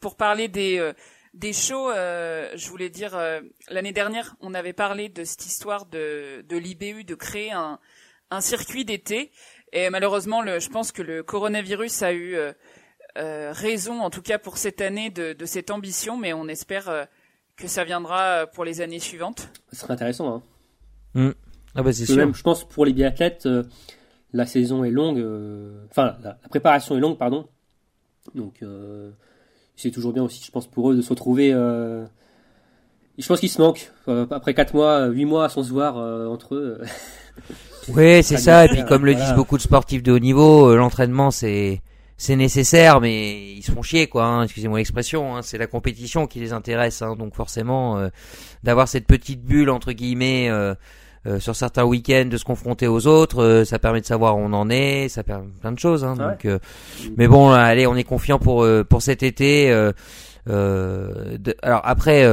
pour 0.00 0.16
parler 0.16 0.48
des 0.48 0.92
des 1.34 1.52
shows, 1.52 1.90
euh, 1.90 2.50
je 2.54 2.68
voulais 2.68 2.90
dire, 2.90 3.16
euh, 3.16 3.40
l'année 3.68 3.92
dernière, 3.92 4.36
on 4.40 4.54
avait 4.54 4.72
parlé 4.74 5.08
de 5.08 5.24
cette 5.24 5.46
histoire 5.46 5.86
de, 5.86 6.42
de 6.42 6.56
l'IBU 6.56 7.04
de 7.04 7.14
créer 7.14 7.52
un, 7.52 7.78
un 8.30 8.40
circuit 8.40 8.84
d'été. 8.84 9.30
Et 9.72 9.88
malheureusement, 9.90 10.42
le, 10.42 10.60
je 10.60 10.68
pense 10.68 10.92
que 10.92 11.02
le 11.02 11.22
coronavirus 11.22 12.02
a 12.02 12.12
eu 12.12 12.36
euh, 12.36 13.52
raison, 13.52 14.00
en 14.00 14.10
tout 14.10 14.22
cas 14.22 14.38
pour 14.38 14.58
cette 14.58 14.80
année, 14.80 15.10
de, 15.10 15.32
de 15.32 15.46
cette 15.46 15.70
ambition, 15.70 16.16
mais 16.16 16.32
on 16.32 16.48
espère 16.48 17.08
que 17.56 17.66
ça 17.66 17.84
viendra 17.84 18.46
pour 18.46 18.64
les 18.64 18.80
années 18.80 18.98
suivantes. 18.98 19.48
Ce 19.72 19.80
serait 19.80 19.94
intéressant. 19.94 20.34
Hein. 20.34 20.42
Mm. 21.14 21.30
Ah 21.74 21.82
bah 21.82 21.92
c'est 21.92 22.04
sûr. 22.04 22.16
Même, 22.16 22.34
je 22.34 22.42
pense 22.42 22.68
pour 22.68 22.84
les 22.84 22.92
biathlètes, 22.92 23.48
la 24.32 24.46
saison 24.46 24.84
est 24.84 24.90
longue. 24.90 25.24
Enfin, 25.90 26.16
la, 26.22 26.38
la, 26.42 26.48
préparation 26.48 26.96
est 26.96 27.00
longue, 27.00 27.16
pardon. 27.16 27.48
Donc 28.34 28.62
c'est 29.76 29.90
toujours 29.90 30.12
bien 30.12 30.22
aussi, 30.22 30.42
je 30.44 30.50
pense, 30.50 30.66
pour 30.66 30.90
eux 30.90 30.96
de 30.96 31.02
se 31.02 31.08
retrouver. 31.08 31.52
Euh... 31.52 32.04
Je 33.18 33.26
pense 33.26 33.40
qu'ils 33.40 33.50
se 33.50 33.60
manquent. 33.60 33.90
Euh, 34.08 34.26
après 34.30 34.54
4 34.54 34.74
mois, 34.74 35.06
8 35.06 35.24
mois 35.24 35.48
sans 35.48 35.62
se 35.62 35.70
voir 35.70 35.98
euh, 35.98 36.26
entre 36.26 36.54
eux. 36.54 36.80
oui, 37.88 38.22
c'est 38.22 38.38
ça. 38.38 38.64
Et 38.64 38.68
puis 38.68 38.84
comme 38.84 39.04
le 39.04 39.14
disent 39.14 39.34
beaucoup 39.34 39.56
de 39.56 39.62
sportifs 39.62 40.02
de 40.02 40.12
haut 40.12 40.18
niveau, 40.18 40.70
euh, 40.70 40.76
l'entraînement 40.76 41.30
c'est 41.30 41.82
c'est 42.16 42.36
nécessaire, 42.36 43.00
mais 43.00 43.54
ils 43.54 43.62
se 43.62 43.72
font 43.72 43.82
chier, 43.82 44.06
quoi. 44.06 44.24
Hein, 44.24 44.44
excusez-moi 44.44 44.78
l'expression. 44.78 45.36
Hein, 45.36 45.42
c'est 45.42 45.58
la 45.58 45.66
compétition 45.66 46.28
qui 46.28 46.38
les 46.38 46.52
intéresse, 46.52 47.02
hein, 47.02 47.16
donc 47.16 47.34
forcément 47.34 48.08
d'avoir 48.62 48.86
cette 48.86 49.06
petite 49.06 49.42
bulle 49.42 49.70
entre 49.70 49.92
guillemets 49.92 50.48
euh, 51.24 51.38
sur 51.38 51.54
certains 51.54 51.84
week-ends 51.84 52.26
de 52.28 52.36
se 52.36 52.44
confronter 52.44 52.88
aux 52.88 53.06
autres, 53.06 53.44
euh, 53.44 53.64
ça 53.64 53.78
permet 53.78 54.00
de 54.00 54.06
savoir 54.06 54.36
où 54.36 54.40
on 54.40 54.52
en 54.52 54.68
est, 54.70 55.08
ça 55.08 55.22
permet 55.22 55.46
plein 55.60 55.70
de 55.70 55.78
choses. 55.78 56.02
Hein, 56.02 56.16
donc, 56.16 56.44
euh, 56.44 56.58
mais 57.16 57.28
bon, 57.28 57.52
allez, 57.52 57.86
on 57.86 57.94
est 57.94 58.02
confiant 58.02 58.40
pour 58.40 58.66
pour 58.88 59.02
cet 59.02 59.22
été. 59.22 59.70
De, 60.46 61.54
alors 61.62 61.80
après, 61.84 62.26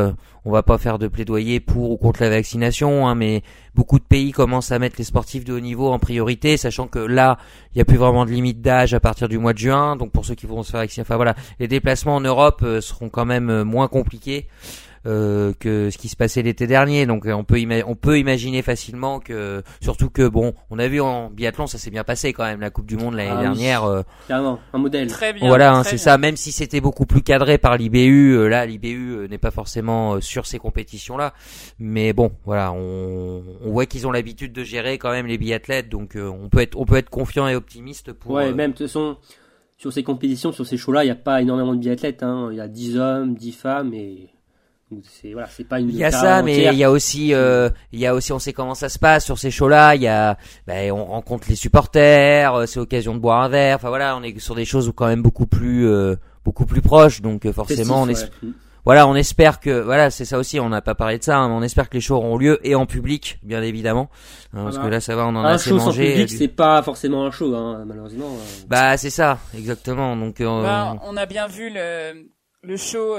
on 0.46 0.52
va 0.52 0.64
pas 0.64 0.78
faire 0.78 1.00
de 1.00 1.08
plaidoyer 1.08 1.60
pour 1.60 1.92
ou 1.92 1.98
contre 1.98 2.22
la 2.22 2.30
vaccination, 2.30 3.08
hein, 3.08 3.16
mais 3.16 3.44
beaucoup 3.76 4.00
de 4.00 4.04
pays 4.04 4.32
commencent 4.32 4.72
à 4.72 4.80
mettre 4.80 4.96
les 4.98 5.04
sportifs 5.04 5.44
de 5.44 5.54
haut 5.54 5.60
niveau 5.60 5.92
en 5.92 6.00
priorité, 6.00 6.58
sachant 6.58 6.88
que 6.88 7.00
là, 7.00 7.38
il 7.74 7.78
n'y 7.78 7.82
a 7.82 7.86
plus 7.86 7.98
vraiment 7.98 8.26
de 8.26 8.32
limite 8.32 8.62
d'âge 8.62 8.94
à 8.94 9.00
partir 9.00 9.30
du 9.30 9.38
mois 9.38 9.54
de 9.54 9.60
juin. 9.60 9.96
Donc 9.96 10.12
pour 10.12 10.26
ceux 10.26 10.36
qui 10.36 10.46
vont 10.46 10.64
se 10.64 10.72
faire 10.72 10.82
vacciner, 10.82 11.04
enfin 11.04 11.16
voilà, 11.16 11.36
les 11.60 11.68
déplacements 11.68 12.16
en 12.16 12.22
Europe 12.22 12.66
seront 12.82 13.10
quand 13.10 13.26
même 13.26 13.64
moins 13.64 13.88
compliqués. 13.88 14.48
Euh, 15.06 15.54
que 15.58 15.90
ce 15.90 15.98
qui 15.98 16.10
se 16.10 16.18
passait 16.18 16.42
l'été 16.42 16.68
dernier. 16.68 17.06
Donc 17.06 17.26
euh, 17.26 17.32
on 17.32 17.46
peut 17.46 17.58
on 17.88 17.96
peut 17.96 18.20
imaginer 18.20 18.62
facilement 18.62 19.20
que 19.20 19.64
surtout 19.82 20.10
que 20.10 20.28
bon, 20.28 20.54
on 20.70 20.78
a 20.78 20.88
vu 20.88 21.00
en 21.00 21.30
biathlon 21.30 21.68
ça 21.68 21.78
s'est 21.78 21.90
bien 21.90 22.04
passé 22.04 22.34
quand 22.34 22.44
même 22.44 22.60
la 22.60 22.70
Coupe 22.70 22.86
du 22.86 22.98
monde 22.98 23.16
l'année 23.16 23.32
ah 23.34 23.42
dernière. 23.42 23.86
Euh, 23.86 24.02
Carrément, 24.28 24.60
un 24.74 24.78
modèle. 24.78 25.08
Très 25.08 25.32
bien. 25.32 25.48
Voilà, 25.48 25.74
hein, 25.74 25.84
c'est 25.84 25.98
ça. 25.98 26.18
Même 26.18 26.36
si 26.36 26.52
c'était 26.52 26.82
beaucoup 26.82 27.06
plus 27.06 27.22
cadré 27.22 27.58
par 27.58 27.78
l'IBU, 27.78 28.50
là 28.50 28.66
l'IBU 28.66 29.28
n'est 29.30 29.38
pas 29.38 29.52
forcément 29.52 30.20
sur 30.20 30.46
ces 30.46 30.60
compétitions 30.60 31.16
là. 31.16 31.34
Mais 31.80 32.12
bon, 32.12 32.32
voilà, 32.46 32.74
on, 32.74 33.44
on 33.64 33.72
voit 33.72 33.86
qu'ils 33.86 34.06
ont 34.06 34.12
l'habitude 34.12 34.52
de 34.52 34.64
gérer 34.64 34.98
quand 34.98 35.12
même 35.12 35.28
les 35.28 35.38
biathlètes, 35.38 35.88
donc 35.88 36.18
on 36.18 36.50
peut 36.50 36.60
être 36.60 36.78
on 36.78 36.86
peut 36.86 36.98
être 36.98 37.10
confiant 37.10 37.48
et 37.48 37.56
optimiste 37.56 38.12
pour. 38.12 38.32
Ouais, 38.32 38.52
même 38.52 38.72
de 38.72 38.78
toute 38.78 38.88
façon 38.88 39.18
sur 39.78 39.94
ces 39.94 40.04
compétitions, 40.04 40.52
sur 40.52 40.66
ces 40.66 40.76
shows-là, 40.76 41.06
il 41.06 41.08
n'y 41.08 41.12
a 41.12 41.16
pas 41.16 41.42
énormément 41.42 41.74
de 41.74 41.80
biathlètes. 41.80 42.22
Hein. 42.22 42.50
Il 42.52 42.58
y 42.58 42.62
a 42.62 42.68
10 42.68 42.98
hommes, 42.98 43.36
10 43.36 43.54
femmes 43.54 43.94
et 43.94 44.30
c'est 45.04 45.34
voilà, 45.34 45.48
c'est 45.48 45.68
pas 45.68 45.80
une. 45.80 45.90
Il 45.90 45.96
y 45.96 46.04
a 46.04 46.12
ça, 46.12 46.42
mais 46.42 46.66
il 46.66 46.78
y 46.78 46.84
a 46.84 46.92
aussi, 46.92 47.34
euh, 47.34 47.70
il 47.92 48.00
y 48.00 48.08
a 48.08 48.16
aussi, 48.16 48.34
on 48.34 48.40
sait 48.40 48.54
comment 48.54 48.74
ça 48.74 48.90
se 48.90 48.98
passe 48.98 49.24
sur 49.24 49.38
ces 49.38 49.52
shows-là. 49.52 49.96
Il 49.96 50.02
y 50.02 50.08
a, 50.08 50.38
ben, 50.66 50.92
on 50.92 51.06
rencontre 51.06 51.48
les 51.50 51.56
supporters, 51.56 52.54
euh, 52.56 52.66
c'est 52.66 52.80
l'occasion 52.80 53.14
de 53.14 53.20
boire 53.20 53.42
un 53.42 53.50
verre. 53.50 53.76
Enfin 53.76 53.90
voilà, 53.90 54.18
on 54.18 54.24
est 54.24 54.38
sur 54.40 54.56
des 54.56 54.66
choses 54.66 54.92
quand 54.96 55.08
même 55.08 55.22
beaucoup 55.22 55.46
plus, 55.46 55.88
euh, 55.88 56.16
beaucoup 56.44 56.66
plus 56.66 56.82
proches. 56.82 57.22
Donc 57.22 57.46
euh, 57.46 57.54
forcément, 57.54 58.02
on 58.02 58.10
est, 58.10 58.32
voilà, 58.84 59.08
on 59.08 59.14
espère 59.14 59.60
que, 59.60 59.82
voilà, 59.82 60.10
c'est 60.10 60.26
ça 60.26 60.40
aussi. 60.40 60.60
On 60.60 60.70
n'a 60.70 60.82
pas 60.82 60.96
parlé 60.96 61.20
de 61.20 61.24
ça, 61.24 61.38
hein, 61.38 61.50
mais 61.50 61.54
on 61.54 61.62
espère 61.62 61.88
que 61.88 61.94
les 61.94 62.02
shows 62.02 62.16
auront 62.16 62.38
lieu 62.38 62.60
et 62.64 62.74
en 62.74 62.88
public, 62.88 63.40
bien 63.44 63.62
évidemment, 63.62 64.10
hein, 64.54 64.64
parce 64.64 64.80
que 64.80 64.88
là, 64.88 65.00
ça 65.00 65.16
va, 65.16 65.28
on 65.28 65.36
en 65.36 65.44
a 65.44 65.52
assez 65.52 65.72
mangé. 65.72 66.08
Un 66.08 66.12
public, 66.24 66.30
c'est 66.30 66.48
pas 66.48 66.82
forcément 66.82 67.26
un 67.26 67.32
show, 67.32 67.54
hein, 67.54 67.84
malheureusement. 67.86 68.36
Bah 68.68 68.98
c'est 68.98 69.12
ça, 69.12 69.38
exactement. 69.56 70.16
Donc, 70.16 70.42
bah, 70.42 70.96
on 71.06 71.16
a 71.16 71.28
bien 71.28 71.46
vu 71.46 71.70
le 71.72 72.26
le 72.62 72.76
show 72.76 73.16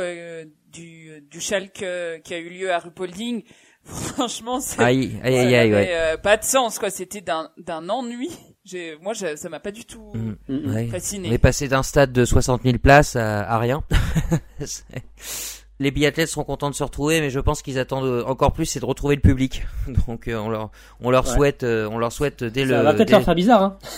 du, 0.73 1.21
du 1.31 1.41
Schalke 1.41 1.83
euh, 1.83 2.19
qui 2.19 2.35
a 2.35 2.39
eu 2.39 2.49
lieu 2.49 2.73
à 2.73 2.79
Rupolding, 2.79 3.43
franchement, 3.85 4.61
ça, 4.61 4.85
aïe, 4.85 5.19
aïe, 5.23 5.37
aïe, 5.37 5.55
aïe, 5.55 5.73
ouais. 5.73 5.91
euh, 5.93 6.17
pas 6.17 6.37
de 6.37 6.45
sens, 6.45 6.79
quoi. 6.79 6.91
C'était 6.91 7.21
d'un, 7.21 7.51
d'un 7.57 7.89
ennui. 7.89 8.31
J'ai, 8.65 8.97
moi, 9.01 9.15
ça 9.15 9.49
m'a 9.49 9.61
pas 9.61 9.73
du 9.73 9.85
tout 9.85 10.13
mm, 10.15 10.37
mm, 10.49 10.91
fasciné. 10.91 11.29
On 11.29 11.33
est 11.33 11.39
passé 11.39 11.67
d'un 11.69 11.83
stade 11.83 12.13
de 12.13 12.25
60 12.25 12.63
000 12.63 12.79
places 12.79 13.17
à, 13.17 13.41
à 13.41 13.59
rien. 13.59 13.83
les 15.81 15.91
biathlètes 15.91 16.29
seront 16.29 16.45
contents 16.45 16.69
de 16.69 16.75
se 16.75 16.85
retrouver, 16.85 17.21
mais 17.23 17.31
je 17.31 17.41
pense 17.41 17.63
qu'ils 17.63 17.79
attendent 17.79 18.23
encore 18.27 18.53
plus, 18.53 18.67
c'est 18.67 18.81
de 18.81 18.85
retrouver 18.85 19.17
le 19.17 19.23
public. 19.23 19.67
Donc 20.07 20.29
euh, 20.29 20.37
on 20.37 20.51
leur, 20.51 20.71
on 21.01 21.11
leur 21.11 21.27
souhaite, 21.27 21.63
euh, 21.63 21.89
on 21.91 21.99
leur 21.99 22.13
souhaite 22.13 22.45
dès 22.45 22.65
le. 22.65 22.75
Ça 22.75 22.83
va 22.83 22.93
peut-être 22.93 23.11
leur 23.11 23.23
faire 23.23 23.35
bizarre. 23.35 23.63
Hein. 23.63 23.79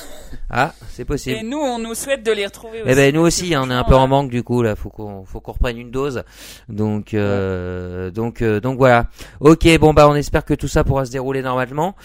Ah, 0.48 0.72
c'est 0.88 1.04
possible. 1.04 1.36
Et 1.36 1.42
nous, 1.42 1.58
on 1.58 1.78
nous 1.78 1.94
souhaite 1.94 2.22
de 2.24 2.32
les 2.32 2.46
retrouver. 2.46 2.80
Aussi, 2.80 2.90
eh 2.90 2.94
ben 2.94 3.14
nous 3.14 3.20
aussi, 3.20 3.54
hein, 3.54 3.64
on 3.66 3.70
est 3.70 3.74
un 3.74 3.84
peu 3.84 3.94
en 3.94 4.08
manque 4.08 4.30
du 4.30 4.42
coup 4.42 4.62
là. 4.62 4.76
Faut 4.76 4.88
qu'on, 4.88 5.26
faut 5.26 5.40
qu'on 5.40 5.52
reprenne 5.52 5.76
une 5.76 5.90
dose. 5.90 6.24
Donc, 6.70 7.12
euh, 7.12 8.10
donc, 8.10 8.42
donc 8.42 8.78
voilà. 8.78 9.08
Ok, 9.40 9.68
bon 9.78 9.92
bah 9.92 10.08
on 10.08 10.14
espère 10.14 10.46
que 10.46 10.54
tout 10.54 10.68
ça 10.68 10.84
pourra 10.84 11.04
se 11.04 11.10
dérouler 11.10 11.42
normalement. 11.42 11.96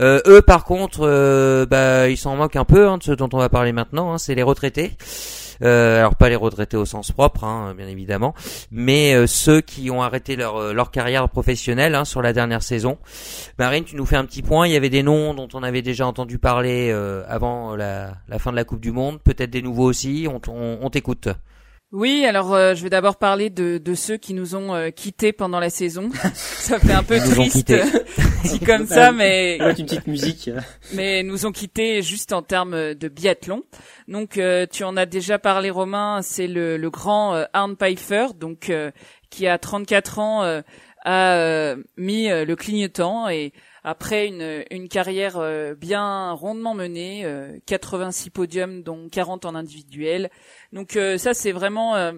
eux, 0.00 0.42
par 0.44 0.64
contre, 0.64 1.66
bah 1.70 2.08
ils 2.08 2.16
s'en 2.16 2.34
moquent 2.34 2.56
un 2.56 2.64
peu 2.64 2.88
hein, 2.88 2.98
de 2.98 3.04
ce 3.04 3.12
dont 3.12 3.28
on 3.32 3.38
va 3.38 3.48
parler 3.48 3.70
maintenant. 3.70 4.12
Hein, 4.12 4.18
c'est 4.18 4.34
les 4.34 4.42
retraités. 4.42 4.96
Euh, 5.62 5.98
alors 5.98 6.16
pas 6.16 6.28
les 6.28 6.36
retraités 6.36 6.76
au 6.76 6.84
sens 6.84 7.12
propre, 7.12 7.44
hein, 7.44 7.74
bien 7.76 7.88
évidemment, 7.88 8.34
mais 8.70 9.14
euh, 9.14 9.26
ceux 9.26 9.60
qui 9.60 9.90
ont 9.90 10.02
arrêté 10.02 10.36
leur, 10.36 10.56
euh, 10.56 10.72
leur 10.72 10.90
carrière 10.90 11.28
professionnelle 11.28 11.94
hein, 11.94 12.04
sur 12.04 12.22
la 12.22 12.32
dernière 12.32 12.62
saison. 12.62 12.98
Marine, 13.58 13.84
tu 13.84 13.96
nous 13.96 14.06
fais 14.06 14.16
un 14.16 14.24
petit 14.24 14.42
point. 14.42 14.66
Il 14.66 14.72
y 14.72 14.76
avait 14.76 14.90
des 14.90 15.02
noms 15.02 15.34
dont 15.34 15.48
on 15.54 15.62
avait 15.62 15.82
déjà 15.82 16.06
entendu 16.06 16.38
parler 16.38 16.90
avant 17.28 17.74
la, 17.76 18.14
fin 18.38 18.50
de 18.50 18.56
la 18.56 18.64
Coupe 18.64 18.80
du 18.80 18.92
Monde, 18.92 19.18
peut-être 19.22 19.50
des 19.50 19.62
nouveaux 19.62 19.84
aussi. 19.84 20.26
On, 20.30 20.40
on, 20.48 20.78
on 20.80 20.90
t'écoute. 20.90 21.28
Oui, 21.90 22.26
alors 22.26 22.52
euh, 22.52 22.74
je 22.74 22.82
vais 22.82 22.90
d'abord 22.90 23.16
parler 23.16 23.48
de, 23.48 23.78
de 23.78 23.94
ceux 23.94 24.18
qui 24.18 24.34
nous 24.34 24.54
ont 24.54 24.74
euh, 24.74 24.90
quittés 24.90 25.32
pendant 25.32 25.58
la 25.58 25.70
saison. 25.70 26.10
ça 26.34 26.78
fait 26.78 26.92
un 26.92 27.02
peu 27.02 27.18
triste 27.18 27.72
dit 28.44 28.60
comme 28.60 28.86
ça, 28.86 29.10
mais 29.10 29.56
une 29.56 29.86
petite 29.86 30.06
musique. 30.06 30.50
mais 30.92 31.22
nous 31.22 31.46
ont 31.46 31.52
quittés 31.52 32.02
juste 32.02 32.34
en 32.34 32.42
termes 32.42 32.92
de 32.92 33.08
biathlon. 33.08 33.62
Donc 34.06 34.36
euh, 34.36 34.66
tu 34.70 34.84
en 34.84 34.98
as 34.98 35.06
déjà 35.06 35.38
parlé, 35.38 35.70
Romain. 35.70 36.20
C'est 36.20 36.46
le, 36.46 36.76
le 36.76 36.90
grand 36.90 37.42
Arne 37.54 37.74
Pfeiffer, 37.74 38.26
donc 38.38 38.70
qui 39.30 39.46
a 39.46 39.58
34 39.58 40.18
ans 40.18 40.62
a 41.04 41.74
mis 41.96 42.28
le 42.28 42.54
clignotant 42.54 43.30
et 43.30 43.54
après 43.84 44.28
une, 44.28 44.88
carrière 44.88 45.40
bien 45.76 46.32
rondement 46.32 46.74
menée, 46.74 47.26
86 47.66 48.30
podiums 48.30 48.82
dont 48.82 49.08
40 49.08 49.44
en 49.44 49.54
individuel, 49.54 50.30
donc 50.72 50.96
euh, 50.96 51.18
ça 51.18 51.34
c'est 51.34 51.52
vraiment 51.52 51.96
euh, 51.96 52.12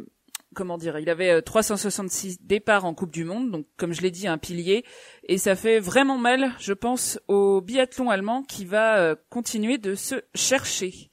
comment 0.55 0.79
dire, 0.79 0.99
il 0.99 1.09
avait 1.09 1.41
366 1.41 2.33
euh, 2.33 2.37
départs 2.43 2.85
en 2.85 2.95
Coupe 2.95 3.13
du 3.13 3.25
Monde, 3.25 3.51
donc 3.51 3.67
comme 3.77 3.93
je 3.93 4.03
l'ai 4.03 4.11
dit 4.11 4.27
un 4.27 4.39
pilier, 4.39 4.85
et 5.25 5.39
ça 5.39 5.55
fait 5.55 5.79
vraiment 5.79 6.19
mal, 6.19 6.53
je 6.59 6.73
pense, 6.73 7.21
au 7.29 7.61
biathlon 7.61 8.11
allemand 8.11 8.43
qui 8.43 8.65
va 8.65 9.15
continuer 9.29 9.79
de 9.79 9.95
se 9.95 10.17
chercher. 10.35 11.11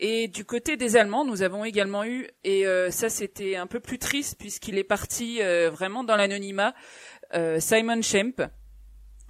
Et 0.00 0.28
du 0.28 0.44
côté 0.44 0.76
des 0.76 0.96
Allemands, 0.96 1.24
nous 1.24 1.42
avons 1.42 1.64
également 1.64 2.04
eu, 2.04 2.28
et 2.44 2.64
ça 2.90 3.08
c'était 3.08 3.56
un 3.56 3.66
peu 3.66 3.80
plus 3.80 3.98
triste 3.98 4.36
puisqu'il 4.38 4.76
est 4.76 4.84
parti 4.84 5.40
vraiment 5.70 6.04
dans 6.04 6.16
l'anonymat, 6.16 6.74
Simon 7.58 8.02
Schemp. 8.02 8.42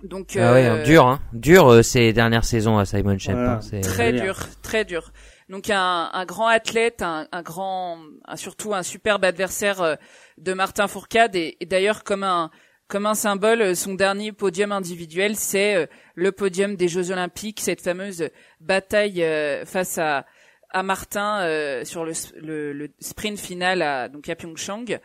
Donc 0.03 0.36
ah 0.36 0.53
ouais, 0.53 0.82
dur, 0.84 1.07
hein, 1.07 1.20
dur 1.32 1.84
ces 1.84 2.12
dernières 2.12 2.44
saisons 2.44 2.78
à 2.78 2.84
Simon 2.84 3.18
Schemp. 3.18 3.36
Hein, 3.36 3.61
très 3.82 4.12
dur, 4.12 4.38
très 4.62 4.84
dur. 4.84 5.12
Donc 5.49 5.70
un, 5.70 6.11
un 6.12 6.24
grand 6.26 6.46
athlète, 6.46 7.01
un, 7.03 7.26
un 7.32 7.42
grand, 7.42 7.99
surtout 8.34 8.74
un 8.74 8.82
superbe 8.82 9.24
adversaire 9.24 9.80
euh, 9.80 9.94
de 10.36 10.53
Martin 10.53 10.88
Fourcade 10.88 11.34
et, 11.36 11.57
d'ailleurs 11.62 12.05
comme 12.05 12.22
un 12.22 12.51
comme 12.86 13.05
un 13.07 13.14
symbole, 13.14 13.61
euh, 13.61 13.74
son 13.74 13.94
dernier 13.94 14.32
podium 14.32 14.72
individuel, 14.72 15.36
c'est 15.36 15.74
euh, 15.74 15.86
le 16.14 16.32
podium 16.32 16.76
des 16.76 16.88
Jeux 16.88 17.11
Olympiques, 17.11 17.61
cette 17.61 17.80
fameuse 17.80 18.28
bataille 18.61 19.24
face 19.64 19.99
à, 19.99 20.26
à 20.70 20.82
Martin 20.82 21.40
sur 21.84 22.05
le, 22.05 22.12
le, 22.40 22.72
le, 22.72 22.88
sprint 23.01 23.38
final 23.38 23.82
à, 23.82 24.09
donc 24.09 24.28
à 24.28 24.36
Pyeongchang. 24.36 24.99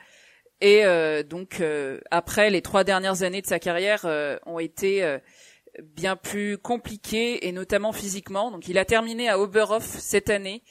Et 0.65 0.83
donc 1.25 1.61
après 2.09 2.49
les 2.49 2.61
trois 2.61 2.85
dernières 2.85 3.21
années 3.23 3.41
de 3.41 3.47
sa 3.47 3.59
carrière 3.59 4.05
ont 4.45 4.59
été 4.59 5.19
bien 5.81 6.15
plus 6.15 6.57
compliqué 6.57 7.47
et 7.47 7.51
notamment 7.51 7.91
physiquement. 7.91 8.49
Donc 8.49 8.67
il 8.67 8.77
a 8.77 8.85
terminé 8.85 9.29
à 9.29 9.39
Oberhof 9.39 9.83
cette 9.83 10.29
année. 10.29 10.63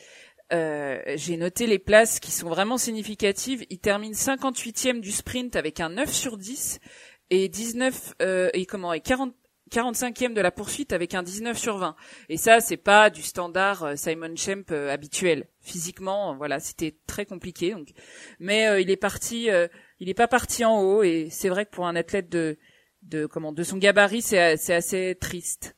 Euh, 0.53 1.01
j'ai 1.17 1.37
noté 1.37 1.67
les 1.67 1.79
places 1.79 2.21
qui 2.21 2.31
sont 2.31 2.49
vraiment 2.49 2.77
significatives. 2.77 3.65
Il 3.71 3.79
termine 3.79 4.13
58e 4.13 5.01
du 5.01 5.11
sprint 5.11 5.57
avec 5.57 5.81
un 5.81 5.91
9 5.91 6.13
sur 6.13 6.37
10 6.37 6.79
et 7.31 7.49
19 7.49 8.15
euh, 8.21 8.51
et 8.53 8.67
comment 8.67 8.93
et 8.93 9.01
40 9.01 9.35
45e 9.71 10.35
de 10.35 10.43
la 10.43 10.51
poursuite 10.51 10.93
avec 10.93 11.15
un 11.15 11.23
19 11.23 11.57
sur 11.57 11.79
20. 11.79 11.97
Et 12.29 12.37
ça, 12.37 12.61
c'est 12.61 12.77
pas 12.77 13.09
du 13.09 13.23
standard 13.23 13.85
euh, 13.85 13.97
Simon 13.97 14.37
Schemp 14.37 14.71
habituel. 14.71 15.47
Physiquement, 15.63 16.37
voilà, 16.37 16.59
c'était 16.61 16.97
très 17.07 17.25
compliqué. 17.25 17.73
Donc, 17.73 17.89
mais 18.41 18.83
il 18.83 18.91
est 18.91 18.97
parti 18.97 19.49
il 20.03 20.09
est 20.09 20.15
pas 20.15 20.27
parti 20.27 20.65
en 20.65 20.81
haut 20.83 21.05
et 21.05 21.29
c'est 21.31 21.49
vrai 21.49 21.65
que 21.65 21.71
pour 21.71 21.87
un 21.87 21.95
athlète 21.95 22.29
de 22.29 22.59
de 23.03 23.27
comment 23.27 23.53
de 23.53 23.63
son 23.63 23.79
gabarit 23.79 24.23
c'est 24.23 24.57
c'est 24.57 24.75
assez 24.75 25.17
triste. 25.21 25.77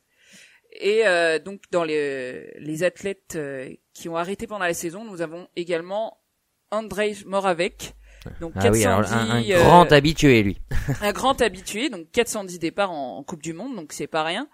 Et 0.72 1.06
euh, 1.06 1.38
donc 1.38 1.62
dans 1.70 1.84
les 1.84 2.52
les 2.58 2.82
athlètes 2.82 3.34
euh, 3.36 3.70
qui 3.92 4.08
ont 4.08 4.16
arrêté 4.16 4.46
pendant 4.46 4.64
la 4.64 4.74
saison, 4.74 5.04
nous 5.04 5.22
avons 5.22 5.48
également 5.56 6.20
Andrzej 6.70 7.24
Moravec. 7.26 7.94
Donc 8.40 8.54
410, 8.54 8.84
ah 8.86 9.36
oui, 9.36 9.52
un, 9.52 9.58
grand 9.62 9.92
habitué 9.92 10.42
lui. 10.42 10.60
un 11.02 11.12
grand 11.12 11.40
habitué, 11.42 11.90
donc 11.90 12.10
410 12.12 12.58
départs 12.58 12.90
en, 12.90 13.22
Coupe 13.22 13.42
du 13.42 13.52
Monde, 13.52 13.76
donc 13.76 13.92
c'est 13.92 14.06
pas 14.06 14.22
rien. 14.22 14.48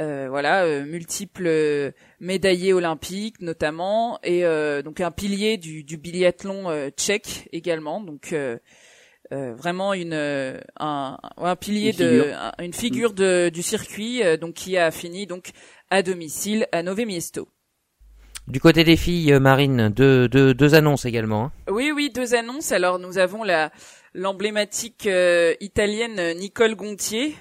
Euh, 0.00 0.26
voilà, 0.28 0.64
euh, 0.64 0.84
multiples 0.84 1.92
médaillés 2.20 2.72
olympiques 2.72 3.40
notamment, 3.40 4.18
et 4.22 4.42
donc 4.82 5.00
un 5.00 5.10
pilier 5.10 5.56
du, 5.56 5.84
du 5.84 5.96
biathlon 5.96 6.90
tchèque 6.96 7.48
également. 7.52 8.00
Donc 8.00 8.34
euh, 9.32 9.54
vraiment 9.54 9.92
une 9.92 10.12
euh, 10.12 10.60
un, 10.78 11.18
un 11.36 11.56
pilier 11.56 11.90
une 11.90 11.98
de 11.98 12.32
une 12.60 12.72
figure 12.72 13.12
de, 13.12 13.48
du 13.52 13.60
circuit 13.60 14.22
euh, 14.22 14.36
donc 14.36 14.54
qui 14.54 14.76
a 14.76 14.92
fini 14.92 15.26
donc 15.26 15.50
à 15.90 16.02
domicile 16.02 16.68
à 16.70 16.84
Nove 16.84 17.04
Miesto. 17.04 17.48
Du 18.48 18.60
côté 18.60 18.84
des 18.84 18.96
filles 18.96 19.38
marines, 19.40 19.88
deux, 19.88 20.28
deux, 20.28 20.54
deux 20.54 20.74
annonces 20.74 21.04
également. 21.04 21.44
Hein. 21.44 21.52
Oui, 21.70 21.92
oui, 21.94 22.10
deux 22.14 22.34
annonces. 22.34 22.72
Alors 22.72 22.98
nous 22.98 23.18
avons 23.18 23.42
la 23.42 23.70
l'emblématique 24.14 25.08
italienne 25.60 26.38
Nicole 26.38 26.74
Gontier 26.74 27.36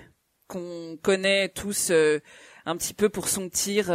qu'on 0.48 0.98
connaît 1.02 1.50
tous 1.50 1.92
un 2.66 2.76
petit 2.76 2.94
peu 2.94 3.10
pour 3.10 3.30
son 3.30 3.50
tir 3.50 3.92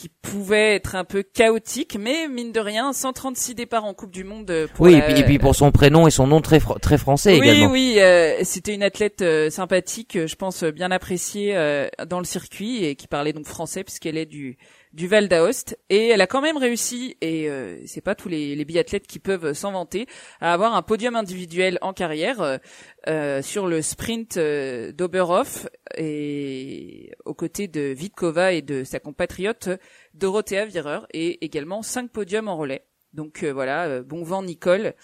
qui 0.00 0.08
pouvait 0.08 0.76
être 0.76 0.94
un 0.94 1.04
peu 1.04 1.22
chaotique, 1.22 1.98
mais 2.00 2.26
mine 2.26 2.52
de 2.52 2.60
rien, 2.60 2.94
136 2.94 3.54
départs 3.54 3.84
en 3.84 3.92
Coupe 3.92 4.12
du 4.12 4.24
Monde. 4.24 4.66
Pour 4.74 4.86
oui, 4.86 4.94
et, 4.94 5.24
puis, 5.24 5.38
pour 5.38 5.54
son 5.54 5.72
prénom 5.72 6.06
et 6.06 6.10
son 6.10 6.26
nom 6.26 6.40
très 6.40 6.58
très 6.80 6.96
français 6.96 7.36
également. 7.36 7.70
Oui, 7.70 7.92
oui, 7.96 8.00
euh, 8.00 8.38
c'était 8.42 8.74
une 8.74 8.82
athlète 8.82 9.20
euh, 9.20 9.50
sympathique, 9.50 10.26
je 10.26 10.34
pense 10.36 10.64
bien 10.64 10.90
appréciée 10.90 11.54
euh, 11.54 11.88
dans 12.08 12.18
le 12.18 12.24
circuit 12.24 12.82
et 12.82 12.94
qui 12.94 13.08
parlait 13.08 13.34
donc 13.34 13.46
français 13.46 13.84
puisqu'elle 13.84 14.16
est 14.16 14.24
du 14.24 14.56
du 14.92 15.06
Val 15.06 15.28
d'Aoste 15.28 15.78
et 15.88 16.08
elle 16.08 16.20
a 16.20 16.26
quand 16.26 16.40
même 16.40 16.56
réussi 16.56 17.16
et 17.20 17.48
euh, 17.48 17.78
c'est 17.86 18.00
pas 18.00 18.14
tous 18.14 18.28
les, 18.28 18.56
les 18.56 18.64
biathlètes 18.64 19.06
qui 19.06 19.20
peuvent 19.20 19.52
s'en 19.52 19.72
vanter 19.72 20.06
à 20.40 20.52
avoir 20.52 20.74
un 20.74 20.82
podium 20.82 21.14
individuel 21.14 21.78
en 21.80 21.92
carrière 21.92 22.40
euh, 22.40 22.58
euh 23.06 23.42
sur 23.42 23.66
le 23.66 23.82
sprint 23.82 24.36
euh, 24.36 24.92
d'Oberhof 24.92 25.68
et 25.96 27.12
aux 27.24 27.34
côtés 27.34 27.68
de 27.68 27.80
Vitkova 27.80 28.52
et 28.52 28.62
de 28.62 28.82
sa 28.82 28.98
compatriote 28.98 29.68
Dorothea 30.14 30.66
Wierer 30.66 31.00
et 31.12 31.44
également 31.44 31.82
cinq 31.82 32.10
podiums 32.10 32.48
en 32.48 32.56
relais. 32.56 32.84
Donc 33.12 33.44
voilà, 33.44 34.02
bon 34.02 34.22
vent 34.22 34.42
Nicole. 34.42 34.94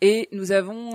Et 0.00 0.28
nous 0.32 0.52
avons 0.52 0.92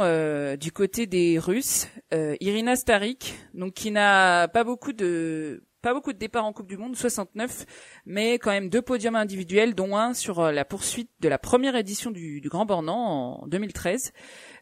du 0.57 0.71
côté 0.71 1.07
des 1.07 1.39
Russes 1.39 1.87
Irina 2.11 2.75
Starik, 2.75 3.33
donc 3.55 3.73
qui 3.73 3.89
n'a 3.89 4.47
pas 4.47 4.63
beaucoup 4.63 4.93
de 4.93 5.63
pas 5.83 5.93
beaucoup 5.93 6.13
de 6.13 6.17
départs 6.17 6.45
en 6.45 6.53
Coupe 6.53 6.67
du 6.67 6.77
Monde, 6.77 6.95
69, 6.95 7.65
mais 8.05 8.39
quand 8.39 8.51
même 8.51 8.69
deux 8.69 8.81
podiums 8.81 9.17
individuels, 9.17 9.75
dont 9.75 9.97
un 9.97 10.13
sur 10.13 10.39
euh, 10.39 10.51
la 10.53 10.63
poursuite 10.63 11.11
de 11.19 11.27
la 11.27 11.37
première 11.37 11.75
édition 11.75 12.09
du, 12.09 12.41
Grand 12.45 12.65
Bornand 12.65 13.41
en 13.43 13.47
2013. 13.47 14.13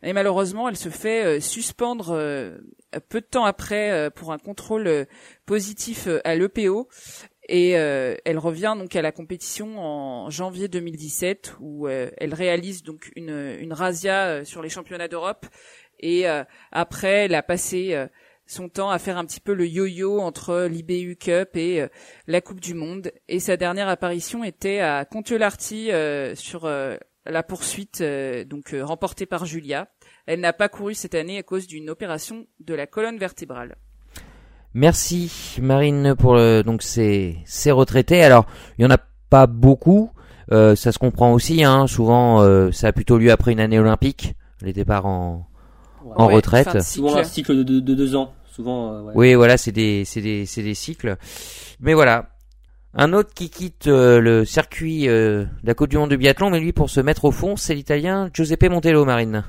Et 0.01 0.13
malheureusement, 0.13 0.67
elle 0.67 0.75
se 0.75 0.89
fait 0.89 1.23
euh, 1.23 1.39
suspendre 1.39 2.09
euh, 2.09 2.57
peu 3.07 3.21
de 3.21 3.25
temps 3.27 3.45
après 3.45 4.09
pour 4.15 4.33
un 4.33 4.39
contrôle 4.39 5.05
positif 5.45 6.07
à 6.23 6.35
l'EPO. 6.35 6.89
Et 7.47 7.71
elle 7.71 8.37
revient 8.37 8.75
donc 8.77 8.95
à 8.95 9.01
la 9.01 9.11
compétition 9.11 9.79
en 9.79 10.29
janvier 10.29 10.67
2017 10.67 11.55
où 11.59 11.87
elle 11.87 12.33
réalise 12.33 12.83
donc 12.83 13.11
une, 13.15 13.55
une 13.59 13.73
razzia 13.73 14.43
sur 14.45 14.61
les 14.61 14.69
championnats 14.69 15.07
d'Europe. 15.07 15.45
Et 15.99 16.25
après, 16.71 17.25
elle 17.25 17.35
a 17.35 17.43
passé 17.43 18.07
son 18.51 18.67
temps 18.69 18.89
à 18.89 18.99
faire 18.99 19.17
un 19.17 19.25
petit 19.25 19.39
peu 19.39 19.53
le 19.53 19.65
yo-yo 19.65 20.19
entre 20.19 20.67
l'IBU 20.69 21.15
Cup 21.15 21.55
et 21.55 21.81
euh, 21.81 21.87
la 22.27 22.41
Coupe 22.41 22.59
du 22.59 22.73
Monde. 22.73 23.11
Et 23.29 23.39
sa 23.39 23.55
dernière 23.55 23.87
apparition 23.87 24.43
était 24.43 24.79
à 24.79 25.05
Contiolarty 25.05 25.91
euh, 25.91 26.35
sur 26.35 26.65
euh, 26.65 26.97
la 27.25 27.43
poursuite 27.43 28.03
donc 28.47 28.75
remportée 28.79 29.25
par 29.25 29.45
Julia. 29.45 29.87
Elle 30.25 30.41
n'a 30.41 30.53
pas 30.53 30.69
couru 30.69 30.93
cette 30.95 31.15
année 31.15 31.37
à 31.37 31.43
cause 31.43 31.65
d'une 31.67 31.89
opération 31.89 32.45
de 32.59 32.73
la 32.73 32.87
colonne 32.87 33.17
vertébrale. 33.17 33.77
Merci 34.73 35.57
Marine 35.61 36.15
pour 36.17 36.35
donc 36.63 36.81
ces, 36.81 37.37
ces 37.45 37.71
retraités. 37.71 38.23
Alors 38.23 38.47
il 38.77 38.81
y 38.81 38.85
en 38.85 38.89
a 38.89 38.97
pas 39.29 39.45
beaucoup, 39.45 40.09
ça 40.49 40.75
se 40.75 40.97
comprend 40.97 41.31
aussi. 41.33 41.63
Hein. 41.63 41.85
Souvent 41.85 42.71
ça 42.71 42.87
a 42.87 42.91
plutôt 42.91 43.19
lieu 43.19 43.31
après 43.31 43.51
une 43.51 43.59
année 43.59 43.77
olympique, 43.77 44.33
les 44.63 44.73
départs 44.73 45.05
en, 45.05 45.47
en 46.15 46.27
retraite. 46.27 46.81
Souvent 46.81 47.17
un 47.17 47.23
cycle 47.23 47.63
de, 47.63 47.79
de 47.79 47.93
deux 47.93 48.15
ans. 48.15 48.33
Souvent, 48.51 48.93
euh, 48.93 49.11
Oui, 49.15 49.33
voilà, 49.33 49.57
c'est 49.57 49.71
des, 49.71 50.03
c'est 50.03 50.21
des, 50.21 50.45
c'est 50.45 50.61
des 50.61 50.73
cycles. 50.73 51.15
Mais 51.79 51.93
voilà. 51.93 52.29
Un 52.93 53.13
autre 53.13 53.33
qui 53.33 53.49
quitte 53.49 53.87
euh, 53.87 54.19
le 54.19 54.43
circuit 54.43 55.07
euh, 55.07 55.45
de 55.45 55.67
la 55.67 55.73
Côte 55.73 55.89
du 55.89 55.97
Monde 55.97 56.11
de 56.11 56.17
biathlon, 56.17 56.49
mais 56.49 56.59
lui 56.59 56.73
pour 56.73 56.89
se 56.89 56.99
mettre 56.99 57.23
au 57.23 57.31
fond, 57.31 57.55
c'est 57.55 57.73
l'Italien 57.73 58.29
Giuseppe 58.33 58.69
Montello, 58.69 59.05
Marine. 59.05 59.45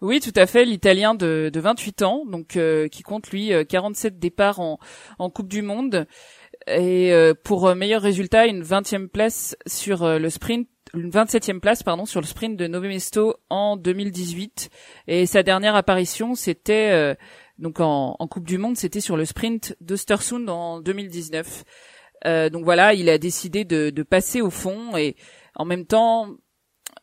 Oui, 0.00 0.18
tout 0.18 0.32
à 0.34 0.46
fait, 0.46 0.64
l'Italien 0.64 1.14
de, 1.14 1.48
de 1.52 1.60
28 1.60 2.02
ans, 2.02 2.24
donc 2.26 2.58
qui 2.90 3.02
compte 3.04 3.30
lui 3.30 3.52
47 3.68 4.18
départs 4.18 4.58
en, 4.58 4.80
en 5.20 5.30
Coupe 5.30 5.46
du 5.46 5.62
Monde 5.62 6.08
et 6.66 7.12
pour 7.44 7.72
meilleur 7.76 8.02
résultat, 8.02 8.48
une 8.48 8.64
20e 8.64 9.06
place 9.06 9.56
sur 9.68 10.04
le 10.18 10.28
sprint 10.28 10.66
une 10.94 11.08
27e 11.08 11.60
place 11.60 11.82
pardon 11.82 12.04
sur 12.04 12.20
le 12.20 12.26
sprint 12.26 12.56
de 12.58 12.66
Nove 12.66 12.86
Mesto 12.86 13.36
en 13.48 13.76
2018 13.78 14.68
et 15.06 15.24
sa 15.24 15.42
dernière 15.42 15.74
apparition 15.74 16.34
c'était 16.34 17.16
donc 17.58 17.80
en, 17.80 18.16
Coupe 18.30 18.46
du 18.46 18.58
Monde, 18.58 18.76
c'était 18.76 19.00
sur 19.00 19.16
le 19.16 19.24
sprint 19.24 19.76
d'Östersund 19.80 20.48
en 20.48 20.80
2019. 20.80 21.64
Euh, 22.24 22.50
donc 22.50 22.64
voilà, 22.64 22.94
il 22.94 23.08
a 23.08 23.18
décidé 23.18 23.64
de, 23.64 24.02
passer 24.02 24.40
au 24.40 24.50
fond 24.50 24.96
et 24.96 25.16
en 25.54 25.64
même 25.64 25.86
temps, 25.86 26.28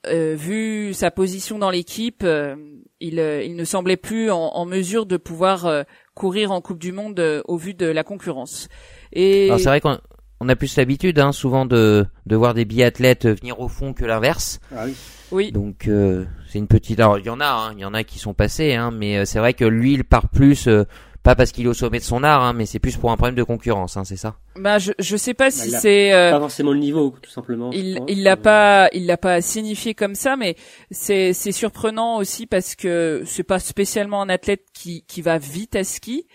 euh, 0.08 0.36
vu 0.36 0.94
sa 0.94 1.12
position 1.12 1.60
dans 1.60 1.70
l'équipe, 1.70 2.24
euh, 2.24 2.56
il, 3.00 3.16
ne 3.16 3.64
semblait 3.64 3.98
plus 3.98 4.32
en, 4.32 4.66
mesure 4.66 5.06
de 5.06 5.18
pouvoir 5.18 5.86
courir 6.16 6.52
en 6.52 6.62
Coupe 6.62 6.80
du 6.80 6.92
Monde 6.92 7.44
au 7.46 7.58
vu 7.58 7.74
de 7.74 7.86
la 7.86 8.04
concurrence. 8.04 8.68
Et 9.14 9.50
c'est 9.58 9.66
vrai 9.66 9.82
qu'on 9.82 10.50
a 10.50 10.56
plus 10.56 10.76
l'habitude, 10.78 11.20
hein, 11.20 11.32
souvent 11.32 11.66
de, 11.66 12.06
de 12.26 12.36
voir 12.36 12.54
des 12.54 12.66
biathlètes 12.66 13.28
venir 13.28 13.60
au 13.60 13.68
fond 13.68 13.94
que 13.94 14.06
l'inverse. 14.06 14.60
Ah 14.76 14.84
oui. 14.86 14.96
Oui. 15.32 15.52
Donc 15.52 15.88
euh, 15.88 16.26
c'est 16.50 16.58
une 16.58 16.68
petite. 16.68 17.00
Alors 17.00 17.20
il 17.20 17.26
y 17.26 17.30
en 17.30 17.40
a, 17.40 17.46
hein, 17.46 17.74
il 17.76 17.80
y 17.80 17.86
en 17.86 17.94
a 17.94 18.04
qui 18.04 18.18
sont 18.18 18.34
passés, 18.34 18.74
hein, 18.74 18.92
mais 18.92 19.20
euh, 19.20 19.26
c'est 19.26 19.38
vrai 19.38 19.54
que 19.54 19.66
lui 19.66 19.94
il 19.94 20.04
part 20.04 20.28
plus, 20.30 20.68
euh, 20.68 20.84
pas 21.30 21.36
parce 21.36 21.52
qu'il 21.52 21.66
est 21.66 21.70
au 21.70 21.76
sommet 21.76 22.00
de 22.00 22.04
son 22.04 22.24
art, 22.24 22.42
hein, 22.44 22.54
mais 22.54 22.66
c'est 22.66 22.80
plus 22.80 22.98
pour 22.98 23.12
un 23.12 23.16
problème 23.16 23.36
de 23.36 23.44
concurrence, 23.44 23.98
hein, 23.98 24.04
c'est 24.04 24.18
ça. 24.18 24.38
Bah 24.56 24.80
je 24.80 24.92
je 24.98 25.16
sais 25.16 25.36
pas 25.36 25.52
si 25.52 25.72
bah, 25.72 25.78
c'est 25.80 26.12
euh, 26.12 26.32
pas 26.32 26.40
forcément 26.40 26.72
le 26.72 26.80
niveau 26.80 27.16
tout 27.22 27.30
simplement. 27.30 27.70
Il 27.72 28.00
il 28.08 28.24
l'a 28.24 28.36
pas 28.36 28.90
il 28.94 29.06
l'a 29.06 29.16
pas 29.16 29.40
signifié 29.40 29.94
comme 29.94 30.16
ça 30.16 30.36
mais 30.36 30.56
c'est 30.92 31.34
c'est 31.34 31.52
surprenant 31.52 32.18
aussi 32.18 32.46
parce 32.46 32.76
que 32.76 33.22
c'est 33.26 33.44
pas 33.44 33.60
spécialement 33.60 34.22
un 34.22 34.30
athlète 34.30 34.66
qui 34.74 35.06
qui 35.08 35.22
va 35.22 35.38
vite 35.38 35.76
à 35.76 35.84
ski 35.84 36.26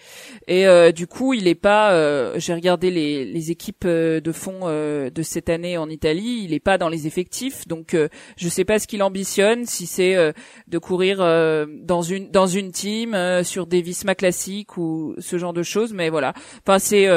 et 0.46 0.66
euh, 0.66 0.92
du 0.92 1.06
coup 1.06 1.34
il 1.34 1.48
est 1.48 1.54
pas 1.54 1.92
euh, 1.92 2.34
j'ai 2.38 2.54
regardé 2.54 2.90
les 2.90 3.24
les 3.24 3.50
équipes 3.50 3.84
euh, 3.84 4.20
de 4.20 4.32
fond 4.32 4.60
euh, 4.62 5.10
de 5.10 5.22
cette 5.22 5.50
année 5.50 5.76
en 5.76 5.90
Italie 5.90 6.42
il 6.44 6.54
est 6.54 6.60
pas 6.60 6.78
dans 6.78 6.88
les 6.88 7.06
effectifs 7.06 7.66
donc 7.68 7.96
je 8.36 8.48
sais 8.48 8.64
pas 8.64 8.78
ce 8.78 8.86
qu'il 8.86 9.02
ambitionne 9.02 9.66
si 9.66 9.86
c'est 9.86 10.16
de 10.68 10.78
courir 10.78 11.18
dans 11.18 12.02
une 12.02 12.30
dans 12.30 12.46
une 12.46 12.70
team 12.70 13.16
sur 13.42 13.66
des 13.66 13.82
Visma 13.82 14.14
classiques 14.14 14.76
ou 14.76 14.83
ce 15.18 15.38
genre 15.38 15.52
de 15.52 15.62
choses 15.62 15.92
mais 15.92 16.10
voilà 16.10 16.32
enfin 16.60 16.78
c'est 16.78 17.08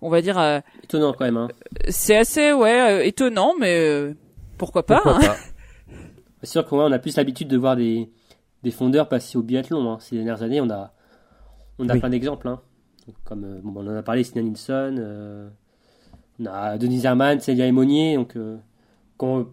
on 0.00 0.10
va 0.10 0.22
dire. 0.22 0.38
Euh, 0.38 0.60
étonnant 0.82 1.12
quand 1.12 1.24
même. 1.24 1.36
Hein. 1.36 1.48
C'est 1.88 2.16
assez 2.16 2.52
ouais 2.52 3.00
euh, 3.00 3.04
étonnant, 3.04 3.54
mais 3.58 3.78
euh, 3.78 4.14
pourquoi 4.58 4.84
pas. 4.84 5.00
Pourquoi 5.02 5.24
hein. 5.24 5.26
pas. 5.26 5.36
C'est 6.42 6.50
sûr 6.50 6.66
qu'on 6.66 6.92
a 6.92 6.98
plus 6.98 7.16
l'habitude 7.16 7.48
de 7.48 7.56
voir 7.56 7.76
des, 7.76 8.10
des 8.62 8.70
fondeurs 8.70 9.08
passer 9.08 9.36
au 9.38 9.42
biathlon. 9.42 9.90
Hein. 9.90 9.98
Ces 10.00 10.16
dernières 10.16 10.42
années, 10.42 10.60
on 10.60 10.70
a 10.70 10.92
on 11.78 11.88
a 11.88 11.96
plein 11.96 12.10
d'exemples. 12.10 12.48
Hein. 12.48 12.60
Comme 13.24 13.60
bon, 13.62 13.84
on 13.84 13.86
en 13.88 13.96
a 13.96 14.02
parlé, 14.02 14.24
Sina 14.24 14.42
Nilsson, 14.42 15.50
on 16.40 16.46
a 16.46 16.78
Denis 16.78 17.04
Herman, 17.04 17.40
Célia 17.40 17.70
Monnier, 17.72 18.16
donc 18.16 18.36
qu'on 19.16 19.48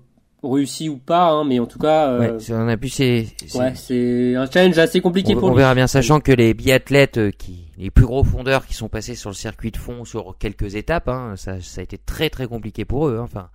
réussit 0.51 0.89
ou 0.89 0.97
pas, 0.97 1.29
hein, 1.29 1.45
mais 1.45 1.59
en 1.59 1.65
tout 1.65 1.79
cas, 1.79 2.19
ouais, 2.19 2.37
on 2.51 2.67
a 2.67 2.77
pu 2.77 2.89
c'est 2.89 3.27
ouais, 3.55 3.73
c'est 3.75 4.35
un 4.35 4.45
challenge 4.49 4.77
assez 4.77 5.01
compliqué 5.01 5.35
on, 5.35 5.39
pour 5.39 5.49
on 5.49 5.53
verra 5.53 5.73
bien, 5.73 5.87
sachant 5.87 6.19
que 6.19 6.31
les 6.31 6.53
biathlètes 6.53 7.35
qui 7.37 7.63
les 7.77 7.91
plus 7.91 8.05
gros 8.05 8.23
fondeurs 8.23 8.65
qui 8.65 8.73
sont 8.73 8.89
passés 8.89 9.15
sur 9.15 9.29
le 9.29 9.35
circuit 9.35 9.71
de 9.71 9.77
fond 9.77 10.05
sur 10.05 10.37
quelques 10.37 10.75
étapes, 10.75 11.07
hein, 11.07 11.33
ça, 11.35 11.59
ça, 11.61 11.81
a 11.81 11.83
été 11.83 11.97
très 11.97 12.29
très 12.29 12.47
compliqué 12.47 12.85
pour 12.85 13.07
eux. 13.07 13.17
Hein. 13.17 13.23
Enfin, 13.23 13.49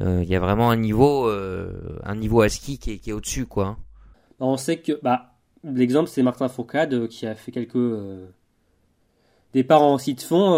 euh, 0.00 0.20
il 0.22 0.28
y 0.28 0.34
a 0.34 0.40
vraiment 0.40 0.70
un 0.70 0.76
niveau, 0.76 1.28
euh, 1.28 1.98
un 2.02 2.16
niveau 2.16 2.42
à 2.42 2.48
ski 2.48 2.78
qui 2.78 2.92
est, 2.92 2.98
qui 2.98 3.10
est 3.10 3.12
au-dessus, 3.12 3.46
quoi. 3.46 3.66
Hein. 3.66 3.76
On 4.40 4.56
sait 4.56 4.78
que, 4.78 4.98
bah, 5.02 5.34
l'exemple 5.62 6.10
c'est 6.10 6.22
Martin 6.22 6.48
Fourcade 6.48 6.94
euh, 6.94 7.06
qui 7.06 7.26
a 7.26 7.34
fait 7.34 7.52
quelques 7.52 7.78
départs 9.52 9.82
en 9.82 9.98
site 9.98 10.22
fond. 10.22 10.54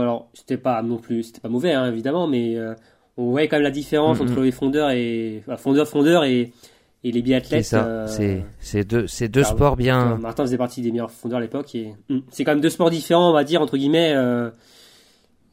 alors, 0.00 0.30
c'était 0.34 0.58
pas 0.58 0.82
non 0.82 0.98
plus, 0.98 1.24
c'était 1.24 1.40
pas 1.40 1.48
mauvais, 1.48 1.72
évidemment, 1.72 2.28
mais 2.28 2.56
on 3.16 3.30
voyait 3.30 3.48
quand 3.48 3.56
même 3.56 3.62
la 3.64 3.70
différence 3.70 4.18
mm-hmm. 4.18 4.30
entre 4.30 4.40
les 4.40 4.52
fondeurs 4.52 4.90
et, 4.90 5.42
enfin, 5.46 5.56
fondeur, 5.56 5.88
fondeur 5.88 6.24
et 6.24 6.52
et 7.04 7.12
les 7.12 7.22
biathlètes. 7.22 7.62
C'est 7.64 7.76
ça. 7.76 7.86
euh, 7.86 8.40
C'est 8.58 9.28
deux 9.28 9.44
sports 9.44 9.76
bien. 9.76 10.16
Martin 10.16 10.42
faisait 10.42 10.56
partie 10.58 10.82
des 10.82 10.90
meilleurs 10.90 11.10
fondeurs 11.12 11.38
à 11.38 11.40
l'époque 11.40 11.72
et 11.74 11.94
hum, 12.10 12.22
c'est 12.30 12.42
quand 12.42 12.50
même 12.52 12.60
deux 12.60 12.70
sports 12.70 12.90
différents, 12.90 13.30
on 13.30 13.32
va 13.32 13.44
dire 13.44 13.62
entre 13.62 13.76
guillemets. 13.76 14.12
euh, 14.14 14.50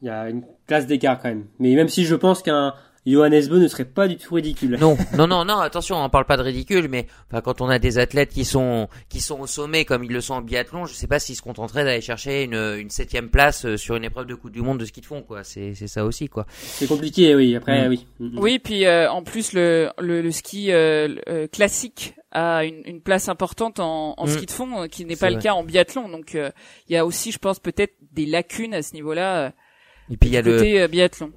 Il 0.02 0.06
y 0.08 0.10
a 0.10 0.28
une 0.30 0.42
classe 0.66 0.86
d'écart 0.86 1.20
quand 1.20 1.28
même. 1.28 1.44
Mais 1.60 1.74
même 1.74 1.88
si 1.88 2.04
je 2.06 2.14
pense 2.16 2.42
qu'un 2.42 2.74
Johannes 3.06 3.46
Beu 3.48 3.58
ne 3.58 3.68
serait 3.68 3.84
pas 3.84 4.08
du 4.08 4.16
tout 4.16 4.34
ridicule. 4.34 4.78
Non, 4.80 4.96
non, 5.16 5.26
non, 5.26 5.44
non, 5.44 5.58
attention, 5.58 5.96
on 6.02 6.08
parle 6.08 6.24
pas 6.24 6.36
de 6.38 6.42
ridicule, 6.42 6.88
mais 6.88 7.06
enfin, 7.30 7.40
quand 7.42 7.60
on 7.60 7.68
a 7.68 7.78
des 7.78 7.98
athlètes 7.98 8.30
qui 8.30 8.44
sont 8.44 8.88
qui 9.08 9.20
sont 9.20 9.40
au 9.40 9.46
sommet 9.46 9.84
comme 9.84 10.04
ils 10.04 10.12
le 10.12 10.20
sont 10.20 10.34
en 10.34 10.40
biathlon, 10.42 10.86
je 10.86 10.94
sais 10.94 11.06
pas 11.06 11.18
s'ils 11.18 11.36
se 11.36 11.42
contenteraient 11.42 11.84
d'aller 11.84 12.00
chercher 12.00 12.44
une, 12.44 12.54
une 12.54 12.90
septième 12.90 13.28
place 13.28 13.66
euh, 13.66 13.76
sur 13.76 13.96
une 13.96 14.04
épreuve 14.04 14.26
de 14.26 14.34
Coupe 14.34 14.52
du 14.52 14.62
Monde 14.62 14.78
de 14.78 14.84
ski 14.86 15.00
de 15.02 15.06
fond, 15.06 15.22
quoi. 15.22 15.44
C'est 15.44 15.74
c'est 15.74 15.88
ça 15.88 16.04
aussi, 16.04 16.28
quoi. 16.28 16.46
C'est 16.50 16.86
compliqué, 16.88 17.34
oui. 17.34 17.54
Après, 17.56 17.86
Mm. 17.86 17.90
oui. 17.90 18.06
Oui, 18.36 18.58
puis 18.58 18.86
euh, 18.86 19.10
en 19.10 19.22
plus 19.22 19.52
le, 19.52 19.90
le, 19.98 20.22
le 20.22 20.30
ski 20.30 20.72
euh, 20.72 21.08
euh, 21.28 21.46
classique 21.46 22.14
a 22.32 22.64
une, 22.64 22.82
une 22.86 23.00
place 23.00 23.28
importante 23.28 23.80
en, 23.80 24.14
en 24.16 24.24
Mm. 24.24 24.28
ski 24.28 24.46
de 24.46 24.50
fond 24.50 24.82
euh, 24.82 24.86
qui 24.86 25.04
n'est 25.04 25.16
pas 25.16 25.30
le 25.30 25.38
cas 25.38 25.52
en 25.52 25.62
biathlon. 25.62 26.08
Donc 26.08 26.34
euh, 26.34 26.50
il 26.88 26.94
y 26.94 26.96
a 26.96 27.04
aussi, 27.04 27.32
je 27.32 27.38
pense, 27.38 27.58
peut-être 27.60 27.92
des 28.12 28.26
lacunes 28.26 28.72
à 28.74 28.82
ce 28.82 28.94
niveau-là 28.94 29.52
Et 30.10 30.16
puis 30.16 30.30
il 30.30 30.32
y 30.32 30.36
a 30.36 30.42
le 30.42 30.56
côté 30.56 30.80
euh, 30.80 30.88
biathlon. 30.88 31.32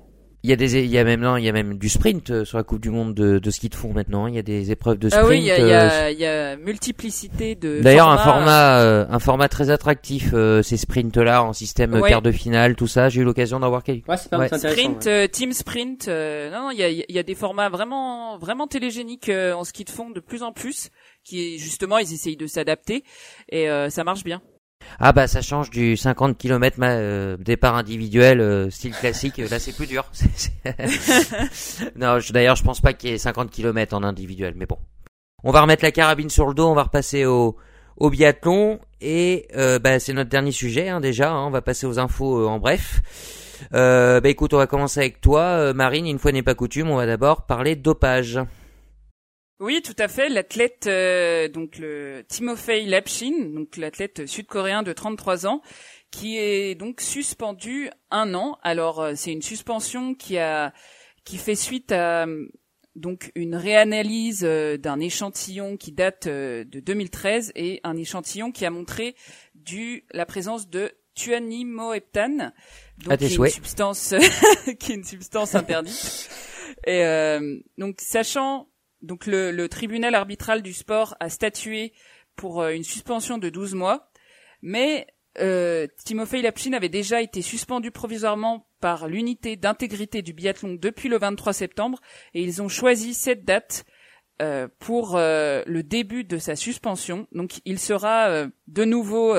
Il 0.48 0.50
y 0.52 0.54
a 0.54 0.56
des 0.56 0.76
il 0.82 0.90
y 0.90 0.98
a 0.98 1.04
même 1.04 1.20
non, 1.20 1.36
il 1.36 1.44
y 1.44 1.50
a 1.50 1.52
même 1.52 1.78
du 1.78 1.90
sprint 1.90 2.30
euh, 2.30 2.46
sur 2.46 2.58
la 2.58 2.64
Coupe 2.64 2.80
du 2.80 2.90
Monde 2.90 3.14
de, 3.14 3.38
de 3.38 3.52
ski 3.52 3.68
de 3.68 3.76
fond 3.76 3.92
maintenant. 3.92 4.28
Il 4.28 4.36
y 4.36 4.40
a 4.40 4.42
des 4.42 4.72
épreuves 4.72 4.98
de 4.98 5.10
sprint. 5.10 5.26
Ah 5.26 5.30
oui, 5.30 5.40
il 5.40 5.44
y 5.44 5.52
a, 5.52 5.58
il 5.60 5.68
y, 5.68 5.72
euh, 5.74 5.90
a, 6.06 6.12
il 6.12 6.20
y 6.20 6.26
a 6.26 6.56
multiplicité 6.56 7.56
de. 7.56 7.82
D'ailleurs, 7.82 8.08
un 8.08 8.18
format, 8.18 8.80
euh, 8.80 9.06
un 9.10 9.20
format 9.20 9.50
très 9.50 9.70
attractif, 9.72 10.30
euh, 10.34 10.64
ces 10.64 10.78
sprints-là 10.78 11.44
en 11.44 11.52
système 11.52 11.94
Ouais. 11.96 12.10
quart 12.10 12.22
de 12.22 12.32
finale, 12.32 12.76
tout 12.76 12.88
ça. 12.88 13.10
J'ai 13.10 13.20
eu 13.22 13.24
l'occasion 13.26 13.60
d'en 13.60 13.68
voir 13.68 13.84
quelques. 13.84 14.08
Ouais, 14.08 14.16
c'est 14.16 14.30
pas 14.30 14.38
Ouais. 14.38 14.48
c'est 14.48 14.56
intéressant. 14.56 14.82
Sprint, 14.82 15.06
ouais. 15.06 15.12
euh, 15.12 15.28
team 15.28 15.52
sprint, 15.52 16.08
euh, 16.08 16.50
non, 16.50 16.62
non, 16.62 16.72
il 16.72 16.78
y 16.80 16.84
a, 16.84 16.90
il 16.90 17.04
y 17.10 17.20
a 17.20 17.24
des 17.24 17.36
formats 17.36 17.68
vraiment, 17.70 18.38
vraiment 18.38 18.68
télégéniques 18.68 19.28
euh, 19.30 19.52
en 19.54 19.66
ski 19.66 19.84
de 19.84 19.90
fond 19.90 20.10
de 20.12 20.22
plus 20.22 20.44
en 20.44 20.54
plus, 20.54 20.90
qui 21.26 21.60
justement 21.60 21.98
ils 21.98 22.14
essayent 22.14 22.38
de 22.38 22.48
s'adapter 22.48 23.04
et 23.50 23.70
euh, 23.70 23.90
ça 23.90 24.06
marche 24.06 24.24
bien. 24.24 24.42
Ah 25.00 25.12
bah 25.14 25.28
ça 25.28 25.42
change 25.42 25.70
du 25.70 25.96
50 25.98 26.38
km 26.38 26.78
euh, 26.82 27.38
départ 27.38 27.76
individuel 27.76 28.40
euh, 28.42 28.70
style 28.70 28.94
classique. 28.94 29.38
Là 29.38 29.60
c'est 29.60 29.76
plus 29.76 29.88
dur. 29.88 30.06
Non, 31.96 32.20
je- 32.20 32.34
d'ailleurs 32.34 32.56
je 32.56 32.64
pense 32.64 32.82
pas 32.82 32.94
qu'il 32.94 33.10
y 33.10 33.14
ait 33.14 33.18
50 33.18 33.52
km 33.52 33.96
en 33.96 34.04
individuel, 34.04 34.54
mais 34.58 34.66
bon. 34.66 34.78
On 35.44 35.52
va 35.52 35.62
remettre 35.62 35.84
la 35.84 35.92
carabine 35.92 36.30
sur 36.30 36.48
le 36.48 36.54
dos, 36.54 36.68
on 36.68 36.74
va 36.74 36.84
repasser 36.84 37.26
au, 37.26 37.56
au 37.98 38.10
biathlon 38.10 38.80
et 39.02 39.48
euh, 39.56 39.78
bah, 39.80 40.00
c'est 40.00 40.14
notre 40.14 40.30
dernier 40.30 40.52
sujet 40.52 40.90
hein, 40.90 41.00
déjà. 41.00 41.32
hein, 41.32 41.46
on 41.46 41.52
va 41.52 41.62
passer 41.62 41.86
aux 41.86 42.00
infos 42.00 42.42
euh, 42.42 42.48
en 42.48 42.60
bref. 42.60 43.02
Euh, 43.74 44.20
bah 44.22 44.30
écoute, 44.30 44.54
on 44.54 44.58
va 44.58 44.68
commencer 44.68 45.00
avec 45.00 45.20
toi, 45.22 45.42
euh, 45.42 45.74
Marine. 45.74 46.06
Une 46.08 46.20
fois 46.20 46.32
n'est 46.32 46.44
pas 46.44 46.54
coutume, 46.56 46.90
on 46.90 46.96
va 46.96 47.06
d'abord 47.06 47.46
parler 47.46 47.76
dopage. 47.76 48.40
Oui, 49.60 49.82
tout 49.82 49.96
à 49.98 50.08
fait. 50.08 50.30
L'athlète, 50.30 50.86
euh, 50.88 51.48
donc 51.48 51.80
le 51.80 52.24
Timofey 52.28 52.86
Lapshin, 52.86 53.50
donc 53.54 53.78
l'athlète 53.78 54.28
sud-coréen 54.28 54.84
de 54.84 54.94
33 54.94 55.48
ans, 55.48 55.62
qui 56.12 56.38
est 56.38 56.76
donc 56.76 57.02
suspendu 57.02 57.90
un 58.12 58.34
an. 58.36 58.58
Alors 58.62 59.02
euh, 59.02 59.14
c'est 59.16 59.32
une 59.32 59.42
suspension 59.42 60.14
qui 60.14 60.38
a 60.38 60.74
qui 61.24 61.38
fait 61.38 61.56
suite 61.56 61.92
à 61.92 62.26
euh, 62.26 62.48
donc 62.96 63.32
une 63.36 63.56
réanalyse 63.56 64.44
euh, 64.44 64.78
d'un 64.78 65.00
échantillon 65.00 65.78
qui 65.78 65.92
date 65.92 66.28
de 66.28 66.80
2013 66.80 67.52
et 67.56 67.80
un 67.84 67.96
échantillon 67.98 68.52
qui 68.52 68.66
a 68.66 68.70
montré 68.70 69.16
du 69.56 70.06
la 70.12 70.26
présence 70.26 70.70
de 70.70 70.92
tuanimoeptane, 71.16 72.54
À 73.10 73.18
donc 73.18 73.20
qui 73.20 73.26
est 73.26 73.36
une 73.36 73.50
substance 73.50 74.14
qui 74.80 74.92
est 74.92 74.96
une 74.96 75.04
substance 75.04 75.56
interdite. 75.56 76.30
Et 76.86 77.04
euh, 77.04 77.58
donc 77.78 78.00
sachant 78.00 78.68
donc 79.02 79.26
le, 79.26 79.68
tribunal 79.68 80.16
arbitral 80.16 80.62
du 80.62 80.74
sport 80.74 81.16
a 81.20 81.30
statué 81.30 81.94
pour 82.36 82.62
euh, 82.62 82.72
une 82.72 82.84
suspension 82.84 83.38
de 83.38 83.50
12 83.50 83.76
mois, 83.76 84.10
mais 84.62 85.08
euh, 85.40 85.88
Timofey 86.04 86.42
Lapchin 86.42 86.74
avait 86.74 86.90
déjà 86.90 87.22
été 87.22 87.42
suspendu 87.42 87.92
provisoirement 87.92 88.68
par 88.80 89.08
l'unité 89.08 89.56
d'intégrité 89.56 90.22
du 90.22 90.34
biathlon 90.34 90.76
depuis 90.76 91.10
le 91.10 91.18
23 91.18 91.54
septembre 91.54 92.00
et 92.34 92.42
ils 92.42 92.62
ont 92.62 92.70
choisi 92.70 93.14
cette 93.14 93.46
date 93.46 93.86
euh, 94.40 94.68
pour 94.78 95.16
euh, 95.16 95.64
le 95.66 95.82
début 95.82 96.24
de 96.24 96.38
sa 96.38 96.56
suspension. 96.56 97.28
Donc 97.32 97.60
il 97.66 97.80
sera 97.80 98.28
euh, 98.28 98.48
de 98.68 98.86
nouveau 98.86 99.36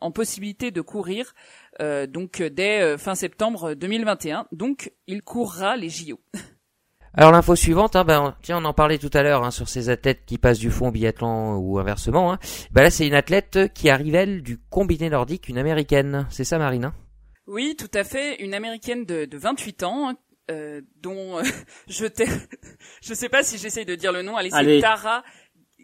en 0.00 0.12
possibilité 0.12 0.70
de 0.70 0.80
courir 0.80 1.34
donc 1.80 2.42
dès 2.42 2.96
fin 2.96 3.14
septembre 3.14 3.74
2021. 3.74 4.46
Donc 4.52 4.92
il 5.06 5.22
courra 5.22 5.76
les 5.76 5.90
JO. 5.90 6.20
Alors 7.18 7.32
l'info 7.32 7.56
suivante, 7.56 7.96
hein, 7.96 8.04
ben, 8.04 8.36
tiens, 8.42 8.58
on 8.62 8.64
en 8.64 8.72
parlait 8.72 8.98
tout 8.98 9.10
à 9.12 9.24
l'heure 9.24 9.42
hein, 9.42 9.50
sur 9.50 9.68
ces 9.68 9.88
athlètes 9.88 10.20
qui 10.24 10.38
passent 10.38 10.60
du 10.60 10.70
fond 10.70 10.86
au 10.86 10.90
biathlon 10.92 11.56
ou 11.56 11.80
inversement. 11.80 12.32
Hein. 12.32 12.38
Ben 12.70 12.82
là, 12.84 12.90
c'est 12.92 13.08
une 13.08 13.14
athlète 13.14 13.72
qui 13.74 13.90
arrive 13.90 14.14
elle 14.14 14.40
du 14.40 14.56
combiné 14.70 15.10
nordique, 15.10 15.48
une 15.48 15.58
américaine. 15.58 16.28
C'est 16.30 16.44
ça, 16.44 16.58
Marine 16.58 16.84
hein? 16.84 16.94
Oui, 17.48 17.74
tout 17.76 17.90
à 17.92 18.04
fait. 18.04 18.40
Une 18.40 18.54
américaine 18.54 19.04
de, 19.04 19.24
de 19.24 19.36
28 19.36 19.82
ans, 19.82 20.14
euh, 20.52 20.80
dont 21.02 21.38
euh, 21.38 21.42
je 21.88 22.06
t'ai, 22.06 22.26
je 23.02 23.14
sais 23.14 23.28
pas 23.28 23.42
si 23.42 23.58
j'essaye 23.58 23.84
de 23.84 23.96
dire 23.96 24.12
le 24.12 24.22
nom. 24.22 24.36
Allez, 24.36 24.50
c'est. 24.50 24.78
Tara 24.80 25.24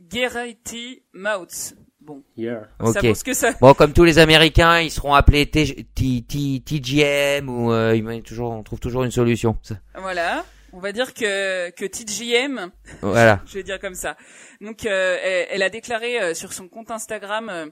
Geraghty 0.09 1.03
Mouts. 1.14 1.74
Bon, 2.01 2.22
Yeah. 2.37 2.68
ça 2.78 3.01
Ok. 3.01 3.05
vaut 3.07 3.14
ce 3.16 3.24
que 3.24 3.35
ça. 3.35 3.55
Bon, 3.61 3.74
comme 3.74 3.93
tous 3.93 4.05
les 4.05 4.20
Américains, 4.20 4.78
ils 4.78 4.91
seront 4.93 5.14
appelés 5.14 5.47
TGM 5.51 7.49
ou 7.49 7.72
euh, 7.72 8.20
toujours, 8.20 8.53
on 8.53 8.62
trouve 8.62 8.78
toujours 8.78 9.03
une 9.03 9.11
solution. 9.11 9.57
Voilà. 9.97 10.45
On 10.77 10.81
va 10.81 10.91
dire 10.91 11.14
que 11.14 11.70
que 11.70 11.85
TGM, 11.85 12.70
Voilà. 13.01 13.41
je 13.47 13.55
vais 13.55 13.62
dire 13.62 13.79
comme 13.79 13.95
ça. 13.95 14.16
Donc, 14.61 14.85
euh, 14.87 15.16
elle, 15.22 15.47
elle 15.51 15.62
a 15.62 15.70
déclaré 15.70 16.20
euh, 16.20 16.35
sur 16.35 16.53
son 16.53 16.68
compte 16.68 16.91
Instagram. 16.91 17.70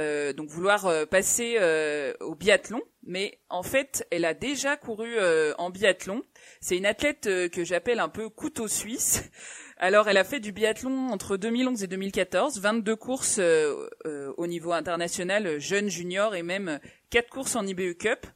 euh, 0.00 0.32
donc 0.32 0.48
vouloir 0.48 0.86
euh, 0.86 1.04
passer 1.06 1.56
euh, 1.60 2.14
au 2.20 2.34
biathlon, 2.34 2.80
mais 3.04 3.38
en 3.48 3.62
fait, 3.62 4.06
elle 4.10 4.24
a 4.24 4.34
déjà 4.34 4.76
couru 4.76 5.14
euh, 5.18 5.52
en 5.58 5.68
biathlon. 5.70 6.22
C'est 6.60 6.76
une 6.76 6.86
athlète 6.86 7.26
euh, 7.28 7.48
que 7.48 7.62
j'appelle 7.62 8.00
un 8.00 8.08
peu 8.08 8.28
couteau 8.30 8.66
suisse. 8.68 9.22
Alors, 9.76 10.08
elle 10.08 10.16
a 10.16 10.24
fait 10.24 10.40
du 10.40 10.50
biathlon 10.50 11.10
entre 11.10 11.36
2011 11.36 11.82
et 11.84 11.86
2014, 11.88 12.58
22 12.58 12.96
courses 12.96 13.36
euh, 13.38 13.88
euh, 14.06 14.32
au 14.38 14.46
niveau 14.46 14.72
international, 14.72 15.60
jeune, 15.60 15.88
junior 15.90 16.34
et 16.34 16.42
même 16.42 16.80
quatre 17.10 17.28
courses 17.28 17.54
en 17.54 17.66
IBU 17.66 17.94
Cup. 17.96 18.26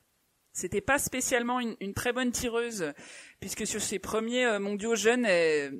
C'était 0.58 0.80
pas 0.80 0.98
spécialement 0.98 1.60
une, 1.60 1.76
une 1.80 1.94
très 1.94 2.12
bonne 2.12 2.32
tireuse, 2.32 2.92
puisque 3.38 3.64
sur 3.64 3.80
ses 3.80 4.00
premiers 4.00 4.44
euh, 4.44 4.58
mondiaux 4.58 4.96
jeunes, 4.96 5.24
euh, 5.28 5.70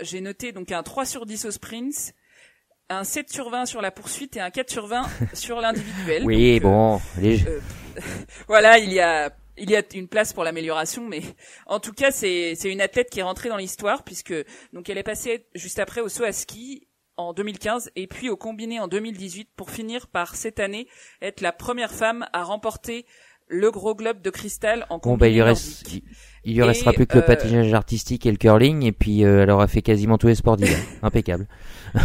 j'ai 0.00 0.20
noté 0.20 0.52
donc 0.52 0.70
un 0.70 0.84
3 0.84 1.04
sur 1.04 1.26
10 1.26 1.46
au 1.46 1.50
sprint, 1.50 2.14
un 2.90 3.02
7 3.02 3.28
sur 3.28 3.50
20 3.50 3.66
sur 3.66 3.82
la 3.82 3.90
poursuite 3.90 4.36
et 4.36 4.40
un 4.40 4.50
4 4.50 4.70
sur 4.70 4.86
20 4.86 5.02
sur 5.34 5.60
l'individuel. 5.60 6.24
Oui, 6.24 6.60
Donc, 6.60 6.64
euh, 6.64 6.68
bon. 6.68 7.00
les- 7.20 7.44
voilà, 8.46 8.78
il 8.78 8.92
y 8.92 9.00
a 9.00 9.32
il 9.56 9.68
y 9.68 9.74
a 9.76 9.82
une 9.94 10.06
place 10.06 10.32
pour 10.32 10.44
l'amélioration, 10.44 11.06
mais 11.08 11.22
en 11.66 11.80
tout 11.80 11.92
cas, 11.92 12.12
c'est 12.12 12.54
c'est 12.54 12.70
une 12.70 12.80
athlète 12.80 13.10
qui 13.10 13.18
est 13.18 13.24
rentrée 13.24 13.48
dans 13.48 13.56
l'histoire 13.56 14.04
puisque 14.04 14.32
donc 14.72 14.88
elle 14.88 14.96
est 14.96 15.02
passée 15.02 15.44
juste 15.56 15.80
après 15.80 16.00
au 16.00 16.08
saut 16.08 16.22
à 16.24 16.30
ski 16.32 16.86
en 17.16 17.34
2015 17.34 17.90
et 17.96 18.06
puis 18.06 18.30
au 18.30 18.36
combiné 18.36 18.78
en 18.80 18.88
2018 18.88 19.50
pour 19.56 19.70
finir 19.70 20.06
par 20.06 20.34
cette 20.36 20.60
année 20.60 20.86
être 21.20 21.42
la 21.42 21.52
première 21.52 21.92
femme 21.92 22.26
à 22.32 22.42
remporter 22.44 23.04
le 23.50 23.70
gros 23.70 23.94
globe 23.94 24.22
de 24.22 24.30
cristal 24.30 24.86
en 24.88 24.98
Bon, 24.98 25.16
bah, 25.16 25.28
il 25.28 25.42
reste, 25.42 25.92
il, 25.92 26.02
il 26.44 26.54
lui 26.54 26.60
Et, 26.60 26.64
restera 26.64 26.92
plus 26.92 27.06
que 27.06 27.16
le 27.16 27.24
euh, 27.24 27.26
patinage 27.26 27.74
artistique 27.74 28.24
et 28.24 28.30
le 28.30 28.36
curling, 28.36 28.84
et 28.84 28.92
puis 28.92 29.24
euh, 29.24 29.42
elle 29.42 29.50
aura 29.50 29.66
fait 29.66 29.82
quasiment 29.82 30.16
tous 30.16 30.28
les 30.28 30.36
sports 30.36 30.56
d'hiver. 30.56 30.78
Impeccable. 31.02 31.48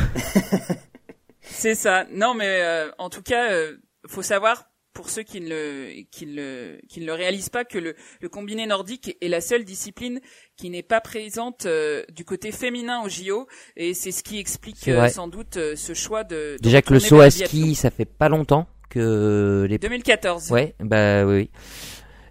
C'est 1.42 1.76
ça. 1.76 2.06
Non, 2.12 2.34
mais 2.34 2.62
euh, 2.62 2.90
en 2.98 3.10
tout 3.10 3.22
cas, 3.22 3.52
euh, 3.52 3.78
faut 4.08 4.24
savoir 4.24 4.66
pour 4.96 5.10
ceux 5.10 5.24
qui 5.24 5.42
ne 5.42 5.50
le 5.50 6.04
qui 6.10 6.26
ne 6.26 6.36
le 6.36 6.80
qui 6.90 7.02
ne 7.02 7.06
le 7.06 7.14
réalisent 7.14 7.50
pas 7.50 7.66
que 7.66 7.78
le, 7.78 7.96
le 8.22 8.30
combiné 8.30 8.66
nordique 8.66 9.16
est 9.22 9.28
la 9.28 9.42
seule 9.42 9.66
discipline 9.66 10.22
qui 10.56 10.70
n'est 10.70 10.84
pas 10.84 11.02
présente 11.02 11.66
euh, 11.66 12.04
du 12.12 12.24
côté 12.24 12.52
féminin 12.52 13.04
au 13.04 13.10
JO 13.10 13.46
et 13.76 13.94
c'est 13.94 14.12
ce 14.12 14.24
qui 14.24 14.40
explique 14.40 14.88
euh, 14.88 15.10
sans 15.10 15.28
doute 15.28 15.58
euh, 15.58 15.76
ce 15.76 15.94
choix 15.94 16.24
de, 16.24 16.56
de 16.58 16.64
Déjà 16.64 16.82
que 16.82 16.94
le 16.94 17.02
saut 17.02 17.20
à 17.20 17.30
ski, 17.30 17.76
ça 17.76 17.92
fait 17.92 18.06
pas 18.06 18.30
longtemps 18.30 18.68
que 18.90 19.66
les 19.70 19.78
2014. 19.78 20.52
Ouais, 20.52 20.76
bah 20.80 21.26
oui. 21.26 21.50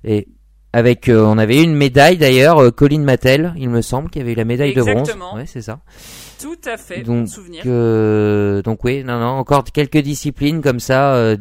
Et 0.04 0.28
avec, 0.74 1.08
euh, 1.08 1.24
on 1.24 1.38
avait 1.38 1.60
eu 1.60 1.62
une 1.62 1.76
médaille 1.76 2.18
d'ailleurs, 2.18 2.58
euh, 2.58 2.70
Colin 2.72 2.98
Mattel, 3.02 3.54
il 3.56 3.70
me 3.70 3.80
semble, 3.80 4.10
qui 4.10 4.18
avait 4.20 4.32
eu 4.32 4.34
la 4.34 4.44
médaille 4.44 4.74
de 4.74 4.80
Exactement. 4.80 5.28
bronze. 5.28 5.40
Ouais, 5.40 5.46
c'est 5.46 5.62
ça. 5.62 5.78
Tout 6.40 6.58
à 6.64 6.76
fait. 6.76 7.02
Donc, 7.02 7.28
souvenir. 7.28 7.62
Euh, 7.64 8.60
donc 8.60 8.82
oui, 8.82 9.04
non, 9.04 9.20
non, 9.20 9.26
encore 9.26 9.62
quelques 9.62 9.98
disciplines 9.98 10.62
comme 10.62 10.80
ça, 10.80 11.14
euh, 11.14 11.36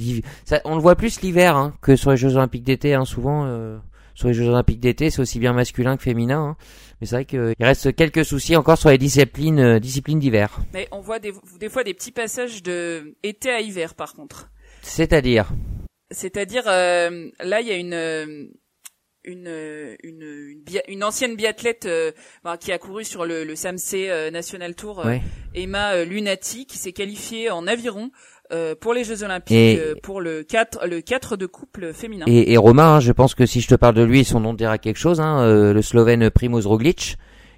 ça. 0.45 0.61
On 0.65 0.75
le 0.75 0.81
voit 0.81 0.95
plus 0.95 1.21
l'hiver 1.21 1.57
hein, 1.57 1.73
que 1.81 1.95
sur 1.95 2.11
les 2.11 2.17
Jeux 2.17 2.35
Olympiques 2.35 2.63
d'été. 2.63 2.93
Hein, 2.93 3.05
souvent, 3.05 3.49
sur 4.13 4.27
les 4.27 4.35
Jeux 4.35 4.47
Olympiques 4.49 4.79
d'été, 4.79 5.09
c'est 5.09 5.19
aussi 5.19 5.39
bien 5.39 5.53
masculin 5.53 5.97
que 5.97 6.03
féminin. 6.03 6.39
Hein. 6.39 6.55
Mais 7.01 7.07
c'est 7.07 7.15
vrai 7.15 7.25
qu'il 7.25 7.55
reste 7.59 7.95
quelques 7.95 8.23
soucis 8.23 8.55
encore 8.55 8.77
sur 8.77 8.89
les 8.91 8.99
disciplines, 8.99 9.79
disciplines 9.79 10.19
d'hiver. 10.19 10.59
Mais 10.73 10.87
on 10.91 11.01
voit 11.01 11.17
des, 11.17 11.33
des 11.59 11.69
fois 11.69 11.83
des 11.83 11.95
petits 11.95 12.11
passages 12.11 12.61
de 12.61 13.15
été 13.23 13.49
à 13.49 13.61
hiver 13.61 13.95
par 13.95 14.13
contre. 14.13 14.51
C'est-à-dire, 14.83 15.51
C'est-à-dire 16.11 16.63
euh, 16.67 17.29
là 17.39 17.61
il 17.61 17.67
y 17.67 17.71
a 17.71 17.77
une 17.77 17.93
euh, 17.93 18.45
une, 19.25 19.47
une, 20.03 20.61
une, 20.89 21.03
ancienne 21.03 21.37
biathlète 21.37 21.87
bah, 22.43 22.57
qui 22.57 22.73
a 22.73 22.77
couru 22.77 23.05
sur 23.05 23.25
le, 23.25 23.45
le 23.45 23.55
SAMC 23.55 24.31
National 24.33 24.75
Tour, 24.75 25.05
Emma 25.55 26.03
Lunati, 26.03 26.65
qui 26.65 26.77
s'est 26.77 26.91
qualifiée 26.91 27.49
en 27.49 27.65
aviron 27.65 28.11
pour 28.81 28.93
les 28.93 29.05
Jeux 29.05 29.23
Olympiques 29.23 29.79
pour 30.01 30.19
le 30.19 30.43
4 30.43 30.85
le 30.87 30.99
4 30.99 31.37
de 31.37 31.45
couple 31.45 31.93
féminin. 31.93 32.25
Et, 32.27 32.51
et 32.51 32.57
Romain, 32.57 32.95
hein, 32.95 32.99
je 32.99 33.13
pense 33.13 33.33
que 33.33 33.45
si 33.45 33.61
je 33.61 33.69
te 33.69 33.75
parle 33.75 33.95
de 33.95 34.03
lui, 34.03 34.25
son 34.25 34.41
nom 34.41 34.51
te 34.51 34.57
dira 34.57 34.77
quelque 34.77 34.99
chose. 34.99 35.21
Hein, 35.21 35.71
le 35.71 35.81
Slovène 35.81 36.29
Primoz 36.29 36.67
Roglic, 36.67 37.15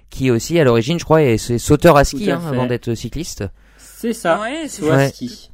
qui 0.08 0.30
aussi 0.30 0.58
à 0.60 0.64
l'origine, 0.64 1.00
je 1.00 1.04
crois, 1.04 1.22
est, 1.22 1.58
sauteur 1.58 1.96
à 1.96 2.04
ski 2.04 2.30
hein, 2.30 2.40
avant 2.46 2.66
d'être 2.66 2.94
cycliste. 2.94 3.44
C'est 3.76 4.12
ça. 4.12 4.40
Ouais, 4.40 4.68
c'est 4.68 4.82
ouais. 4.84 5.08
ski. 5.08 5.50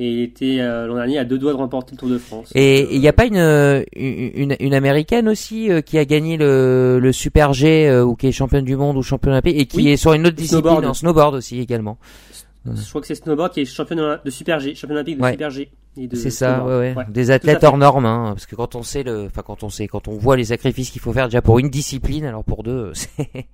Et 0.00 0.12
il 0.12 0.22
était 0.22 0.60
euh, 0.60 0.86
l'an 0.86 0.94
dernier 0.94 1.18
à 1.18 1.24
deux 1.24 1.38
doigts 1.38 1.52
de 1.52 1.56
remporter 1.56 1.92
le 1.92 1.98
Tour 1.98 2.08
de 2.08 2.18
France. 2.18 2.52
Et 2.54 2.86
il 2.94 3.00
n'y 3.00 3.08
a 3.08 3.12
pas 3.12 3.24
une, 3.26 3.84
une, 3.96 4.56
une 4.60 4.74
américaine 4.74 5.28
aussi 5.28 5.70
euh, 5.72 5.80
qui 5.80 5.98
a 5.98 6.04
gagné 6.04 6.36
le, 6.36 7.00
le 7.00 7.12
Super 7.12 7.52
G 7.52 7.88
euh, 7.88 8.04
ou 8.04 8.14
qui 8.14 8.28
est 8.28 8.32
championne 8.32 8.64
du 8.64 8.76
monde 8.76 8.96
ou 8.96 9.02
championne 9.02 9.32
olympique 9.32 9.56
et 9.58 9.66
qui 9.66 9.90
est 9.90 9.96
sur 9.96 10.12
une 10.12 10.26
autre 10.26 10.36
discipline 10.36 10.84
en 10.86 10.94
snowboard 10.94 11.34
aussi 11.34 11.58
également. 11.58 11.98
Je 12.74 12.88
crois 12.88 13.00
que 13.00 13.06
c'est 13.06 13.14
snowboard 13.14 13.52
qui 13.52 13.60
est 13.60 13.64
championne 13.64 14.18
de 14.24 14.30
Super 14.30 14.60
G, 14.60 14.74
championne 14.74 14.98
olympique 14.98 15.18
de 15.18 15.30
Super 15.30 15.50
G. 15.50 15.70
C'est 16.14 16.30
ça, 16.30 16.64
ouais, 16.64 16.94
ouais. 16.94 17.04
Des 17.08 17.30
athlètes 17.30 17.64
hors 17.64 17.76
normes, 17.76 18.06
hein, 18.06 18.30
parce 18.34 18.46
que 18.46 18.54
quand 18.54 18.76
on 18.76 18.82
sait 18.82 19.02
le, 19.02 19.26
enfin 19.26 19.42
quand 19.44 19.64
on 19.64 19.68
sait, 19.68 19.88
quand 19.88 20.06
on 20.06 20.16
voit 20.16 20.36
les 20.36 20.44
sacrifices 20.44 20.90
qu'il 20.90 21.00
faut 21.00 21.12
faire 21.12 21.26
déjà 21.26 21.42
pour 21.42 21.58
une 21.58 21.70
discipline, 21.70 22.24
alors 22.24 22.44
pour 22.44 22.62
deux, 22.62 22.92
c'est 22.94 23.46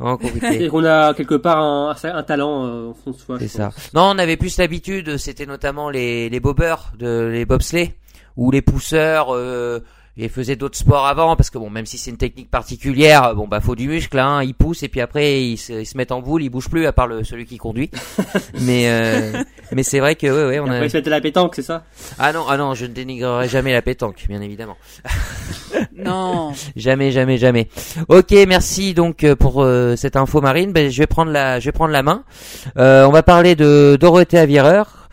vraiment 0.00 0.16
compliqué. 0.16 0.68
Qu'on 0.68 0.84
a 0.84 1.14
quelque 1.14 1.36
part 1.36 1.62
un, 1.62 1.94
un 2.02 2.22
talent 2.24 2.66
euh, 2.66 2.88
au 2.88 2.94
fond 2.94 3.10
de 3.12 3.16
soi. 3.16 3.38
C'est 3.38 3.48
ça. 3.48 3.70
Non, 3.94 4.10
on 4.14 4.18
avait 4.18 4.36
plus 4.36 4.58
l'habitude, 4.58 5.18
c'était 5.18 5.46
notamment 5.46 5.88
les 5.88 6.28
les 6.28 6.40
bobeurs, 6.40 6.92
de 6.98 7.30
les 7.32 7.44
bobsleigh 7.44 7.94
ou 8.36 8.50
les 8.50 8.62
pousseurs. 8.62 9.32
Euh, 9.34 9.80
il 10.16 10.28
faisait 10.28 10.56
d'autres 10.56 10.78
sports 10.78 11.06
avant 11.06 11.36
parce 11.36 11.50
que 11.50 11.58
bon 11.58 11.70
même 11.70 11.86
si 11.86 11.98
c'est 11.98 12.10
une 12.10 12.16
technique 12.16 12.50
particulière 12.50 13.34
bon 13.34 13.48
bah 13.48 13.60
faut 13.60 13.74
du 13.74 13.88
muscle 13.88 14.18
hein. 14.18 14.42
Il 14.42 14.54
pousse 14.54 14.82
et 14.82 14.88
puis 14.88 15.00
après 15.00 15.42
il 15.42 15.56
se, 15.56 15.72
il 15.72 15.86
se 15.86 15.96
met 15.96 16.12
en 16.12 16.20
boule 16.20 16.42
il 16.42 16.50
bouge 16.50 16.68
plus 16.68 16.86
à 16.86 16.92
part 16.92 17.06
le 17.06 17.24
celui 17.24 17.46
qui 17.46 17.58
conduit. 17.58 17.90
Mais 18.60 18.88
euh, 18.88 19.42
mais 19.72 19.82
c'est 19.82 20.00
vrai 20.00 20.14
que 20.14 20.26
ouais 20.26 20.44
ouais 20.44 20.60
on 20.60 20.70
a 20.70 20.88
fait 20.88 21.06
la 21.06 21.20
pétanque 21.20 21.54
c'est 21.56 21.62
ça? 21.62 21.84
Ah 22.18 22.32
non 22.32 22.44
ah 22.48 22.56
non 22.56 22.74
je 22.74 22.86
ne 22.86 22.92
dénigrerai 22.92 23.48
jamais 23.48 23.72
la 23.72 23.82
pétanque 23.82 24.24
bien 24.28 24.40
évidemment. 24.40 24.76
Non. 25.96 26.52
Jamais 26.76 27.10
jamais 27.10 27.38
jamais. 27.38 27.68
Ok 28.08 28.32
merci 28.46 28.94
donc 28.94 29.24
euh, 29.24 29.36
pour 29.36 29.62
euh, 29.62 29.96
cette 29.96 30.16
info 30.16 30.40
marine. 30.40 30.72
Ben, 30.72 30.90
je 30.90 30.98
vais 30.98 31.06
prendre 31.06 31.30
la 31.32 31.60
je 31.60 31.66
vais 31.66 31.72
prendre 31.72 31.92
la 31.92 32.02
main. 32.02 32.24
Euh, 32.78 33.06
on 33.06 33.10
va 33.10 33.22
parler 33.22 33.54
de 33.54 33.96
Dorothée 34.00 34.38
Avireur 34.38 35.03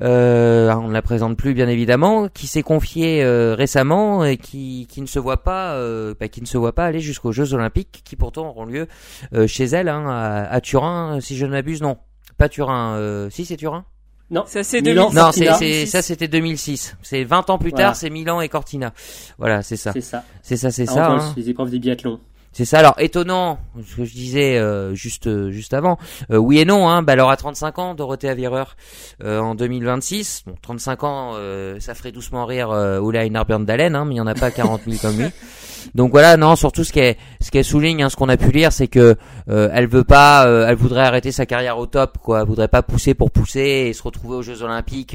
euh, 0.00 0.72
on 0.74 0.88
ne 0.88 0.92
la 0.92 1.02
présente 1.02 1.36
plus 1.36 1.54
bien 1.54 1.68
évidemment, 1.68 2.28
qui 2.28 2.46
s'est 2.46 2.62
confiée 2.62 3.22
euh, 3.22 3.54
récemment 3.54 4.24
et 4.24 4.36
qui, 4.36 4.86
qui 4.90 5.00
ne 5.00 5.06
se 5.06 5.18
voit 5.18 5.42
pas, 5.42 5.74
euh, 5.74 6.14
bah, 6.18 6.28
qui 6.28 6.40
ne 6.40 6.46
se 6.46 6.58
voit 6.58 6.74
pas 6.74 6.86
aller 6.86 7.00
jusqu'aux 7.00 7.32
Jeux 7.32 7.54
Olympiques, 7.54 8.02
qui 8.04 8.16
pourtant 8.16 8.48
auront 8.48 8.64
lieu 8.64 8.86
euh, 9.34 9.46
chez 9.46 9.64
elle 9.64 9.88
hein, 9.88 10.06
à, 10.50 10.60
Turin, 10.60 11.18
si 11.20 11.36
je 11.36 11.46
ne 11.46 11.50
m'abuse, 11.52 11.82
non, 11.82 11.98
pas 12.38 12.48
Turin, 12.48 13.28
si 13.30 13.44
c'est 13.44 13.56
Turin? 13.56 13.84
Non, 14.30 14.44
ça 14.46 14.64
c'est 14.64 14.82
Non, 14.82 15.10
c'est 15.32 15.86
ça 15.86 16.02
c'était 16.02 16.26
2006. 16.26 16.96
C'est 17.02 17.22
20 17.22 17.48
ans 17.50 17.58
plus 17.58 17.72
tard, 17.72 17.94
c'est 17.94 18.10
Milan 18.10 18.40
et 18.40 18.48
Cortina. 18.48 18.92
Voilà, 19.38 19.62
c'est 19.62 19.76
ça. 19.76 19.92
C'est 19.92 20.00
ça. 20.00 20.24
C'est 20.42 20.56
ça, 20.56 20.70
c'est 20.70 20.86
ça. 20.86 21.12
Hein. 21.12 21.34
Les 21.36 21.48
épreuves 21.50 21.70
des 21.70 21.78
biathlons. 21.78 22.18
C'est 22.56 22.64
ça. 22.64 22.78
Alors 22.78 22.94
étonnant, 22.96 23.58
ce 23.86 23.96
que 23.96 24.06
je 24.06 24.14
disais 24.14 24.56
euh, 24.56 24.94
juste 24.94 25.26
euh, 25.26 25.50
juste 25.50 25.74
avant. 25.74 25.98
Euh, 26.30 26.38
oui 26.38 26.58
et 26.58 26.64
non. 26.64 26.88
Hein. 26.88 27.02
Bah, 27.02 27.12
alors 27.12 27.30
à 27.30 27.36
35 27.36 27.78
ans, 27.78 27.94
Dorothée 27.94 28.30
Avireur 28.30 28.78
en 29.22 29.54
2026. 29.54 30.44
Bon, 30.46 30.54
35 30.62 31.04
ans, 31.04 31.34
ça 31.80 31.94
ferait 31.94 32.12
doucement 32.12 32.46
rire 32.46 32.70
Oula 33.02 33.26
Einar 33.26 33.44
Björndalen, 33.44 33.94
hein, 33.94 34.06
mais 34.06 34.14
il 34.14 34.16
y 34.16 34.22
en 34.22 34.26
a 34.26 34.34
pas 34.34 34.50
40 34.50 34.80
000 34.86 34.96
comme 35.02 35.22
lui. 35.22 35.30
Donc 35.94 36.12
voilà, 36.12 36.38
non, 36.38 36.56
surtout 36.56 36.82
ce 36.82 36.94
qu'elle 36.94 37.16
ce 37.42 37.50
qu'elle 37.50 37.64
souligne, 37.64 38.02
hein, 38.02 38.08
ce 38.08 38.16
qu'on 38.16 38.30
a 38.30 38.38
pu 38.38 38.50
lire, 38.50 38.72
c'est 38.72 38.88
que 38.88 39.16
elle 39.48 39.86
veut 39.86 40.04
pas, 40.04 40.46
elle 40.66 40.76
voudrait 40.76 41.02
arrêter 41.02 41.32
sa 41.32 41.44
carrière 41.44 41.76
au 41.76 41.84
top, 41.84 42.16
quoi. 42.22 42.40
Elle 42.40 42.46
voudrait 42.46 42.68
pas 42.68 42.82
pousser 42.82 43.12
pour 43.12 43.30
pousser 43.30 43.88
et 43.88 43.92
se 43.92 44.02
retrouver 44.02 44.36
aux 44.36 44.42
Jeux 44.42 44.62
Olympiques 44.62 45.14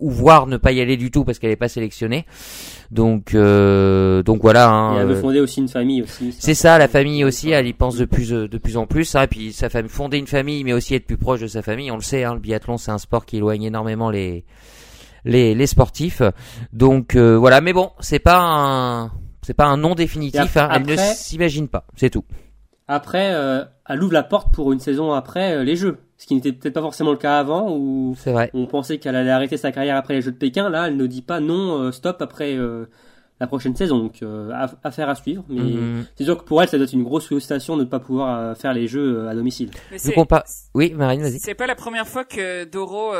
ou 0.00 0.10
voir 0.10 0.46
ne 0.46 0.56
pas 0.56 0.72
y 0.72 0.80
aller 0.80 0.96
du 0.96 1.10
tout 1.10 1.24
parce 1.24 1.38
qu'elle 1.38 1.50
n'est 1.50 1.56
pas 1.56 1.68
sélectionnée. 1.68 2.26
Donc 2.90 3.34
euh, 3.34 4.22
donc 4.22 4.42
voilà. 4.42 4.70
Hein, 4.70 4.96
et 4.96 5.00
elle 5.00 5.06
veut 5.08 5.16
euh, 5.16 5.20
fonder 5.20 5.40
aussi 5.40 5.60
une 5.60 5.68
famille 5.68 6.02
aussi. 6.02 6.34
C'est 6.38 6.54
ça, 6.54 6.78
la 6.78 6.88
famille 6.88 7.24
aussi, 7.24 7.50
elle 7.50 7.66
y 7.66 7.72
pense 7.72 7.96
de 7.96 8.04
plus 8.04 8.30
de 8.30 8.58
plus 8.58 8.76
en 8.76 8.86
plus. 8.86 9.14
Hein, 9.14 9.22
et 9.22 9.26
puis 9.28 9.52
sa 9.52 9.68
famille, 9.68 9.90
fonder 9.90 10.18
une 10.18 10.26
famille, 10.26 10.64
mais 10.64 10.72
aussi 10.72 10.94
être 10.94 11.06
plus 11.06 11.18
proche 11.18 11.40
de 11.40 11.46
sa 11.46 11.62
famille. 11.62 11.90
On 11.90 11.96
le 11.96 12.02
sait, 12.02 12.24
hein, 12.24 12.34
le 12.34 12.40
biathlon 12.40 12.76
c'est 12.76 12.90
un 12.90 12.98
sport 12.98 13.26
qui 13.26 13.36
éloigne 13.38 13.64
énormément 13.64 14.10
les 14.10 14.44
les, 15.24 15.54
les 15.54 15.66
sportifs. 15.66 16.22
Donc 16.72 17.16
euh, 17.16 17.36
voilà, 17.36 17.60
mais 17.60 17.72
bon, 17.72 17.90
c'est 18.00 18.18
pas 18.18 18.40
un 18.40 19.12
c'est 19.42 19.54
pas 19.54 19.66
un 19.66 19.76
nom 19.76 19.94
définitif. 19.94 20.56
Hein, 20.56 20.68
elle 20.72 20.86
ne 20.86 20.96
s'imagine 20.96 21.68
pas, 21.68 21.86
c'est 21.96 22.10
tout. 22.10 22.24
Après, 22.86 23.32
euh, 23.32 23.64
elle 23.88 24.02
ouvre 24.02 24.12
la 24.12 24.22
porte 24.22 24.52
pour 24.52 24.72
une 24.72 24.80
saison 24.80 25.12
après 25.12 25.54
euh, 25.54 25.64
les 25.64 25.76
Jeux, 25.76 25.98
ce 26.24 26.26
qui 26.26 26.34
n'était 26.34 26.52
peut-être 26.52 26.72
pas 26.72 26.80
forcément 26.80 27.10
le 27.10 27.18
cas 27.18 27.38
avant, 27.38 27.70
où 27.76 28.16
vrai. 28.24 28.50
on 28.54 28.64
pensait 28.66 28.96
qu'elle 28.96 29.14
allait 29.14 29.30
arrêter 29.30 29.58
sa 29.58 29.72
carrière 29.72 29.96
après 29.96 30.14
les 30.14 30.22
Jeux 30.22 30.32
de 30.32 30.38
Pékin. 30.38 30.70
Là, 30.70 30.88
elle 30.88 30.96
ne 30.96 31.06
dit 31.06 31.20
pas 31.20 31.38
non, 31.38 31.82
euh, 31.82 31.92
stop 31.92 32.22
après 32.22 32.56
la 33.40 33.46
prochaine 33.46 33.76
saison. 33.76 33.98
Donc, 33.98 34.24
affaire 34.82 35.10
à 35.10 35.14
suivre. 35.16 35.44
Mais 35.50 35.60
mhm. 35.60 36.06
c'est 36.16 36.24
sûr 36.24 36.38
que 36.38 36.44
pour 36.44 36.62
elle, 36.62 36.68
ça 36.68 36.78
doit 36.78 36.86
être 36.86 36.94
une 36.94 37.04
grosse 37.04 37.26
frustration 37.26 37.76
de 37.76 37.84
ne 37.84 37.88
pas 37.88 38.00
pouvoir 38.00 38.56
faire 38.56 38.72
les 38.72 38.88
Jeux 38.88 39.28
à 39.28 39.34
domicile. 39.34 39.70
Oui, 40.74 40.94
Marine, 40.94 41.20
vas-y. 41.20 41.40
C'est 41.40 41.54
pas 41.54 41.66
la 41.66 41.74
première 41.74 42.08
fois 42.08 42.24
que 42.24 42.64
Doro 42.64 43.12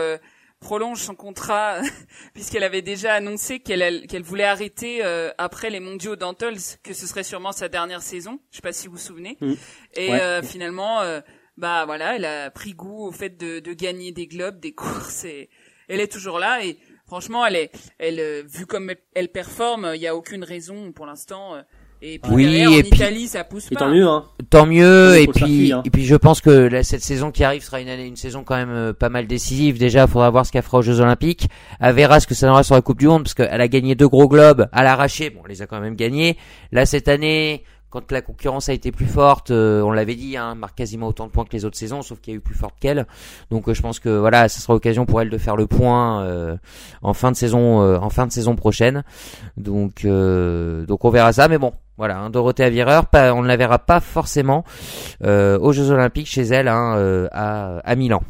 prolonge 0.64 0.98
son 0.98 1.14
contrat 1.14 1.80
puisqu'elle 2.34 2.64
avait 2.64 2.82
déjà 2.82 3.14
annoncé 3.14 3.60
qu'elle 3.60 4.06
qu'elle 4.08 4.22
voulait 4.22 4.44
arrêter 4.44 5.04
euh, 5.04 5.30
après 5.38 5.70
les 5.70 5.78
mondiaux 5.78 6.16
d'Antols 6.16 6.56
que 6.82 6.94
ce 6.94 7.06
serait 7.06 7.22
sûrement 7.22 7.52
sa 7.52 7.68
dernière 7.68 8.02
saison 8.02 8.40
je 8.50 8.56
sais 8.56 8.62
pas 8.62 8.72
si 8.72 8.88
vous 8.88 8.94
vous 8.94 8.98
souvenez 8.98 9.36
mm. 9.40 9.52
et 9.94 10.12
euh, 10.14 10.42
finalement 10.42 11.02
euh, 11.02 11.20
bah 11.56 11.84
voilà 11.86 12.16
elle 12.16 12.24
a 12.24 12.50
pris 12.50 12.72
goût 12.74 13.06
au 13.06 13.12
fait 13.12 13.38
de, 13.38 13.60
de 13.60 13.72
gagner 13.72 14.12
des 14.12 14.26
globes 14.26 14.60
des 14.60 14.72
courses 14.72 15.24
et 15.24 15.48
elle 15.88 16.00
est 16.00 16.12
toujours 16.12 16.38
là 16.38 16.64
et 16.64 16.78
franchement 17.06 17.46
elle 17.46 17.56
est 17.56 17.70
elle 17.98 18.44
vu 18.46 18.66
comme 18.66 18.92
elle 19.14 19.28
performe 19.28 19.92
il 19.94 20.00
y 20.00 20.06
a 20.06 20.16
aucune 20.16 20.44
raison 20.44 20.92
pour 20.92 21.06
l'instant 21.06 21.56
et 22.06 22.18
puis 22.18 22.32
oui, 22.34 22.66
en 22.66 22.70
et 22.70 22.80
Italie, 22.80 23.28
ça 23.28 23.44
pousse 23.44 23.70
pas. 23.70 23.76
Tant 23.76 23.88
mieux, 23.88 24.06
hein. 24.06 24.24
Tant 24.50 24.66
mieux. 24.66 25.16
Et 25.18 25.26
puis, 25.26 25.72
hein. 25.72 25.80
et 25.86 25.90
puis, 25.90 26.04
je 26.04 26.14
pense 26.14 26.42
que 26.42 26.82
cette 26.82 27.02
saison 27.02 27.30
qui 27.30 27.44
arrive 27.44 27.62
sera 27.62 27.80
une 27.80 27.88
année, 27.88 28.04
une 28.04 28.16
saison 28.16 28.44
quand 28.44 28.56
même 28.56 28.70
euh, 28.70 28.92
pas 28.92 29.08
mal 29.08 29.26
décisive. 29.26 29.78
Déjà, 29.78 30.02
il 30.02 30.08
faudra 30.10 30.28
voir 30.28 30.44
ce 30.44 30.52
qu'elle 30.52 30.62
fera 30.62 30.78
aux 30.78 30.82
Jeux 30.82 31.00
Olympiques. 31.00 31.48
Elle 31.80 31.94
verra 31.94 32.20
ce 32.20 32.26
que 32.26 32.34
ça 32.34 32.46
donnera 32.46 32.62
sur 32.62 32.74
la 32.74 32.82
Coupe 32.82 32.98
du 32.98 33.06
Monde, 33.06 33.22
parce 33.22 33.32
qu'elle 33.32 33.58
a 33.58 33.68
gagné 33.68 33.94
deux 33.94 34.08
gros 34.08 34.28
globes 34.28 34.68
à 34.70 34.82
l'arraché. 34.82 35.30
Bon, 35.30 35.40
elle 35.44 35.52
les 35.52 35.62
a 35.62 35.66
quand 35.66 35.80
même 35.80 35.96
gagnés. 35.96 36.36
Là, 36.72 36.84
cette 36.84 37.08
année, 37.08 37.64
quand 37.94 38.10
la 38.10 38.22
concurrence 38.22 38.68
a 38.68 38.72
été 38.72 38.90
plus 38.90 39.06
forte, 39.06 39.52
euh, 39.52 39.80
on 39.82 39.92
l'avait 39.92 40.16
dit, 40.16 40.36
hein, 40.36 40.56
marque 40.56 40.76
quasiment 40.76 41.06
autant 41.06 41.26
de 41.26 41.30
points 41.30 41.44
que 41.44 41.52
les 41.52 41.64
autres 41.64 41.76
saisons, 41.76 42.02
sauf 42.02 42.20
qu'il 42.20 42.32
y 42.32 42.34
a 42.34 42.38
eu 42.38 42.40
plus 42.40 42.56
forte 42.56 42.74
qu'elle. 42.80 43.06
Donc 43.52 43.68
euh, 43.68 43.74
je 43.74 43.80
pense 43.80 44.00
que 44.00 44.08
voilà, 44.08 44.48
ça 44.48 44.58
sera 44.58 44.72
l'occasion 44.72 45.06
pour 45.06 45.20
elle 45.20 45.30
de 45.30 45.38
faire 45.38 45.54
le 45.54 45.68
point 45.68 46.24
euh, 46.24 46.56
en 47.02 47.14
fin 47.14 47.30
de 47.30 47.36
saison, 47.36 47.80
en 47.96 48.10
fin 48.10 48.26
de 48.26 48.32
saison 48.32 48.56
prochaine. 48.56 49.04
Donc 49.56 50.04
donc 50.04 51.04
on 51.04 51.10
verra 51.10 51.32
ça, 51.32 51.46
mais 51.46 51.58
bon, 51.58 51.72
voilà, 51.96 52.18
hein, 52.18 52.30
Dorothée 52.30 52.64
Avireur, 52.64 53.04
on 53.12 53.42
ne 53.42 53.46
la 53.46 53.56
verra 53.56 53.78
pas 53.78 54.00
forcément 54.00 54.64
aux 55.22 55.72
Jeux 55.72 55.90
Olympiques 55.90 56.26
chez 56.26 56.42
elle 56.42 56.66
hein, 56.66 57.28
à, 57.30 57.78
à 57.78 57.94
Milan. 57.94 58.22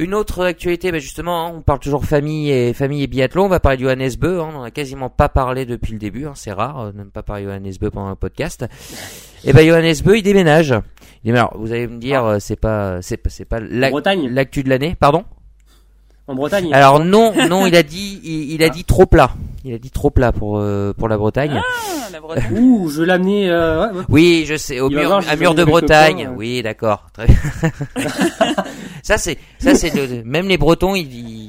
Une 0.00 0.14
autre 0.14 0.44
actualité, 0.44 0.92
bah 0.92 1.00
justement, 1.00 1.44
hein, 1.44 1.52
on 1.56 1.60
parle 1.60 1.80
toujours 1.80 2.04
famille 2.04 2.52
et 2.52 2.72
famille 2.72 3.02
et 3.02 3.08
biathlon. 3.08 3.46
On 3.46 3.48
va 3.48 3.58
parler 3.58 3.78
de 3.78 3.82
Johannes 3.82 4.12
Beu. 4.16 4.40
Hein, 4.40 4.46
on 4.50 4.52
n'en 4.52 4.62
a 4.62 4.70
quasiment 4.70 5.10
pas 5.10 5.28
parlé 5.28 5.66
depuis 5.66 5.92
le 5.92 5.98
début. 5.98 6.26
Hein, 6.26 6.34
c'est 6.36 6.52
rare 6.52 6.78
euh, 6.78 6.92
de 6.92 6.98
ne 6.98 7.04
pas 7.10 7.24
parler 7.24 7.42
de 7.42 7.48
Johannes 7.48 7.72
Beu 7.80 7.90
pendant 7.90 8.06
un 8.06 8.14
podcast. 8.14 8.64
Et 9.44 9.52
ben 9.52 9.66
Johannes 9.66 9.96
Beu, 10.04 10.18
il 10.18 10.22
déménage. 10.22 10.72
Il 11.24 11.36
alors, 11.36 11.56
vous 11.58 11.72
allez 11.72 11.88
me 11.88 11.98
dire, 11.98 12.22
ah. 12.22 12.34
euh, 12.34 12.38
c'est 12.38 12.54
pas, 12.54 13.02
c'est 13.02 13.16
pas, 13.16 13.28
c'est 13.28 13.44
pas 13.44 13.58
l'actu 13.58 14.62
de 14.62 14.68
l'année. 14.68 14.96
Pardon? 14.98 15.24
En 16.28 16.34
Bretagne. 16.36 16.72
Alors 16.72 17.04
non, 17.04 17.32
non, 17.48 17.66
il 17.66 17.74
a 17.74 17.82
dit, 17.82 18.20
il, 18.22 18.62
a 18.62 18.66
ah. 18.66 18.68
dit 18.68 18.84
trop 18.84 19.06
plat. 19.06 19.32
Il 19.64 19.74
a 19.74 19.78
dit 19.78 19.90
trop 19.90 20.10
plat 20.10 20.30
pour 20.30 20.58
euh, 20.58 20.92
pour 20.96 21.08
la 21.08 21.16
Bretagne. 21.16 21.60
Ah, 21.60 22.08
la 22.12 22.20
Bretagne. 22.20 22.56
Ouh, 22.56 22.88
je 22.88 23.02
l'amener. 23.02 23.50
Euh, 23.50 23.92
ouais, 23.92 24.04
Oui, 24.08 24.44
je 24.46 24.54
sais, 24.54 24.78
au 24.78 24.90
mur, 24.90 25.20
à 25.28 25.34
mur 25.34 25.56
de 25.56 25.64
Bretagne. 25.64 26.30
Oui, 26.36 26.62
d'accord. 26.62 27.08
ça 29.08 29.16
c'est, 29.16 29.38
ça 29.58 29.74
c'est, 29.74 30.22
même 30.26 30.48
les 30.48 30.58
Bretons, 30.58 30.94
ils, 30.94 31.08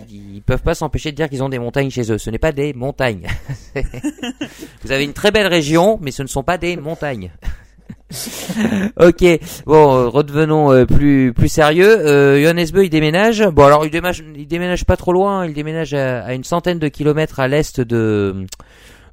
ils, 0.10 0.42
peuvent 0.46 0.64
pas 0.64 0.76
s'empêcher 0.76 1.12
de 1.12 1.18
dire 1.18 1.28
qu'ils 1.28 1.44
ont 1.44 1.50
des 1.50 1.60
montagnes 1.60 1.90
chez 1.90 2.10
eux. 2.10 2.18
Ce 2.18 2.30
n'est 2.30 2.40
pas 2.40 2.54
des 2.54 2.72
montagnes. 2.72 3.28
Vous 4.86 4.94
avez 4.94 5.04
une 5.04 5.12
très 5.12 5.30
belle 5.30 5.48
région, 5.48 6.00
mais 6.02 6.12
ce 6.12 6.24
ne 6.24 6.28
sont 6.28 6.42
pas 6.42 6.58
des 6.58 6.78
montagnes. 6.78 7.32
ok, 8.98 9.26
bon, 9.66 9.94
euh, 9.94 10.08
redevenons 10.08 10.72
euh, 10.72 10.86
plus 10.86 11.34
plus 11.34 11.50
sérieux. 11.50 12.00
Euh, 12.00 12.42
Johannes 12.42 12.70
Beu, 12.72 12.86
il 12.86 12.90
déménage. 12.90 13.46
Bon, 13.46 13.66
alors 13.66 13.86
il 13.86 13.92
déménage, 13.92 14.24
il 14.38 14.48
déménage 14.48 14.86
pas 14.86 14.96
trop 14.96 15.12
loin. 15.12 15.46
Il 15.46 15.54
déménage 15.54 15.94
à, 15.94 16.34
une 16.34 16.46
centaine 16.46 16.80
de 16.80 16.88
kilomètres 16.88 17.42
à 17.42 17.50
l'est 17.50 17.82
de 17.82 18.46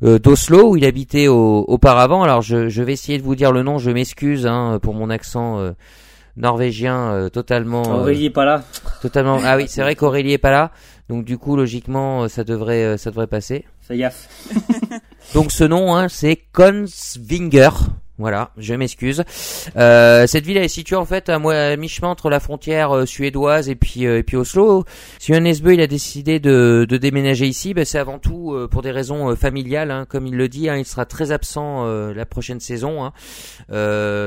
euh, 0.05 0.21
d'Oslo 0.21 0.71
où 0.71 0.77
il 0.77 0.85
habitait 0.85 1.27
auparavant. 1.27 2.23
Alors 2.23 2.43
je, 2.43 2.81
vais 2.81 2.93
essayer 2.93 3.19
de 3.19 3.25
vous 3.25 3.35
dire 3.35 3.51
le 3.51 3.65
nom. 3.65 3.79
Je 3.79 3.91
m'excuse 3.91 4.47
hein, 4.47 4.79
pour 4.81 4.95
mon 4.95 5.11
accent 5.11 5.75
norvégien 6.37 7.29
totalement. 7.33 7.83
Aurélie 7.83 8.27
est 8.27 8.31
pas 8.31 8.45
là. 8.45 8.65
Totalement. 9.03 9.39
Ah 9.45 9.57
oui, 9.57 9.67
c'est 9.69 9.83
vrai 9.83 9.95
qu'Aurélie 9.97 10.33
est 10.33 10.39
pas 10.39 10.51
là. 10.51 10.73
Donc 11.09 11.25
du 11.25 11.39
coup, 11.39 11.57
logiquement, 11.57 12.29
ça 12.29 12.45
devrait 12.45 12.99
ça 12.99 13.11
devrait 13.11 13.27
passer. 13.27 13.65
Fais 13.81 13.97
gaffe. 13.99 14.29
Donc 15.35 15.53
ce 15.53 15.65
nom, 15.65 15.95
hein, 15.95 16.09
c'est 16.09 16.37
Konsvinger. 16.53 17.71
Voilà, 18.19 18.51
je 18.57 18.73
m'excuse. 18.73 19.25
Euh, 19.77 20.27
cette 20.27 20.47
ville 20.47 20.57
est 20.57 20.69
située 20.69 20.97
en 20.97 21.05
fait 21.05 21.29
à, 21.29 21.39
mi-chemin 21.77 22.09
entre 22.09 22.31
la 22.31 22.41
frontière 22.41 22.97
euh, 22.97 23.05
suédoise 23.05 23.69
et 23.69 23.75
puis 23.75 24.07
euh, 24.07 24.19
et 24.19 24.23
puis 24.23 24.39
Oslo. 24.39 24.85
Si 25.19 25.35
SBE 25.35 25.73
il 25.73 25.81
a 25.83 25.87
décidé 25.87 26.41
de, 26.41 26.87
de 26.89 26.97
déménager 26.97 27.47
ici, 27.47 27.75
ben, 27.75 27.85
c'est 27.85 27.99
avant 27.99 28.19
tout 28.19 28.55
euh, 28.55 28.69
pour 28.69 28.81
des 28.81 28.91
raisons 28.91 29.37
familiales, 29.37 29.91
hein. 29.91 30.07
comme 30.09 30.27
il 30.27 30.35
le 30.35 30.49
dit. 30.49 30.71
Hein, 30.71 30.79
il 30.79 30.87
sera 30.87 31.05
très 31.05 31.31
absent 31.31 31.85
la 31.87 32.25
prochaine 32.25 32.61
saison, 32.61 33.05
hein. 33.05 33.13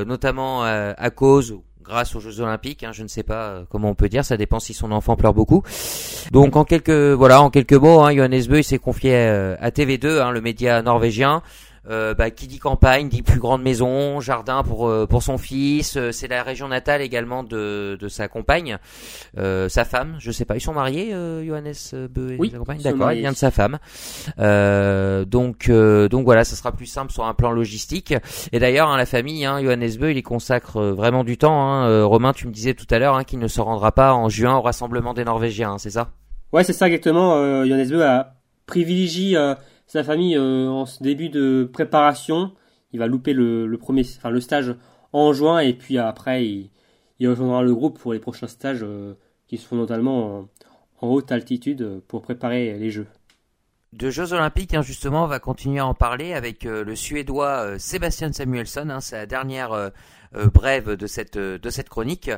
notamment 0.05 0.63
à 0.63 1.09
cause 1.09 1.55
grâce 1.89 2.15
aux 2.15 2.21
Jeux 2.21 2.39
Olympiques. 2.39 2.83
Hein, 2.83 2.91
je 2.93 3.03
ne 3.03 3.09
sais 3.09 3.23
pas 3.23 3.63
comment 3.69 3.89
on 3.89 3.95
peut 3.95 4.07
dire, 4.07 4.23
ça 4.23 4.37
dépend 4.37 4.59
si 4.59 4.73
son 4.73 4.91
enfant 4.91 5.17
pleure 5.17 5.33
beaucoup. 5.33 5.63
Donc 6.31 6.55
en 6.55 6.63
quelques 6.63 6.89
voilà, 6.89 7.41
en 7.41 7.49
quelques 7.49 7.73
mots, 7.73 8.01
hein, 8.01 8.15
Johannes 8.15 8.45
Bö 8.47 8.61
s'est 8.61 8.77
confié 8.77 9.15
à 9.17 9.69
TV2, 9.69 10.21
hein, 10.21 10.31
le 10.31 10.39
média 10.39 10.81
norvégien. 10.81 11.41
Euh, 11.87 12.13
bah, 12.13 12.29
qui 12.29 12.47
dit 12.47 12.59
campagne 12.59 13.07
dit 13.07 13.21
plus 13.21 13.39
grande 13.39 13.63
maison, 13.63 14.19
jardin 14.19 14.63
pour 14.63 14.87
euh, 14.87 15.07
pour 15.07 15.23
son 15.23 15.37
fils. 15.37 15.95
Euh, 15.95 16.11
c'est 16.11 16.27
la 16.27 16.43
région 16.43 16.67
natale 16.67 17.01
également 17.01 17.43
de, 17.43 17.97
de 17.99 18.07
sa 18.09 18.27
compagne, 18.27 18.77
sa 19.35 19.85
femme. 19.85 20.15
Je 20.19 20.31
sais 20.31 20.45
pas, 20.45 20.55
ils 20.57 20.61
sont 20.61 20.73
mariés, 20.73 21.11
Johannes 21.11 21.73
Beu 22.09 22.33
et 22.33 22.37
oui, 22.37 22.51
sa 22.51 22.57
compagne. 22.57 22.81
D'accord, 22.81 23.11
il 23.11 23.19
vient 23.19 23.31
de 23.31 23.37
sa 23.37 23.51
femme. 23.51 23.79
donc 24.37 25.69
donc 25.69 26.25
voilà, 26.25 26.43
ça 26.43 26.55
sera 26.55 26.71
plus 26.71 26.85
simple 26.85 27.11
sur 27.11 27.25
un 27.25 27.33
plan 27.33 27.51
logistique. 27.51 28.13
Et 28.51 28.59
d'ailleurs, 28.59 28.89
hein, 28.89 28.97
la 28.97 29.05
famille, 29.05 29.45
hein, 29.45 29.61
Johannes 29.61 29.95
Beu, 29.99 30.11
il 30.11 30.17
y 30.17 30.23
consacre 30.23 30.81
vraiment 30.81 31.23
du 31.23 31.37
temps. 31.37 31.61
Hein. 31.61 32.03
Romain, 32.03 32.33
tu 32.33 32.47
me 32.47 32.51
disais 32.51 32.73
tout 32.73 32.87
à 32.89 32.99
l'heure 32.99 33.15
hein, 33.15 33.23
qu'il 33.23 33.39
ne 33.39 33.47
se 33.47 33.61
rendra 33.61 33.91
pas 33.91 34.13
en 34.13 34.29
juin 34.29 34.55
au 34.57 34.61
rassemblement 34.61 35.13
des 35.13 35.23
Norvégiens, 35.23 35.77
c'est 35.77 35.91
ça? 35.91 36.09
Ouais, 36.51 36.63
c'est 36.63 36.73
ça 36.73 36.87
exactement. 36.87 37.65
Johannes 37.65 37.89
Beu 37.89 38.05
a 38.05 38.35
privilégié 38.65 39.37
sa 39.89 40.03
famille 40.03 40.37
euh, 40.37 40.69
en 40.69 40.85
ce 40.85 41.03
début 41.03 41.29
de 41.29 41.67
préparation. 41.71 42.53
Il 42.93 42.99
va 42.99 43.07
louper 43.07 43.33
le, 43.33 43.75
premier, 43.77 44.03
enfin 44.17 44.29
le 44.29 44.39
stage 44.39 44.75
en 45.13 45.33
juin 45.33 45.59
et 45.59 45.73
puis 45.73 45.97
après 45.97 46.45
il, 46.45 46.69
rejoindra 47.27 47.63
le 47.63 47.73
groupe 47.73 47.99
pour 47.99 48.13
les 48.13 48.19
prochains 48.19 48.47
stages 48.47 48.83
euh, 48.83 49.15
qui 49.47 49.57
se 49.57 49.67
font 49.67 49.75
notamment 49.75 50.47
en, 51.01 51.07
haute 51.07 51.31
altitude 51.31 52.01
pour 52.07 52.21
préparer 52.21 52.77
les 52.77 52.91
Jeux. 52.91 53.07
De 53.91 54.11
Jeux 54.11 54.33
Olympiques, 54.33 54.75
hein, 54.75 54.83
justement, 54.83 55.23
on 55.23 55.27
va 55.27 55.39
continuer 55.39 55.79
à 55.79 55.87
en 55.87 55.95
parler 55.95 56.33
avec 56.33 56.67
euh, 56.67 56.83
le 56.83 56.95
Suédois 56.95 57.79
Sébastien 57.79 58.31
Samuelsson. 58.31 58.89
Hein, 58.91 58.99
la 59.11 59.25
dernière 59.25 59.91
brève 60.31 60.91
de 60.91 61.07
cette 61.07 61.37
euh, 61.37 61.57
de 61.57 61.69
cette 61.69 61.89
chronique. 61.89 62.31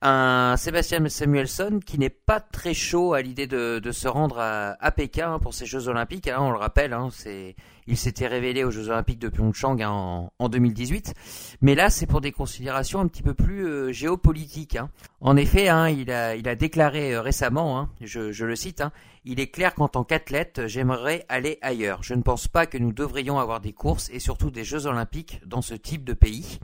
Un 0.00 0.56
Sébastien 0.56 1.06
Samuelson 1.08 1.80
qui 1.84 1.98
n'est 1.98 2.08
pas 2.08 2.40
très 2.40 2.74
chaud 2.74 3.14
à 3.14 3.22
l'idée 3.22 3.46
de, 3.46 3.80
de 3.80 3.92
se 3.92 4.08
rendre 4.08 4.38
à, 4.38 4.76
à 4.80 4.90
Pékin 4.92 5.34
hein, 5.34 5.38
pour 5.38 5.54
ces 5.54 5.66
Jeux 5.66 5.88
Olympiques. 5.88 6.28
Hein, 6.28 6.38
on 6.40 6.50
le 6.50 6.58
rappelle, 6.58 6.92
hein, 6.92 7.08
c'est 7.12 7.56
il 7.88 7.96
s'était 7.96 8.26
révélé 8.26 8.64
aux 8.64 8.70
Jeux 8.70 8.90
Olympiques 8.90 9.18
de 9.18 9.28
Pyeongchang 9.28 9.82
en, 9.82 10.30
en 10.38 10.48
2018. 10.48 11.14
Mais 11.62 11.74
là, 11.74 11.88
c'est 11.88 12.06
pour 12.06 12.20
des 12.20 12.32
considérations 12.32 13.00
un 13.00 13.08
petit 13.08 13.22
peu 13.22 13.32
plus 13.32 13.66
euh, 13.66 13.92
géopolitiques. 13.92 14.76
Hein. 14.76 14.90
En 15.22 15.36
effet, 15.36 15.68
hein, 15.68 15.88
il, 15.88 16.10
a, 16.10 16.36
il 16.36 16.48
a 16.48 16.54
déclaré 16.54 17.18
récemment, 17.18 17.78
hein, 17.78 17.90
je, 18.02 18.30
je, 18.30 18.44
le 18.44 18.56
cite, 18.56 18.82
il 19.24 19.40
est 19.40 19.48
clair 19.48 19.74
qu'en 19.74 19.88
tant 19.88 20.04
qu'athlète, 20.04 20.66
j'aimerais 20.66 21.24
aller 21.30 21.58
ailleurs. 21.62 22.02
Je 22.02 22.12
ne 22.12 22.22
pense 22.22 22.46
pas 22.46 22.66
que 22.66 22.76
nous 22.78 22.92
devrions 22.92 23.38
avoir 23.38 23.60
des 23.60 23.72
courses 23.72 24.10
et 24.12 24.20
surtout 24.20 24.50
des 24.50 24.64
Jeux 24.64 24.86
Olympiques 24.86 25.40
dans 25.46 25.62
ce 25.62 25.74
type 25.74 26.04
de 26.04 26.12
pays. 26.12 26.60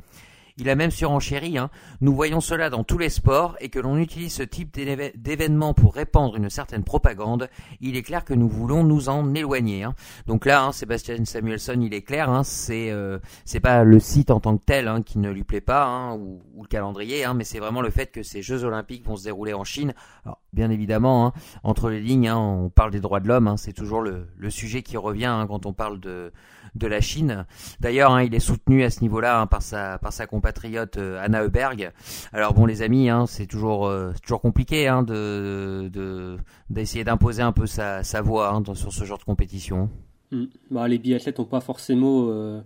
Il 0.57 0.71
a 0.71 0.77
même 0.77 0.93
surenchéri, 0.93 1.59
hein. 1.59 1.69
nous 2.01 2.15
voyons 2.15 2.41
cela 2.41 2.71
dans 2.71 2.85
tous 2.85 2.97
les 2.97 3.09
sports 3.09 3.57
et 3.59 3.71
que 3.71 3.81
l'on 3.81 3.97
utilise 3.97 4.35
ce 4.35 4.45
type 4.45 4.73
d'événement 4.73 5.75
pour 5.75 5.95
répandre 5.95 6.37
une 6.37 6.49
certaine 6.49 6.85
propagande, 6.85 7.49
il 7.81 7.97
est 7.97 8.03
clair 8.03 8.25
que 8.25 8.35
nous 8.35 8.49
voulons 8.49 8.85
nous 8.85 9.09
en 9.09 9.35
éloigner. 9.35 9.83
Hein. 9.83 9.97
Donc 10.29 10.47
là, 10.47 10.63
hein, 10.63 10.71
Sébastien 10.71 11.25
Samuelson, 11.25 11.81
il 11.81 11.93
est 11.93 12.03
clair, 12.03 12.31
hein, 12.31 12.45
c'est 12.45 12.93
euh, 12.93 13.19
c'est 13.45 13.59
pas 13.59 13.83
le 13.83 13.99
site 13.99 14.31
en 14.31 14.39
tant 14.39 14.57
que 14.57 14.63
tel 14.65 14.87
hein, 14.87 15.03
qui 15.03 15.19
ne 15.19 15.29
lui 15.29 15.43
plaît 15.43 15.61
pas, 15.61 15.87
hein, 15.87 16.15
ou, 16.15 16.41
ou, 16.55 16.63
le 16.63 16.69
calendrier, 16.69 17.25
hein, 17.25 17.35
mais 17.35 17.43
c'est 17.43 17.59
vraiment 17.59 17.83
le 17.83 17.91
fait 17.91 18.13
que 18.13 18.23
ces 18.23 18.41
Jeux 18.41 18.63
Olympiques 18.63 19.05
vont 19.05 19.17
se 19.17 19.25
dérouler 19.25 19.55
en 19.55 19.65
Chine. 19.65 19.93
Alors, 20.25 20.41
bien 20.53 20.71
évidemment, 20.71 21.33
entre 21.65 21.91
les 21.91 22.01
lignes, 22.01 22.31
on 22.31 22.71
parle 22.71 22.93
des 22.93 23.01
droits 23.01 23.19
de 23.19 23.27
l'homme, 23.27 23.57
c'est 23.57 23.73
toujours 23.73 24.03
le, 24.03 24.29
sujet 24.51 24.83
qui 24.83 24.97
revient 24.97 25.47
quand 25.49 25.67
on 25.67 25.73
parle 25.73 25.99
de 25.99 26.33
de 26.75 26.87
la 26.87 27.01
Chine. 27.01 27.47
D'ailleurs, 27.81 28.21
il 28.21 28.35
est 28.35 28.41
soutenu 28.41 28.83
à 28.83 28.91
ce 28.91 29.01
niveau-là 29.01 29.47
par 29.47 29.63
sa 29.63 29.99
par 29.99 30.13
sa 30.13 30.27
compatriote 30.45 30.99
euh, 30.99 31.25
Anna 31.25 31.43
Heuberg. 31.43 31.91
Alors 32.33 32.53
bon, 32.53 32.67
les 32.67 32.83
amis, 32.83 33.09
hein, 33.09 33.25
c'est 33.27 33.47
toujours 33.47 33.87
euh, 33.87 34.13
toujours 34.23 34.43
compliqué 34.43 34.89
hein, 34.89 35.03
de 35.03 36.37
d'essayer 36.69 37.03
d'imposer 37.03 37.43
un 37.43 37.53
peu 37.53 37.67
sa 37.67 38.03
voix 38.23 38.51
hein, 38.51 38.63
sur 38.75 38.93
ce 38.93 39.05
genre 39.05 39.19
de 39.19 39.25
compétition. 39.25 39.89
Hmm. 40.31 40.45
Bah, 40.71 40.87
les 40.87 40.99
biathlètes 40.99 41.39
n'ont 41.39 41.47
pas 41.47 41.61
forcément 41.61 42.27
euh, 42.29 42.61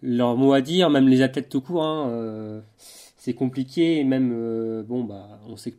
leur 0.00 0.36
mot 0.36 0.52
à 0.52 0.60
dire, 0.60 0.90
même 0.90 1.08
les 1.08 1.22
athlètes 1.22 1.48
tout 1.48 1.60
court. 1.60 2.08
C'est 3.16 3.34
compliqué, 3.34 3.98
et 3.98 4.04
même 4.04 4.82
bon 4.82 5.04
bah 5.04 5.40
on 5.48 5.56
sait 5.56 5.72
que 5.72 5.76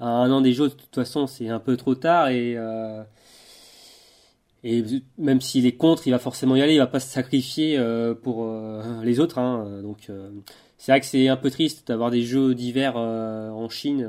un 0.00 0.30
an 0.30 0.40
des 0.40 0.52
Jeux 0.52 0.68
de 0.68 0.74
toute 0.74 0.94
façon 0.94 1.28
c'est 1.28 1.48
un 1.48 1.60
peu 1.60 1.76
trop 1.76 1.94
tard 1.94 2.28
et 2.28 2.56
et 4.64 4.84
même 5.18 5.40
s'il 5.40 5.66
est 5.66 5.72
contre, 5.72 6.06
il 6.06 6.10
va 6.10 6.18
forcément 6.18 6.54
y 6.54 6.62
aller, 6.62 6.74
il 6.74 6.78
va 6.78 6.86
pas 6.86 7.00
se 7.00 7.08
sacrifier 7.08 7.76
euh, 7.78 8.14
pour 8.14 8.44
euh, 8.44 8.80
les 9.02 9.18
autres. 9.18 9.38
Hein. 9.38 9.80
Donc 9.82 10.06
euh, 10.08 10.30
c'est 10.78 10.92
vrai 10.92 11.00
que 11.00 11.06
c'est 11.06 11.28
un 11.28 11.36
peu 11.36 11.50
triste 11.50 11.88
d'avoir 11.88 12.10
des 12.10 12.22
jeux 12.22 12.54
d'hiver 12.54 12.96
en 12.96 13.68
Chine. 13.68 14.08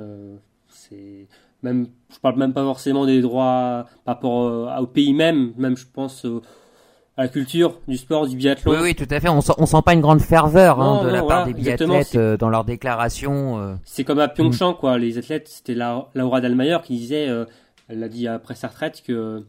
c'est 0.70 1.28
même, 1.64 1.88
je 2.14 2.20
parle 2.20 2.38
même 2.38 2.54
pas 2.54 2.64
forcément 2.64 3.06
des 3.06 3.22
droits 3.22 3.86
par 4.06 4.16
rapport 4.16 4.82
au 4.82 4.88
pays 4.88 5.14
même, 5.14 5.54
même 5.58 5.78
je 5.78 5.86
pense 5.92 6.26
à 7.16 7.24
la 7.24 7.28
culture 7.30 7.80
du 7.88 7.96
sport, 7.96 8.28
du 8.28 8.36
biathlon. 8.36 8.74
Oui, 8.74 8.78
oui, 8.82 8.96
tout 8.96 9.08
à 9.10 9.20
fait. 9.20 9.30
On 9.30 9.40
sent, 9.40 9.54
on 9.58 9.66
sent 9.66 9.82
pas 9.86 9.94
une 9.94 10.02
grande 10.02 10.20
ferveur 10.20 10.82
hein, 10.82 11.04
de 11.04 11.10
la 11.10 11.24
part 11.24 11.46
des 11.46 11.54
biathlètes 11.54 12.18
dans 12.18 12.50
leurs 12.50 12.66
déclarations. 12.66 13.80
C'est 13.86 14.04
comme 14.04 14.20
à 14.20 14.28
Pyeongchang, 14.28 14.74
quoi. 14.74 15.00
Les 15.00 15.18
athlètes, 15.18 15.48
c'était 15.48 15.76
Laura 15.76 16.42
Dalmayer 16.42 16.78
qui 16.84 16.98
disait, 16.98 17.28
elle 17.88 18.00
l'a 18.00 18.10
dit 18.10 18.28
après 18.28 18.56
sa 18.56 18.68
retraite, 18.68 19.02
que 19.08 19.44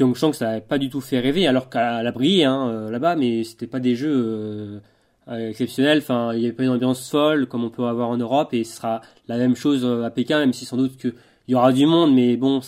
Pyeongchang, 0.00 0.32
ça 0.32 0.46
n'avait 0.46 0.60
pas 0.62 0.78
du 0.78 0.88
tout 0.88 1.02
fait 1.02 1.20
rêver, 1.20 1.46
alors 1.46 1.68
qu'elle 1.68 2.06
a 2.06 2.12
brillé 2.12 2.44
hein, 2.44 2.68
euh, 2.68 2.90
là-bas, 2.90 3.16
mais 3.16 3.44
c'était 3.44 3.66
pas 3.66 3.80
des 3.80 3.96
jeux 3.96 4.12
euh, 4.14 4.80
euh, 5.28 5.50
exceptionnels. 5.50 5.98
Enfin, 5.98 6.32
il 6.32 6.38
n'y 6.38 6.46
avait 6.46 6.54
pas 6.54 6.62
une 6.62 6.70
ambiance 6.70 7.10
folle 7.10 7.46
comme 7.46 7.64
on 7.64 7.70
peut 7.70 7.84
avoir 7.84 8.08
en 8.08 8.16
Europe, 8.16 8.54
et 8.54 8.64
ce 8.64 8.76
sera 8.76 9.02
la 9.28 9.36
même 9.36 9.54
chose 9.54 9.84
à 9.84 10.10
Pékin, 10.10 10.38
même 10.38 10.54
si 10.54 10.64
sans 10.64 10.78
doute 10.78 10.96
qu'il 10.96 11.12
y 11.48 11.54
aura 11.54 11.72
du 11.72 11.84
monde, 11.84 12.14
mais 12.14 12.36
bon, 12.36 12.60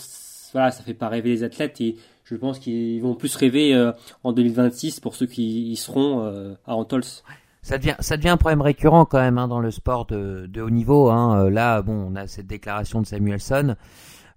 voilà, 0.53 0.71
ça 0.71 0.83
fait 0.83 0.93
pas 0.93 1.09
rêver 1.09 1.31
les 1.31 1.43
athlètes, 1.43 1.81
et 1.81 1.97
je 2.25 2.37
pense 2.37 2.59
qu'ils 2.59 3.01
vont 3.01 3.15
plus 3.15 3.35
rêver 3.35 3.93
en 4.25 4.33
2026 4.33 5.01
pour 5.01 5.15
ceux 5.15 5.27
qui 5.27 5.71
y 5.71 5.77
seront 5.77 6.55
à 6.67 6.75
Antols. 6.75 7.03
Ça 7.63 7.79
devient, 7.79 7.97
ça 8.01 8.17
devient 8.17 8.31
un 8.31 8.37
problème 8.37 8.61
récurrent 8.61 9.05
quand 9.05 9.21
même 9.21 9.39
hein, 9.39 9.49
dans 9.49 9.61
le 9.61 9.71
sport 9.71 10.07
de, 10.07 10.47
de 10.47 10.61
haut 10.61 10.71
niveau. 10.71 11.11
Hein. 11.11 11.49
Là, 11.51 11.81
bon, 11.83 12.11
on 12.11 12.17
a 12.17 12.27
cette 12.27 12.47
déclaration 12.47 13.01
de 13.01 13.07
Samuelson. 13.07 13.77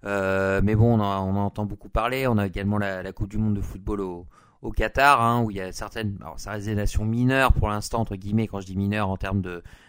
Euh, 0.06 0.60
mais 0.62 0.74
bon, 0.74 0.98
on 0.98 1.00
en, 1.00 1.36
entend 1.36 1.66
beaucoup 1.66 1.88
parler. 1.88 2.26
On 2.26 2.38
a 2.38 2.46
également 2.46 2.78
la, 2.78 3.12
Coupe 3.12 3.28
du 3.28 3.38
Monde 3.38 3.54
de 3.54 3.60
football 3.60 4.00
au, 4.00 4.26
au 4.62 4.70
Qatar, 4.70 5.20
hein, 5.20 5.42
où 5.42 5.50
il 5.50 5.56
y 5.56 5.60
a 5.60 5.72
certaines, 5.72 6.16
alors 6.20 6.38
ça 6.38 6.52
reste 6.52 6.66
des 6.66 6.74
nations 6.74 7.04
mineures 7.04 7.52
pour 7.52 7.68
l'instant 7.68 8.00
entre 8.00 8.16
guillemets, 8.16 8.46
quand 8.46 8.60
je 8.60 8.66
dis 8.66 8.76
mineures 8.76 9.08
en 9.08 9.16
termes 9.16 9.42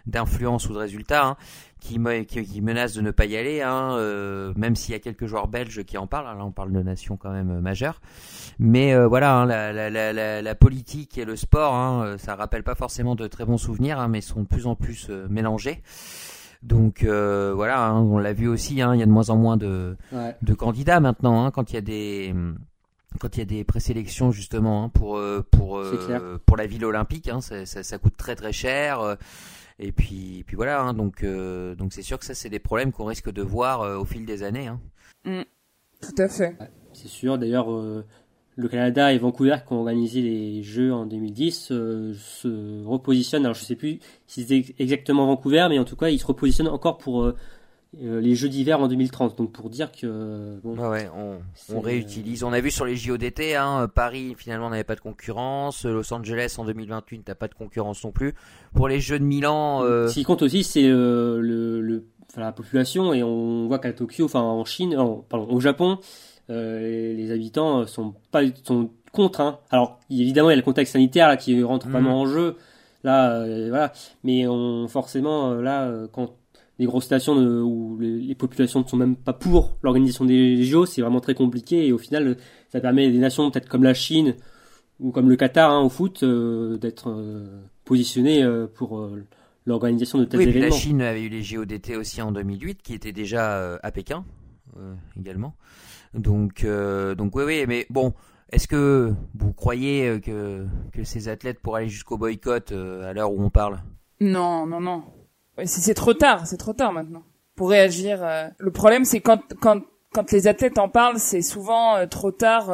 d'influence 0.06 0.70
ou 0.70 0.74
de 0.74 0.78
résultats, 0.78 1.26
hein, 1.26 1.38
qui, 1.80 2.00
qui, 2.26 2.62
menacent 2.62 2.94
de 2.94 3.02
ne 3.02 3.12
pas 3.12 3.26
y 3.26 3.38
aller, 3.38 3.62
hein, 3.62 3.94
euh, 3.94 4.54
même 4.56 4.76
s'il 4.76 4.94
y 4.94 4.96
a 4.96 5.00
quelques 5.00 5.26
joueurs 5.26 5.48
belges 5.48 5.84
qui 5.84 5.98
en 5.98 6.08
parlent. 6.08 6.26
Là, 6.26 6.44
on 6.44 6.52
parle 6.52 6.72
de 6.72 6.82
nations 6.82 7.18
quand 7.18 7.32
même 7.32 7.60
majeures, 7.60 8.02
mais 8.60 8.94
euh, 8.94 9.08
voilà, 9.08 9.36
hein, 9.36 9.46
la, 9.46 9.72
la, 9.72 9.90
la, 9.90 10.42
la, 10.42 10.56
politique 10.56 11.18
et 11.18 11.26
le 11.26 11.36
sport, 11.36 11.76
hein, 11.76 12.18
ça 12.18 12.36
rappelle 12.36 12.64
pas 12.64 12.76
forcément 12.76 13.16
de 13.16 13.28
très 13.28 13.46
bons 13.46 13.58
souvenirs, 13.58 14.08
mais 14.08 14.22
sont 14.22 14.42
de 14.42 14.48
plus 14.48 14.68
en 14.68 14.76
plus 14.76 15.10
mélangés. 15.30 15.82
Donc 16.64 17.04
euh, 17.04 17.54
voilà, 17.56 17.88
hein, 17.88 18.02
on 18.02 18.18
l'a 18.18 18.34
vu 18.34 18.48
aussi, 18.48 18.82
hein, 18.82 18.96
il 18.96 19.00
y 19.00 19.04
a 19.04 19.06
de 19.06 19.12
moins 19.12 19.30
en 19.30 19.38
moins 19.38 19.58
de, 19.58 19.96
de 20.42 20.54
candidats 20.54 21.00
maintenant 21.00 21.46
hein, 21.46 21.52
quand 21.52 21.72
il 21.72 21.76
y 21.76 21.78
a 21.78 21.82
des 21.82 22.36
quand 23.20 23.36
il 23.36 23.40
y 23.40 23.42
a 23.42 23.46
des 23.46 23.64
présélections 23.64 24.32
justement 24.32 24.90
pour 24.90 25.18
euh, 25.18 25.46
pour 25.52 25.78
euh, 25.78 26.42
pour 26.46 26.58
la 26.58 26.68
ville 26.68 26.86
olympique, 26.86 27.30
ça, 27.42 27.66
ça, 27.66 27.84
ça, 27.84 27.98
coûte 27.98 28.18
très 28.18 28.36
très 28.36 28.52
cher. 28.52 29.18
et 29.80 29.92
puis 29.92 30.44
puis 30.48 30.56
voilà, 30.56 30.94
donc 30.94 31.24
donc 31.24 31.94
c'est 31.94 32.02
sûr 32.02 32.18
que 32.20 32.26
ça 32.26 32.34
c'est 32.34 32.50
des 32.50 32.60
problèmes 32.60 32.92
qu'on 32.92 33.06
risque 33.06 33.32
de 33.32 33.42
voir 33.42 34.00
au 34.00 34.06
fil 34.06 34.26
des 34.26 34.44
années. 34.44 34.72
Mm. 35.26 35.42
tout 36.02 36.22
à 36.22 36.28
fait. 36.28 36.58
c'est 36.94 37.08
sûr. 37.08 37.38
D'ailleurs, 37.38 37.68
le 38.58 38.68
Canada 38.68 39.14
et 39.14 39.20
Vancouver 39.20 39.58
qui 39.66 39.72
ont 39.72 39.78
organisé 39.78 40.22
les 40.22 40.64
Jeux 40.64 40.92
en 40.92 41.06
2010 41.06 41.70
euh, 41.72 42.14
se 42.16 42.84
repositionnent. 42.86 43.46
Alors 43.46 43.56
je 43.56 43.64
sais 43.64 43.76
plus 43.76 44.00
si 44.26 44.44
c'est 44.46 44.74
exactement 44.80 45.28
Vancouver, 45.28 45.68
mais 45.70 45.78
en 45.78 45.86
tout 45.86 45.96
cas 45.96 46.10
ils 46.10 46.20
se 46.20 46.26
repositionnent 46.26 46.68
encore 46.68 46.98
pour 46.98 47.24
euh, 47.24 47.36
euh, 48.02 48.20
les 48.20 48.34
Jeux 48.34 48.50
d'hiver 48.50 48.82
en 48.82 48.88
2030. 48.88 49.38
Donc 49.38 49.52
pour 49.52 49.70
dire 49.70 49.92
que 49.92 50.60
bon, 50.64 50.76
ouais, 50.90 51.08
on, 51.70 51.80
réutilise. 51.80 52.44
On 52.44 52.52
a 52.52 52.60
vu 52.60 52.72
sur 52.72 52.86
les 52.86 52.96
JO 52.96 53.18
d'été, 53.18 53.56
hein, 53.56 53.88
Paris 53.94 54.34
finalement 54.36 54.72
n'avait 54.72 54.84
pas 54.84 54.96
de 54.96 55.02
concurrence, 55.02 55.86
Los 55.86 56.12
Angeles 56.12 56.56
en 56.58 56.66
2028 56.66 57.28
n'a 57.28 57.36
pas 57.36 57.48
de 57.48 57.54
concurrence 57.54 58.04
non 58.04 58.12
plus. 58.12 58.34
Pour 58.74 58.88
les 58.88 59.00
Jeux 59.00 59.20
de 59.20 59.24
Milan, 59.24 59.82
ce 59.84 60.14
qui 60.14 60.24
compte 60.24 60.42
aussi 60.42 60.64
c'est 60.64 60.88
le, 60.88 61.40
le 61.80 62.06
la 62.36 62.52
population 62.52 63.14
et 63.14 63.24
on 63.24 63.68
voit 63.68 63.80
qu'à 63.80 63.94
Tokyo, 63.94 64.26
enfin 64.26 64.42
en 64.42 64.66
Chine, 64.66 64.96
pardon, 65.30 65.48
au 65.50 65.60
Japon 65.60 66.00
euh, 66.50 67.14
les, 67.14 67.32
habitants 67.32 67.86
sont 67.88 68.14
pas 68.32 68.42
sont 68.64 68.90
contre. 69.12 69.42
Hein. 69.42 69.60
Alors 69.70 70.00
évidemment, 70.10 70.50
il 70.50 70.54
y 70.54 70.56
a 70.56 70.58
le 70.58 70.62
contexte 70.64 70.94
sanitaire 70.94 71.28
là 71.28 71.38
qui 71.38 71.62
rentre 71.64 71.88
Mhm. 71.88 71.92
vraiment 71.92 72.22
en 72.22 72.26
jeu. 72.26 72.56
Là, 73.04 73.32
euh, 73.42 73.68
voilà. 73.70 73.94
Mais 74.24 74.48
on, 74.48 74.88
forcément, 74.88 75.52
euh, 75.52 75.62
là, 75.62 75.84
euh, 75.86 76.08
quand 76.12 76.36
les 76.80 76.86
grosses 76.86 77.06
stations 77.06 77.36
où 77.36 77.98
les, 78.00 78.20
les 78.20 78.36
populations 78.36 78.82
ne 78.84 78.88
sont 78.88 78.98
même 78.98 79.16
pas 79.16 79.34
pour 79.34 79.78
l'organisation 79.82 80.26
des 80.26 80.64
JO, 80.64 80.86
c'est 80.86 81.02
vraiment 81.02 81.20
très 81.22 81.34
compliqué. 81.34 81.88
Et 81.88 81.92
au 81.92 81.98
final, 81.98 82.38
ça 82.72 82.80
permet 82.80 83.08
à 83.08 83.12
des 83.12 83.18
nations 83.18 83.50
peut-être 83.50 83.68
comme 83.70 83.84
la 83.84 83.94
Chine 83.96 84.36
ou 85.00 85.12
comme 85.12 85.30
le 85.30 85.36
Qatar 85.36 85.72
hein, 85.72 85.82
au 85.82 85.90
foot 85.90 86.22
euh, 86.24 86.78
d'être 86.78 87.10
euh, 87.10 87.62
positionnés 87.86 88.44
euh, 88.44 88.68
pour 88.68 89.00
euh, 89.00 89.24
l'organisation 89.66 90.18
de 90.20 90.26
tels 90.26 90.40
Oui, 90.40 90.46
puis 90.46 90.54
la 90.54 90.60
événements. 90.68 90.76
Chine 90.76 91.02
avait 91.02 91.24
eu 91.24 91.30
les 91.30 91.42
JO 91.44 91.66
d'été 91.66 91.96
aussi 91.96 92.22
en 92.22 92.32
2008, 92.32 92.82
qui 92.84 92.94
étaient 92.94 93.12
déjà 93.12 93.58
euh, 93.58 93.78
à 93.84 93.92
Pékin 93.92 94.24
euh, 94.80 94.94
également. 95.20 95.56
Donc, 96.14 96.64
euh, 96.64 97.16
donc 97.16 97.36
oui, 97.36 97.44
oui, 97.46 97.66
mais 97.68 97.86
bon, 97.90 98.14
est-ce 98.52 98.68
que 98.68 99.14
vous 99.36 99.54
croyez 99.54 100.08
euh, 100.08 100.20
que, 100.20 100.66
que 100.94 101.04
ces 101.04 101.28
athlètes 101.30 101.60
pourraient 101.60 101.82
aller 101.82 101.90
jusqu'au 101.90 102.18
boycott 102.18 102.72
euh, 102.72 103.10
à 103.10 103.14
l'heure 103.14 103.32
où 103.32 103.42
on 103.42 103.50
parle? 103.50 103.80
Non, 104.20 104.66
non, 104.66 104.80
non. 104.80 105.04
C'est 105.66 105.94
trop 105.94 106.14
tard, 106.14 106.46
c'est 106.48 106.58
trop 106.58 106.74
tard 106.74 106.94
maintenant 106.94 107.24
pour 107.56 107.70
réagir. 107.70 108.24
euh. 108.24 108.48
Le 108.60 108.72
problème, 108.72 109.06
c'est 109.06 109.22
quand 109.22 109.42
quand 109.60 109.82
quand 110.14 110.32
les 110.32 110.48
athlètes 110.48 110.78
en 110.78 110.90
parlent, 110.90 111.20
c'est 111.20 111.42
souvent 111.42 112.06
trop 112.08 112.32
tard 112.32 112.72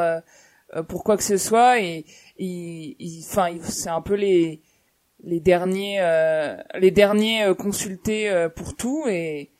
pour 0.87 1.03
quoi 1.03 1.17
que 1.17 1.23
ce 1.23 1.37
soit 1.37 1.79
et 1.81 2.05
ils, 2.37 2.95
ils- 2.99 3.23
enfin, 3.29 3.49
c'est 3.63 3.89
un 3.89 4.01
peu 4.01 4.15
les 4.15 4.61
les 5.23 5.39
derniers 5.39 5.97
euh, 6.01 6.57
les 6.79 6.91
derniers 6.91 7.53
consultés 7.57 8.29
euh, 8.29 8.49
pour 8.49 8.75
tout 8.75 9.05
et 9.07 9.51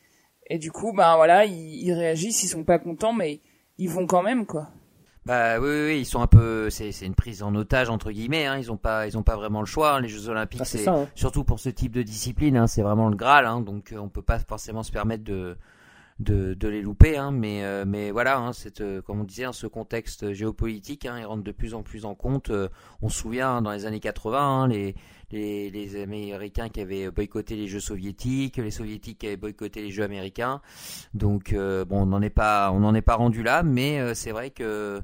et 0.50 0.58
du 0.58 0.72
coup, 0.72 0.92
ben 0.94 1.16
voilà, 1.16 1.46
ils, 1.46 1.54
ils 1.86 1.94
réagissent, 1.94 2.44
ils 2.44 2.50
sont 2.50 2.66
pas 2.66 2.80
contents, 2.80 3.14
mais 3.14 3.40
ils 3.78 3.90
vont 3.90 4.06
quand 4.08 4.24
même 4.24 4.46
quoi. 4.46 4.68
Bah 5.26 5.58
oui, 5.58 5.68
oui, 5.70 5.86
oui, 5.88 6.00
ils 6.02 6.06
sont 6.06 6.22
un 6.22 6.28
peu, 6.28 6.70
c'est 6.70 6.90
une 7.02 7.16
prise 7.16 7.44
en 7.44 7.56
otage 7.56 7.90
entre 7.90 8.12
guillemets. 8.12 8.46
Hein, 8.46 8.58
ils 8.58 8.72
ont 8.74 8.78
pas, 8.78 9.08
ils 9.08 9.18
ont 9.18 9.24
pas 9.24 9.38
vraiment 9.38 9.62
le 9.62 9.66
choix. 9.66 9.96
hein. 9.96 10.02
Les 10.02 10.10
Jeux 10.10 10.28
Olympiques, 10.28 10.60
Ah, 10.64 10.66
c'est 10.66 10.86
hein. 10.88 11.08
surtout 11.16 11.46
pour 11.46 11.60
ce 11.62 11.70
type 11.70 11.94
de 11.94 12.02
discipline, 12.04 12.58
hein, 12.58 12.68
c'est 12.68 12.82
vraiment 12.82 13.08
le 13.08 13.16
Graal, 13.16 13.46
hein, 13.46 13.62
donc 13.62 13.94
euh, 13.94 13.98
on 14.00 14.10
peut 14.10 14.22
pas 14.22 14.40
forcément 14.40 14.84
se 14.84 14.92
permettre 14.92 15.24
de 15.24 15.58
de, 16.20 16.54
de 16.54 16.68
les 16.68 16.82
louper, 16.84 17.18
hein, 17.18 17.32
mais 17.32 17.64
euh, 17.64 17.86
mais 17.88 18.12
voilà, 18.12 18.38
hein, 18.38 18.54
cette, 18.54 18.82
euh, 18.82 19.02
comme 19.02 19.22
on 19.22 19.24
disait, 19.24 19.46
ce 19.52 19.66
contexte 19.66 20.32
géopolitique, 20.34 21.06
hein, 21.08 21.16
il 21.20 21.26
rentre 21.26 21.44
de 21.44 21.52
plus 21.52 21.74
en 21.74 21.82
plus 21.84 22.06
en 22.06 22.14
compte. 22.16 22.50
Euh, 22.52 22.68
on 23.02 23.10
se 23.10 23.18
souvient 23.18 23.62
dans 23.64 23.72
les 23.72 23.86
années 23.86 24.00
80, 24.00 24.40
hein, 24.40 24.68
les 24.68 24.94
les, 25.34 26.02
Américains 26.02 26.70
qui 26.70 26.82
avaient 26.82 27.10
boycotté 27.12 27.56
les 27.56 27.68
Jeux 27.68 27.80
soviétiques, 27.80 28.58
les 28.58 28.72
Soviétiques 28.72 29.20
qui 29.20 29.28
avaient 29.28 29.38
boycotté 29.38 29.82
les 29.82 29.92
Jeux 29.92 30.04
américains. 30.04 30.62
Donc 31.14 31.54
euh, 31.54 31.86
bon, 31.86 32.04
on 32.04 32.06
n'en 32.06 32.22
est 32.22 32.30
pas, 32.30 32.72
on 32.72 32.80
n'en 32.80 32.94
est 32.96 33.02
pas 33.02 33.16
rendu 33.16 33.44
là, 33.44 33.64
mais 33.64 34.00
euh, 34.00 34.14
c'est 34.14 34.32
vrai 34.32 34.50
que 34.50 35.02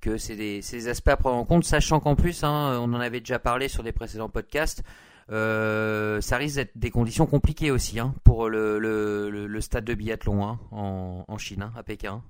que 0.00 0.18
c'est 0.18 0.34
des, 0.34 0.88
aspects 0.88 1.10
à 1.10 1.16
prendre 1.16 1.36
en 1.36 1.44
compte, 1.44 1.64
sachant 1.64 2.00
qu'en 2.00 2.16
plus, 2.16 2.42
hein, 2.42 2.76
on 2.80 2.92
en 2.92 2.98
avait 2.98 3.20
déjà 3.20 3.38
parlé 3.38 3.68
sur 3.68 3.84
des 3.84 3.92
précédents 3.92 4.28
podcasts, 4.28 4.82
euh, 5.30 6.20
ça 6.20 6.38
risque 6.38 6.56
d'être 6.56 6.76
des 6.76 6.90
conditions 6.90 7.24
compliquées 7.24 7.70
aussi 7.70 8.00
hein, 8.00 8.12
pour 8.24 8.48
le, 8.48 8.80
le, 8.80 9.60
stade 9.60 9.84
de 9.84 9.94
biathlon 9.94 10.44
hein, 10.44 10.58
en, 10.72 11.24
en 11.28 11.38
Chine, 11.38 11.62
hein, 11.62 11.72
à 11.76 11.84
Pékin. 11.84 12.20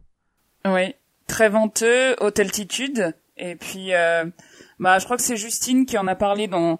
Oui, 0.66 0.94
très 1.26 1.48
venteux, 1.48 2.14
haute 2.20 2.38
altitude. 2.38 3.16
Et 3.38 3.56
puis, 3.56 3.92
bah, 4.78 4.98
je 4.98 5.04
crois 5.06 5.16
que 5.16 5.22
c'est 5.22 5.38
Justine 5.38 5.86
qui 5.86 5.96
en 5.96 6.06
a 6.08 6.14
parlé 6.14 6.48
dans 6.48 6.78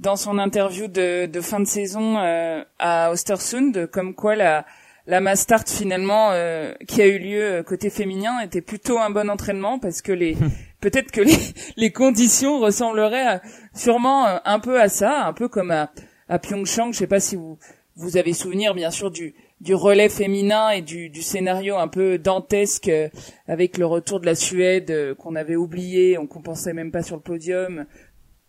dans 0.00 0.16
son 0.16 0.38
interview 0.38 0.88
de, 0.88 1.26
de 1.26 1.40
fin 1.40 1.60
de 1.60 1.66
saison 1.66 2.18
euh, 2.18 2.64
à 2.78 3.10
Ostersund, 3.12 3.86
comme 3.92 4.14
quoi 4.14 4.34
la 4.34 4.64
la 5.06 5.20
Mastart 5.20 5.64
finalement 5.66 6.30
euh, 6.32 6.74
qui 6.86 7.00
a 7.02 7.06
eu 7.06 7.18
lieu 7.18 7.42
euh, 7.42 7.62
côté 7.62 7.90
féminin 7.90 8.38
était 8.40 8.60
plutôt 8.60 8.98
un 8.98 9.10
bon 9.10 9.28
entraînement 9.30 9.78
parce 9.78 10.02
que 10.02 10.12
les 10.12 10.36
peut-être 10.80 11.10
que 11.10 11.20
les, 11.22 11.36
les 11.76 11.90
conditions 11.90 12.60
ressembleraient 12.60 13.26
à- 13.26 13.42
sûrement 13.74 14.26
euh, 14.26 14.38
un 14.44 14.60
peu 14.60 14.80
à 14.80 14.88
ça, 14.88 15.24
un 15.26 15.32
peu 15.32 15.48
comme 15.48 15.70
à, 15.70 15.90
à 16.28 16.38
Pyeongchang. 16.38 16.92
Je 16.92 16.98
sais 16.98 17.06
pas 17.06 17.18
si 17.20 17.34
vous 17.36 17.58
vous 17.96 18.16
avez 18.18 18.32
souvenir 18.34 18.74
bien 18.74 18.90
sûr 18.90 19.10
du 19.10 19.34
du 19.60 19.74
relais 19.74 20.08
féminin 20.08 20.70
et 20.70 20.80
du, 20.80 21.10
du 21.10 21.20
scénario 21.22 21.76
un 21.76 21.88
peu 21.88 22.16
dantesque 22.16 22.88
euh, 22.88 23.08
avec 23.48 23.76
le 23.78 23.86
retour 23.86 24.20
de 24.20 24.26
la 24.26 24.34
Suède 24.34 24.90
euh, 24.90 25.14
qu'on 25.14 25.34
avait 25.34 25.56
oublié, 25.56 26.16
on 26.18 26.26
compensait 26.26 26.72
même 26.72 26.90
pas 26.92 27.02
sur 27.02 27.16
le 27.16 27.22
podium. 27.22 27.84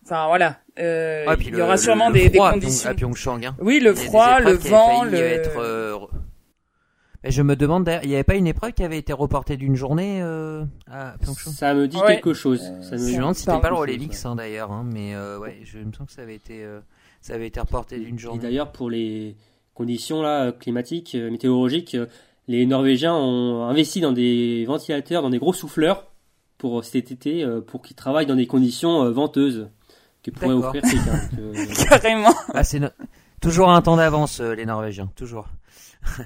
Enfin 0.06 0.28
voilà, 0.28 0.60
euh, 0.80 1.26
Ah, 1.28 1.36
il 1.40 1.52
le- 1.52 1.58
y 1.60 1.62
aura 1.62 1.74
le- 1.74 1.78
sûrement 1.80 2.08
le 2.10 2.14
des, 2.14 2.30
des 2.30 2.38
froid 2.38 2.52
conditions. 2.54 2.90
à 2.90 2.94
Pyeongchang. 2.94 3.46
Hein. 3.46 3.56
Oui, 3.60 3.80
le 3.80 3.94
froid, 3.94 4.40
le 4.40 4.54
vent, 4.54 5.04
le. 5.04 5.14
être, 5.16 5.58
euh, 5.60 5.98
Mais 7.24 7.30
je 7.32 7.42
me 7.44 7.56
demande, 7.56 7.88
il 8.04 8.10
n'y 8.10 8.16
avait 8.16 8.24
pas 8.24 8.36
une 8.36 8.48
épreuve 8.48 8.72
qui 8.74 8.84
avait 8.84 8.98
été 8.98 9.14
reportée 9.14 9.56
d'une 9.58 9.76
journée 9.76 10.22
euh, 10.24 10.64
à 10.88 11.14
Pyeongchang? 11.22 11.52
Ça 11.52 11.74
me 11.76 11.88
dit 11.88 11.98
Ouais. 11.98 12.08
quelque 12.16 12.34
chose. 12.34 12.62
Euh, 12.64 12.82
Ça 12.82 12.92
me 12.94 12.98
Je 12.98 13.12
me 13.12 13.18
demande 13.18 13.36
si 13.36 13.44
c'était 13.44 13.60
pas 13.60 13.70
le 13.70 13.76
relais 13.76 13.98
mix 13.98 14.26
hein, 14.26 14.36
d'ailleurs, 14.36 14.72
hein, 14.72 14.84
mais 14.92 15.14
euh, 15.14 15.38
ouais, 15.38 15.60
je 15.64 15.78
me 15.78 15.92
sens 15.94 16.08
que 16.08 16.14
ça 16.14 16.24
avait 16.24 16.36
été, 16.36 16.64
euh, 16.64 16.80
ça 17.22 17.36
avait 17.36 17.48
été 17.48 17.60
reporté 17.60 18.00
d'une 18.00 18.16
Et 18.16 18.20
journée. 18.20 18.42
d'ailleurs, 18.42 18.72
pour 18.72 18.90
les 18.90 19.36
conditions 19.76 20.22
là 20.24 20.52
climatiques, 20.52 21.14
euh, 21.16 21.30
météorologiques, 21.30 21.94
euh, 21.96 22.08
les 22.48 22.66
Norvégiens 22.66 23.14
ont 23.14 23.66
investi 23.66 24.02
dans 24.02 24.12
des 24.14 24.66
ventilateurs, 24.66 25.22
dans 25.22 25.30
des 25.30 25.38
gros 25.38 25.54
souffleurs 25.54 26.08
pour 26.58 26.84
cet 26.84 27.12
été, 27.12 27.44
euh, 27.44 27.62
pour 27.62 27.84
qu'ils 27.84 27.96
travaillent 27.96 28.26
dans 28.26 28.36
des 28.36 28.48
conditions 28.48 29.04
euh, 29.04 29.12
venteuses 29.12 29.70
pourrait 30.30 30.54
offrir 30.54 30.84
euh, 31.40 31.66
Carrément. 31.90 32.36
Ah, 32.54 32.64
c'est 32.64 32.80
no- 32.80 32.90
toujours 33.42 33.72
un 33.72 33.82
temps 33.82 33.98
d'avance, 33.98 34.40
euh, 34.40 34.54
les 34.54 34.68
Norvégiens, 34.68 35.10
toujours. 35.16 35.48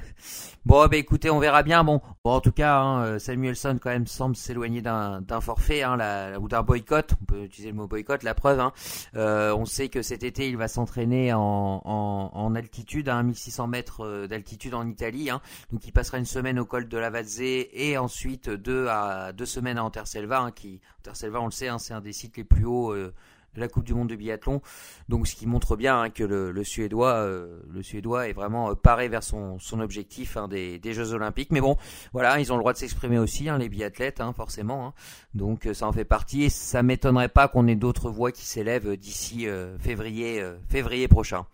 bon, 0.65 0.87
bah 0.87 0.95
écoutez, 0.97 1.29
on 1.29 1.39
verra 1.39 1.61
bien. 1.63 1.83
Bon, 1.83 2.01
bon 2.23 2.31
en 2.31 2.39
tout 2.41 2.51
cas, 2.53 2.77
hein, 2.79 3.03
euh, 3.05 3.19
Samuelson 3.19 3.77
quand 3.81 3.89
même 3.89 4.07
semble 4.07 4.35
s'éloigner 4.35 4.81
d'un 4.81 5.21
forfait 5.41 5.83
hein, 5.83 5.97
la- 5.97 6.39
ou 6.39 6.47
d'un 6.47 6.61
boycott. 6.63 7.13
On 7.21 7.25
peut 7.25 7.43
utiliser 7.43 7.69
le 7.71 7.75
mot 7.75 7.87
boycott, 7.87 8.23
la 8.23 8.33
preuve. 8.33 8.59
Hein. 8.61 8.71
Euh, 9.15 9.53
on 9.55 9.65
sait 9.65 9.89
que 9.89 10.01
cet 10.01 10.23
été, 10.23 10.47
il 10.49 10.55
va 10.57 10.67
s'entraîner 10.67 11.33
en, 11.33 11.39
en, 11.83 12.31
en 12.33 12.55
altitude, 12.55 13.09
à 13.09 13.21
1600 13.21 13.67
mètres 13.67 14.27
d'altitude 14.27 14.73
en 14.73 14.87
Italie. 14.87 15.29
Hein. 15.29 15.41
Donc, 15.71 15.85
il 15.85 15.91
passera 15.91 16.17
une 16.17 16.25
semaine 16.25 16.57
au 16.59 16.65
col 16.65 16.87
de 16.87 16.97
la 16.97 17.09
Vazze 17.09 17.41
et 17.41 17.97
ensuite 17.97 18.49
deux 18.49 18.87
à 18.87 19.31
deux 19.33 19.45
semaines 19.45 19.77
à 19.77 19.83
Anterselva. 19.83 20.39
Hein, 20.41 20.51
qui 20.51 20.79
Anterselva, 20.99 21.41
on 21.41 21.45
le 21.45 21.51
sait, 21.51 21.67
hein, 21.67 21.79
c'est 21.79 21.93
un 21.93 22.01
des 22.01 22.13
sites 22.13 22.37
les 22.37 22.43
plus 22.45 22.65
hauts. 22.65 22.91
euh, 22.93 23.13
la 23.57 23.67
Coupe 23.67 23.83
du 23.83 23.93
Monde 23.93 24.09
de 24.09 24.15
biathlon, 24.15 24.61
donc 25.09 25.27
ce 25.27 25.35
qui 25.35 25.47
montre 25.47 25.75
bien 25.75 26.01
hein, 26.01 26.09
que 26.09 26.23
le, 26.23 26.63
Suédois, 26.63 27.13
euh, 27.13 27.61
le 27.71 27.83
Suédois 27.83 28.27
est 28.27 28.33
vraiment 28.33 28.71
euh, 28.71 28.75
paré 28.75 29.07
vers 29.07 29.23
son, 29.23 29.57
objectif 29.79 30.37
hein, 30.37 30.47
des, 30.47 30.93
Jeux 30.93 31.13
Olympiques. 31.13 31.51
Mais 31.51 31.61
bon, 31.61 31.77
voilà, 32.13 32.39
ils 32.39 32.51
ont 32.51 32.55
le 32.55 32.61
droit 32.61 32.73
de 32.73 32.77
s'exprimer 32.77 33.19
aussi, 33.19 33.49
hein, 33.49 33.57
les 33.57 33.69
biathlètes, 33.69 34.21
hein, 34.21 34.33
forcément. 34.33 34.87
hein. 34.87 34.93
Donc 35.33 35.65
euh, 35.65 35.73
ça 35.73 35.87
en 35.87 35.91
fait 35.91 36.05
partie 36.05 36.43
et 36.43 36.49
ça 36.49 36.83
m'étonnerait 36.83 37.29
pas 37.29 37.47
qu'on 37.47 37.67
ait 37.67 37.75
d'autres 37.75 38.09
voix 38.09 38.31
qui 38.31 38.45
s'élèvent 38.45 38.95
d'ici 38.95 39.47
février, 39.79 40.43
février 40.69 41.07
prochain. 41.07 41.45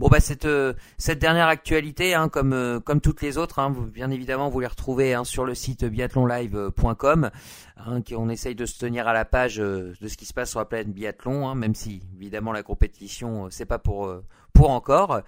Bon 0.00 0.08
bah 0.08 0.18
cette 0.18 0.46
euh, 0.46 0.72
cette 0.96 1.18
dernière 1.18 1.48
actualité, 1.48 2.14
hein, 2.14 2.30
comme 2.30 2.54
euh, 2.54 2.80
comme 2.80 3.02
toutes 3.02 3.20
les 3.20 3.36
autres, 3.36 3.58
hein, 3.58 3.68
vous, 3.70 3.84
bien 3.84 4.10
évidemment 4.10 4.48
vous 4.48 4.60
les 4.60 4.66
retrouvez 4.66 5.12
hein, 5.12 5.24
sur 5.24 5.44
le 5.44 5.54
site 5.54 5.84
biathlonlive.com. 5.84 7.30
Hein, 7.76 8.00
qui- 8.00 8.16
on 8.16 8.30
essaye 8.30 8.54
de 8.54 8.64
se 8.64 8.78
tenir 8.78 9.06
à 9.08 9.12
la 9.12 9.26
page 9.26 9.60
euh, 9.60 9.92
de 10.00 10.08
ce 10.08 10.16
qui 10.16 10.24
se 10.24 10.32
passe 10.32 10.48
sur 10.48 10.58
la 10.58 10.64
planète 10.64 10.88
biathlon, 10.90 11.54
même 11.54 11.74
si 11.74 12.00
évidemment 12.16 12.52
la 12.52 12.62
compétition 12.62 13.48
c'est 13.50 13.66
pas 13.66 13.78
pour 13.78 14.10
pour 14.54 14.70
encore. 14.70 15.20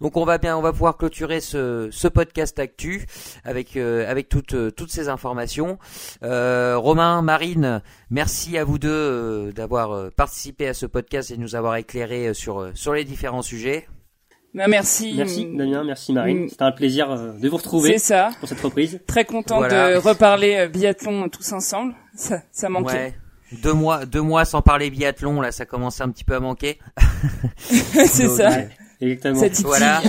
Donc 0.00 0.16
on 0.16 0.24
va 0.24 0.38
bien, 0.38 0.56
on 0.56 0.60
va 0.60 0.72
pouvoir 0.72 0.96
clôturer 0.96 1.40
ce, 1.40 1.88
ce 1.92 2.08
podcast 2.08 2.58
actu 2.58 3.06
avec 3.44 3.76
avec 3.76 4.28
toutes 4.28 4.74
toutes 4.74 4.90
ces 4.90 5.08
informations. 5.08 5.78
Romain, 6.22 7.22
Marine, 7.22 7.80
merci 8.10 8.58
à 8.58 8.64
vous 8.64 8.80
deux 8.80 9.52
d'avoir 9.52 10.10
participé 10.10 10.66
à 10.66 10.74
ce 10.74 10.86
podcast 10.86 11.30
et 11.30 11.36
de 11.36 11.40
nous 11.42 11.54
avoir 11.54 11.76
éclairé 11.76 12.34
sur 12.34 12.72
sur 12.74 12.92
les 12.92 13.04
différents 13.04 13.42
sujets. 13.42 13.86
Bah, 14.56 14.68
merci. 14.68 15.12
merci 15.14 15.46
Damien, 15.54 15.84
merci 15.84 16.14
Marine. 16.14 16.44
Mm. 16.44 16.48
C'était 16.48 16.62
un 16.62 16.72
plaisir 16.72 17.10
euh, 17.10 17.32
de 17.38 17.48
vous 17.48 17.58
retrouver 17.58 17.92
C'est 17.98 18.14
ça. 18.14 18.30
pour 18.40 18.48
cette 18.48 18.60
reprise. 18.60 18.98
Très 19.06 19.26
content 19.26 19.58
Voilà. 19.58 19.92
de 19.92 19.96
reparler 19.98 20.56
euh, 20.56 20.68
biathlon 20.68 21.28
tous 21.28 21.52
ensemble. 21.52 21.94
Ça, 22.14 22.40
ça 22.50 22.70
manquait. 22.70 22.92
Ouais. 22.94 23.14
Deux 23.62 23.74
mois, 23.74 24.06
deux 24.06 24.22
mois 24.22 24.46
sans 24.46 24.62
parler 24.62 24.88
biathlon, 24.90 25.42
là, 25.42 25.52
ça 25.52 25.66
commençait 25.66 26.02
un 26.02 26.08
petit 26.08 26.24
peu 26.24 26.34
à 26.34 26.40
manquer. 26.40 26.78
c'est 27.58 28.28
ça. 28.28 28.48
Ouais, 28.48 28.68
exactement. 29.02 29.68
Voilà. 29.68 30.00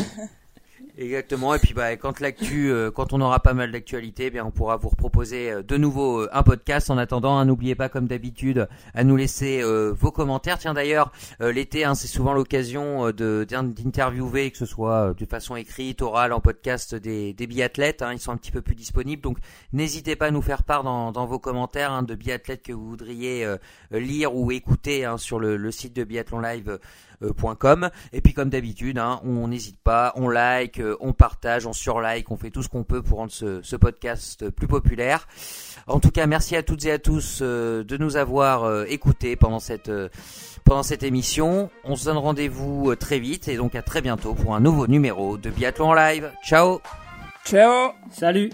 Exactement. 0.99 1.53
Et 1.53 1.59
puis 1.59 1.75
bah 1.75 1.95
quand 1.95 2.19
l'actu, 2.19 2.71
euh, 2.71 2.89
quand 2.89 3.13
on 3.13 3.21
aura 3.21 3.39
pas 3.39 3.53
mal 3.53 3.71
d'actualités, 3.71 4.25
eh 4.25 4.29
bien 4.31 4.43
on 4.43 4.49
pourra 4.49 4.77
vous 4.77 4.89
proposer 4.89 5.51
euh, 5.51 5.61
de 5.61 5.77
nouveau 5.77 6.21
euh, 6.21 6.29
un 6.33 6.41
podcast. 6.41 6.89
En 6.89 6.97
attendant, 6.97 7.37
hein, 7.37 7.45
n'oubliez 7.45 7.75
pas 7.75 7.87
comme 7.87 8.07
d'habitude 8.07 8.67
à 8.95 9.03
nous 9.03 9.15
laisser 9.15 9.61
euh, 9.61 9.93
vos 9.95 10.11
commentaires. 10.11 10.57
Tiens 10.57 10.73
d'ailleurs, 10.73 11.11
l'été, 11.39 11.83
hein, 11.85 11.93
c'est 11.93 12.07
souvent 12.07 12.33
l'occasion 12.33 13.11
d'interviewer, 13.11 14.49
que 14.49 14.57
ce 14.57 14.65
soit 14.65 15.13
de 15.13 15.25
façon 15.25 15.55
écrite, 15.55 16.01
orale, 16.01 16.33
en 16.33 16.39
podcast, 16.39 16.95
des, 16.95 17.31
des 17.33 17.45
biathlètes. 17.45 18.01
hein. 18.01 18.13
ils 18.13 18.19
sont 18.19 18.31
un 18.31 18.37
petit 18.37 18.51
peu 18.51 18.63
plus 18.63 18.73
disponibles, 18.75 19.21
donc 19.21 19.37
n'hésitez 19.73 20.15
pas 20.15 20.27
à 20.27 20.31
nous 20.31 20.41
faire 20.41 20.63
part 20.63 20.83
dans, 20.83 21.11
dans 21.11 21.27
vos 21.27 21.37
commentaires 21.37 21.91
hein, 21.91 22.01
de 22.01 22.15
biathlètes 22.15 22.63
que 22.63 22.73
vous 22.73 22.89
voudriez 22.89 23.47
lire 23.91 24.35
ou 24.35 24.51
écouter 24.51 25.05
hein, 25.05 25.17
sur 25.17 25.39
le, 25.39 25.57
le 25.57 25.71
site 25.71 25.95
de 25.95 26.03
biathlonlive.com. 27.21 27.89
Et 28.13 28.21
puis 28.21 28.33
comme 28.33 28.49
d'habitude, 28.49 28.97
hein, 28.97 29.19
on 29.23 29.47
n'hésite 29.47 29.79
pas, 29.79 30.13
on 30.15 30.29
like, 30.29 30.79
euh, 30.79 30.97
on 30.99 31.13
partage, 31.13 31.65
on 31.65 31.73
surlike, 31.73 32.31
on 32.31 32.37
fait 32.37 32.51
tout 32.51 32.63
ce 32.63 32.69
qu'on 32.69 32.83
peut 32.83 33.01
pour 33.01 33.19
rendre 33.19 33.31
ce, 33.31 33.61
ce, 33.61 33.75
podcast 33.75 34.49
plus 34.49 34.67
populaire. 34.67 35.27
En 35.87 35.99
tout 35.99 36.11
cas, 36.11 36.25
merci 36.25 36.55
à 36.55 36.63
toutes 36.63 36.85
et 36.85 36.91
à 36.91 36.99
tous 36.99 37.41
de 37.41 37.97
nous 37.97 38.17
avoir 38.17 38.83
écoutés 38.85 39.35
pendant 39.35 39.59
cette 39.59 39.91
pendant 40.65 40.83
cette 40.83 41.03
émission. 41.03 41.69
On 41.85 41.95
se 41.95 42.05
donne 42.05 42.17
rendez-vous 42.17 42.93
très 42.95 43.19
vite 43.19 43.47
et 43.47 43.55
donc 43.55 43.73
à 43.75 43.81
très 43.81 44.01
bientôt 44.01 44.33
pour 44.33 44.53
un 44.55 44.59
nouveau 44.59 44.87
numéro 44.87 45.37
de 45.37 45.49
Biathlon 45.49 45.93
Live. 45.93 46.31
Ciao 46.43 46.81
Ciao 47.45 47.91
Salut 48.11 48.51